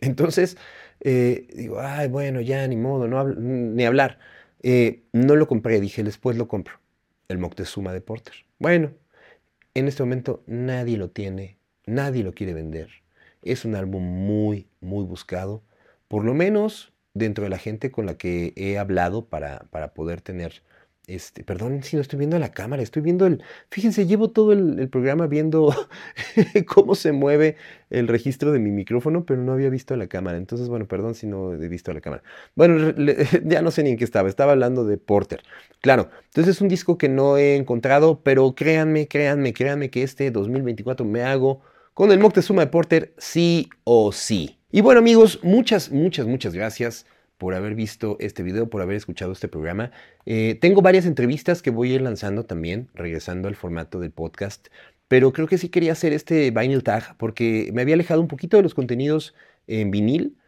Entonces, 0.00 0.56
eh, 1.00 1.48
digo, 1.54 1.80
ay, 1.80 2.08
bueno, 2.08 2.40
ya 2.40 2.66
ni 2.68 2.76
modo, 2.76 3.08
no 3.08 3.24
ni 3.24 3.84
hablar. 3.84 4.18
Eh, 4.62 5.02
no 5.12 5.36
lo 5.36 5.46
compré, 5.46 5.80
dije, 5.80 6.02
después 6.02 6.36
lo 6.36 6.48
compro. 6.48 6.80
El 7.28 7.38
Moctezuma 7.38 7.92
de 7.92 8.00
Porter. 8.00 8.34
Bueno, 8.58 8.92
en 9.74 9.88
este 9.88 10.02
momento 10.02 10.42
nadie 10.46 10.96
lo 10.96 11.10
tiene, 11.10 11.58
nadie 11.86 12.22
lo 12.22 12.32
quiere 12.32 12.54
vender. 12.54 12.88
Es 13.42 13.64
un 13.64 13.74
álbum 13.74 14.02
muy, 14.02 14.68
muy 14.80 15.04
buscado. 15.04 15.62
Por 16.08 16.24
lo 16.24 16.32
menos 16.32 16.93
dentro 17.14 17.44
de 17.44 17.50
la 17.50 17.58
gente 17.58 17.90
con 17.90 18.06
la 18.06 18.16
que 18.16 18.52
he 18.56 18.76
hablado 18.78 19.26
para, 19.26 19.60
para 19.70 19.94
poder 19.94 20.20
tener, 20.20 20.62
este, 21.06 21.44
perdón 21.44 21.82
si 21.84 21.96
no 21.96 22.02
estoy 22.02 22.18
viendo 22.18 22.38
la 22.38 22.50
cámara, 22.50 22.82
estoy 22.82 23.02
viendo 23.02 23.26
el, 23.26 23.42
fíjense, 23.70 24.06
llevo 24.06 24.30
todo 24.30 24.52
el, 24.52 24.88
programa 24.88 25.28
viendo 25.28 25.72
cómo 26.66 26.94
se 26.96 27.12
mueve 27.12 27.56
el 27.90 28.08
registro 28.08 28.50
de 28.52 28.58
mi 28.58 28.72
micrófono, 28.72 29.24
pero 29.24 29.40
no 29.42 29.52
había 29.52 29.70
visto 29.70 29.96
la 29.96 30.08
cámara, 30.08 30.38
entonces, 30.38 30.68
bueno, 30.68 30.86
perdón 30.86 31.14
si 31.14 31.26
no 31.28 31.54
he 31.54 31.68
visto 31.68 31.92
la 31.92 32.00
cámara. 32.00 32.24
Bueno, 32.56 32.92
ya 33.44 33.62
no 33.62 33.70
sé 33.70 33.84
ni 33.84 33.90
en 33.90 33.96
qué 33.96 34.04
estaba, 34.04 34.28
estaba 34.28 34.52
hablando 34.52 34.84
de 34.84 34.98
Porter. 34.98 35.42
Claro, 35.80 36.10
entonces 36.24 36.56
es 36.56 36.60
un 36.60 36.68
disco 36.68 36.98
que 36.98 37.08
no 37.08 37.38
he 37.38 37.54
encontrado, 37.56 38.22
pero 38.22 38.54
créanme, 38.54 39.06
créanme, 39.06 39.52
créanme 39.52 39.90
que 39.90 40.02
este 40.02 40.30
2024 40.32 41.06
me 41.06 41.22
hago 41.22 41.62
con 41.94 42.10
el 42.10 42.18
Moctezuma 42.18 42.62
de 42.62 42.70
Porter 42.70 43.14
sí 43.18 43.68
o 43.84 44.10
sí. 44.10 44.58
Y 44.74 44.80
bueno 44.80 44.98
amigos, 44.98 45.38
muchas, 45.44 45.92
muchas, 45.92 46.26
muchas 46.26 46.52
gracias 46.52 47.06
por 47.38 47.54
haber 47.54 47.76
visto 47.76 48.16
este 48.18 48.42
video, 48.42 48.68
por 48.68 48.82
haber 48.82 48.96
escuchado 48.96 49.30
este 49.30 49.46
programa. 49.46 49.92
Eh, 50.26 50.58
tengo 50.60 50.82
varias 50.82 51.06
entrevistas 51.06 51.62
que 51.62 51.70
voy 51.70 51.92
a 51.92 51.94
ir 51.94 52.02
lanzando 52.02 52.42
también, 52.44 52.88
regresando 52.92 53.46
al 53.46 53.54
formato 53.54 54.00
del 54.00 54.10
podcast, 54.10 54.66
pero 55.06 55.32
creo 55.32 55.46
que 55.46 55.58
sí 55.58 55.68
quería 55.68 55.92
hacer 55.92 56.12
este 56.12 56.50
vinyl 56.50 56.82
tag 56.82 57.16
porque 57.18 57.70
me 57.72 57.82
había 57.82 57.94
alejado 57.94 58.20
un 58.20 58.26
poquito 58.26 58.56
de 58.56 58.64
los 58.64 58.74
contenidos 58.74 59.36
en 59.68 59.92
vinil 59.92 60.38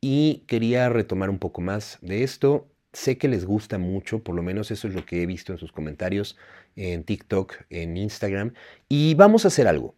y 0.00 0.42
quería 0.48 0.88
retomar 0.88 1.30
un 1.30 1.38
poco 1.38 1.60
más 1.60 1.98
de 2.00 2.24
esto. 2.24 2.66
Sé 2.92 3.18
que 3.18 3.28
les 3.28 3.44
gusta 3.44 3.78
mucho, 3.78 4.18
por 4.18 4.34
lo 4.34 4.42
menos 4.42 4.72
eso 4.72 4.88
es 4.88 4.94
lo 4.94 5.06
que 5.06 5.22
he 5.22 5.26
visto 5.26 5.52
en 5.52 5.58
sus 5.58 5.70
comentarios 5.70 6.36
en 6.74 7.04
TikTok, 7.04 7.54
en 7.70 7.96
Instagram. 7.96 8.52
Y 8.88 9.14
vamos 9.14 9.44
a 9.44 9.48
hacer 9.48 9.68
algo. 9.68 9.94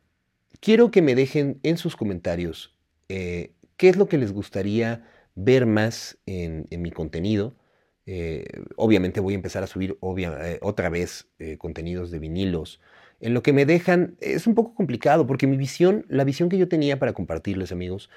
Quiero 0.60 0.90
que 0.90 1.00
me 1.00 1.14
dejen 1.14 1.58
en 1.62 1.78
sus 1.78 1.96
comentarios 1.96 2.74
eh, 3.08 3.54
qué 3.78 3.88
es 3.88 3.96
lo 3.96 4.08
que 4.08 4.18
les 4.18 4.32
gustaría 4.32 5.06
ver 5.34 5.64
más 5.64 6.18
en, 6.26 6.66
mi 6.70 6.90
contenido. 6.90 7.54
Eh, 8.06 8.44
obviamente 8.76 9.20
voy 9.20 9.34
a 9.34 9.36
empezar 9.36 9.62
a 9.62 9.66
subir 9.66 9.98
eh, 10.18 10.58
otra 10.62 10.90
vez 10.90 11.28
eh, 11.38 11.56
contenidos 11.58 12.10
de 12.10 12.18
vinilos. 12.18 12.80
En 13.20 13.34
lo 13.34 13.42
que 13.42 13.52
me 13.52 13.66
dejan 13.66 14.16
es 14.20 14.46
un 14.46 14.54
poco 14.54 14.74
complicado 14.74 15.26
porque 15.26 15.46
mi 15.46 15.56
visión, 15.56 16.04
la 16.08 16.24
visión 16.24 16.48
que 16.48 16.58
yo 16.58 16.68
tenía 16.68 16.98
para 16.98 17.12
compartirles 17.14 17.72
amigos, 17.72 18.10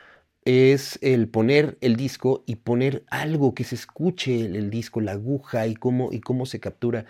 es 0.46 0.98
el 1.04 1.28
poner 1.30 1.78
el 1.82 1.96
disco 1.96 2.44
y 2.48 2.58
poner 2.58 3.04
algo 3.08 3.54
que 3.54 3.64
se 3.64 3.76
escuche 3.76 4.42
el, 4.42 4.72
disco, 4.72 5.02
la 5.02 5.14
aguja 5.14 5.68
y 5.68 5.76
cómo, 5.76 6.12
y 6.12 6.20
cómo 6.22 6.46
se 6.46 6.60
captura 6.60 7.06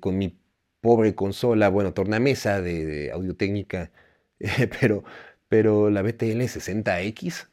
con 0.00 0.18
mi 0.18 0.38
pobre 0.80 1.14
consola, 1.14 1.68
bueno, 1.70 1.94
tornamesa 1.94 2.60
de, 2.60 2.84
de 2.84 3.10
audio 3.12 3.34
técnica, 3.34 3.90
pero, 4.80 5.04
pero 5.48 5.90
la 5.90 6.02
BTL 6.02 6.42
60X 6.42 7.48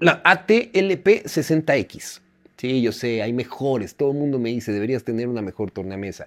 la 0.00 0.20
ATLP 0.24 1.24
60X. 1.24 2.20
Sí, 2.56 2.82
yo 2.82 2.92
sé, 2.92 3.22
hay 3.22 3.32
mejores. 3.32 3.94
Todo 3.94 4.10
el 4.10 4.18
mundo 4.18 4.38
me 4.38 4.50
dice, 4.50 4.72
deberías 4.72 5.04
tener 5.04 5.28
una 5.28 5.42
mejor 5.42 5.70
tornamesa. 5.70 6.26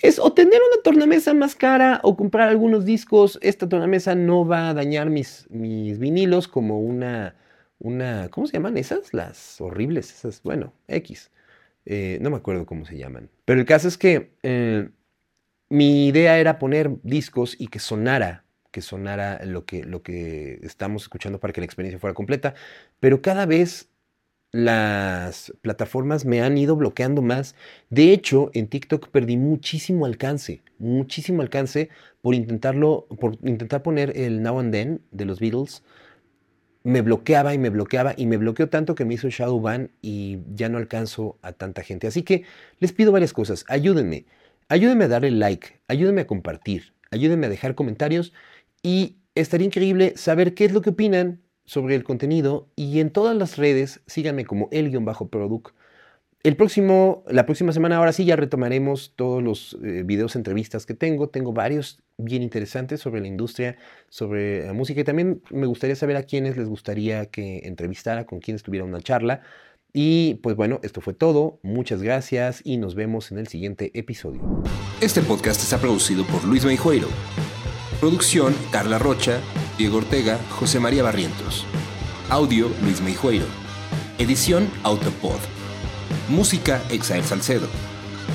Es 0.00 0.18
o 0.18 0.32
tener 0.32 0.60
una 0.60 0.82
tornamesa 0.82 1.32
más 1.32 1.54
cara 1.54 2.00
o 2.02 2.16
comprar 2.16 2.48
algunos 2.48 2.84
discos. 2.84 3.38
Esta 3.40 3.68
tornamesa 3.68 4.14
no 4.14 4.46
va 4.46 4.70
a 4.70 4.74
dañar 4.74 5.08
mis, 5.10 5.46
mis 5.50 5.98
vinilos 5.98 6.48
como 6.48 6.80
una, 6.80 7.36
una, 7.78 8.28
¿cómo 8.30 8.46
se 8.46 8.54
llaman 8.54 8.76
esas? 8.76 9.14
Las 9.14 9.60
horribles, 9.60 10.12
esas, 10.12 10.42
bueno, 10.42 10.72
X. 10.88 11.30
Eh, 11.84 12.18
no 12.20 12.30
me 12.30 12.36
acuerdo 12.36 12.66
cómo 12.66 12.84
se 12.84 12.96
llaman. 12.96 13.28
Pero 13.44 13.60
el 13.60 13.66
caso 13.66 13.88
es 13.88 13.96
que 13.96 14.32
eh, 14.42 14.88
mi 15.68 16.08
idea 16.08 16.38
era 16.38 16.58
poner 16.58 16.90
discos 17.02 17.56
y 17.58 17.68
que 17.68 17.78
sonara 17.78 18.44
que 18.72 18.82
sonara 18.82 19.44
lo 19.44 19.64
que, 19.64 19.84
lo 19.84 20.02
que 20.02 20.58
estamos 20.62 21.02
escuchando 21.02 21.38
para 21.38 21.52
que 21.52 21.60
la 21.60 21.66
experiencia 21.66 22.00
fuera 22.00 22.14
completa, 22.14 22.54
pero 22.98 23.22
cada 23.22 23.46
vez 23.46 23.88
las 24.52 25.52
plataformas 25.62 26.26
me 26.26 26.42
han 26.42 26.58
ido 26.58 26.76
bloqueando 26.76 27.22
más. 27.22 27.54
De 27.88 28.12
hecho, 28.12 28.50
en 28.52 28.68
TikTok 28.68 29.08
perdí 29.08 29.36
muchísimo 29.36 30.04
alcance, 30.04 30.62
muchísimo 30.78 31.40
alcance 31.42 31.88
por 32.20 32.34
intentarlo, 32.34 33.06
por 33.18 33.38
intentar 33.44 33.82
poner 33.82 34.16
el 34.16 34.42
Now 34.42 34.58
and 34.58 34.72
Then 34.72 35.00
de 35.10 35.24
los 35.24 35.40
Beatles. 35.40 35.82
Me 36.84 37.00
bloqueaba 37.00 37.54
y 37.54 37.58
me 37.58 37.70
bloqueaba 37.70 38.12
y 38.16 38.26
me 38.26 38.36
bloqueó 38.36 38.68
tanto 38.68 38.94
que 38.94 39.04
me 39.04 39.14
hizo 39.14 39.30
shadow 39.30 39.60
ban 39.60 39.90
y 40.02 40.40
ya 40.54 40.68
no 40.68 40.78
alcanzo 40.78 41.38
a 41.40 41.52
tanta 41.52 41.82
gente. 41.82 42.08
Así 42.08 42.22
que 42.22 42.44
les 42.80 42.92
pido 42.92 43.12
varias 43.12 43.32
cosas. 43.32 43.64
Ayúdenme. 43.68 44.26
Ayúdenme 44.68 45.04
a 45.04 45.08
darle 45.08 45.30
like, 45.30 45.80
ayúdenme 45.86 46.22
a 46.22 46.26
compartir, 46.26 46.94
ayúdenme 47.10 47.46
a 47.46 47.50
dejar 47.50 47.74
comentarios 47.74 48.32
y 48.82 49.16
estaría 49.34 49.66
increíble 49.66 50.14
saber 50.16 50.54
qué 50.54 50.64
es 50.64 50.72
lo 50.72 50.82
que 50.82 50.90
opinan 50.90 51.42
sobre 51.64 51.94
el 51.94 52.04
contenido 52.04 52.68
y 52.76 53.00
en 53.00 53.10
todas 53.10 53.36
las 53.36 53.56
redes 53.56 54.00
síganme 54.06 54.44
como 54.44 54.68
el-product. 54.72 55.74
El 56.42 56.56
próximo, 56.56 57.22
la 57.28 57.46
próxima 57.46 57.72
semana 57.72 57.98
ahora 57.98 58.12
sí 58.12 58.24
ya 58.24 58.34
retomaremos 58.34 59.12
todos 59.14 59.40
los 59.40 59.78
eh, 59.84 60.02
videos, 60.04 60.34
entrevistas 60.34 60.86
que 60.86 60.94
tengo. 60.94 61.28
Tengo 61.28 61.52
varios 61.52 62.02
bien 62.18 62.42
interesantes 62.42 63.00
sobre 63.00 63.20
la 63.20 63.28
industria, 63.28 63.76
sobre 64.08 64.66
la 64.66 64.72
música 64.72 65.00
y 65.00 65.04
también 65.04 65.40
me 65.50 65.66
gustaría 65.66 65.94
saber 65.94 66.16
a 66.16 66.24
quiénes 66.24 66.56
les 66.56 66.68
gustaría 66.68 67.26
que 67.26 67.60
entrevistara, 67.64 68.26
con 68.26 68.40
quienes 68.40 68.64
tuviera 68.64 68.84
una 68.84 69.00
charla. 69.00 69.42
Y 69.92 70.34
pues 70.42 70.56
bueno, 70.56 70.80
esto 70.82 71.00
fue 71.00 71.14
todo. 71.14 71.60
Muchas 71.62 72.02
gracias 72.02 72.60
y 72.64 72.76
nos 72.76 72.96
vemos 72.96 73.30
en 73.30 73.38
el 73.38 73.46
siguiente 73.46 73.92
episodio. 73.94 74.42
Este 75.00 75.20
podcast 75.20 75.62
está 75.62 75.78
producido 75.78 76.24
por 76.24 76.42
Luis 76.44 76.64
Meijueiro. 76.64 77.06
Producción, 78.02 78.52
Carla 78.72 78.98
Rocha, 78.98 79.38
Diego 79.78 79.98
Ortega, 79.98 80.36
José 80.58 80.80
María 80.80 81.04
Barrientos. 81.04 81.64
Audio, 82.30 82.68
Luis 82.82 83.00
Meijueiro. 83.00 83.46
Edición, 84.18 84.68
Autopod. 84.82 85.38
Música, 86.28 86.82
Exael 86.90 87.22
Salcedo. 87.22 87.68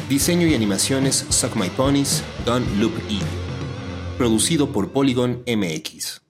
Diseño 0.07 0.47
y 0.47 0.55
animaciones, 0.55 1.26
Suck 1.28 1.57
My 1.57 1.70
Ponies, 1.70 2.24
Don 2.45 2.63
Loop 2.80 2.93
E. 3.09 3.20
Producido 4.18 4.72
por 4.72 4.93
Polygon 4.93 5.43
MX. 5.45 6.26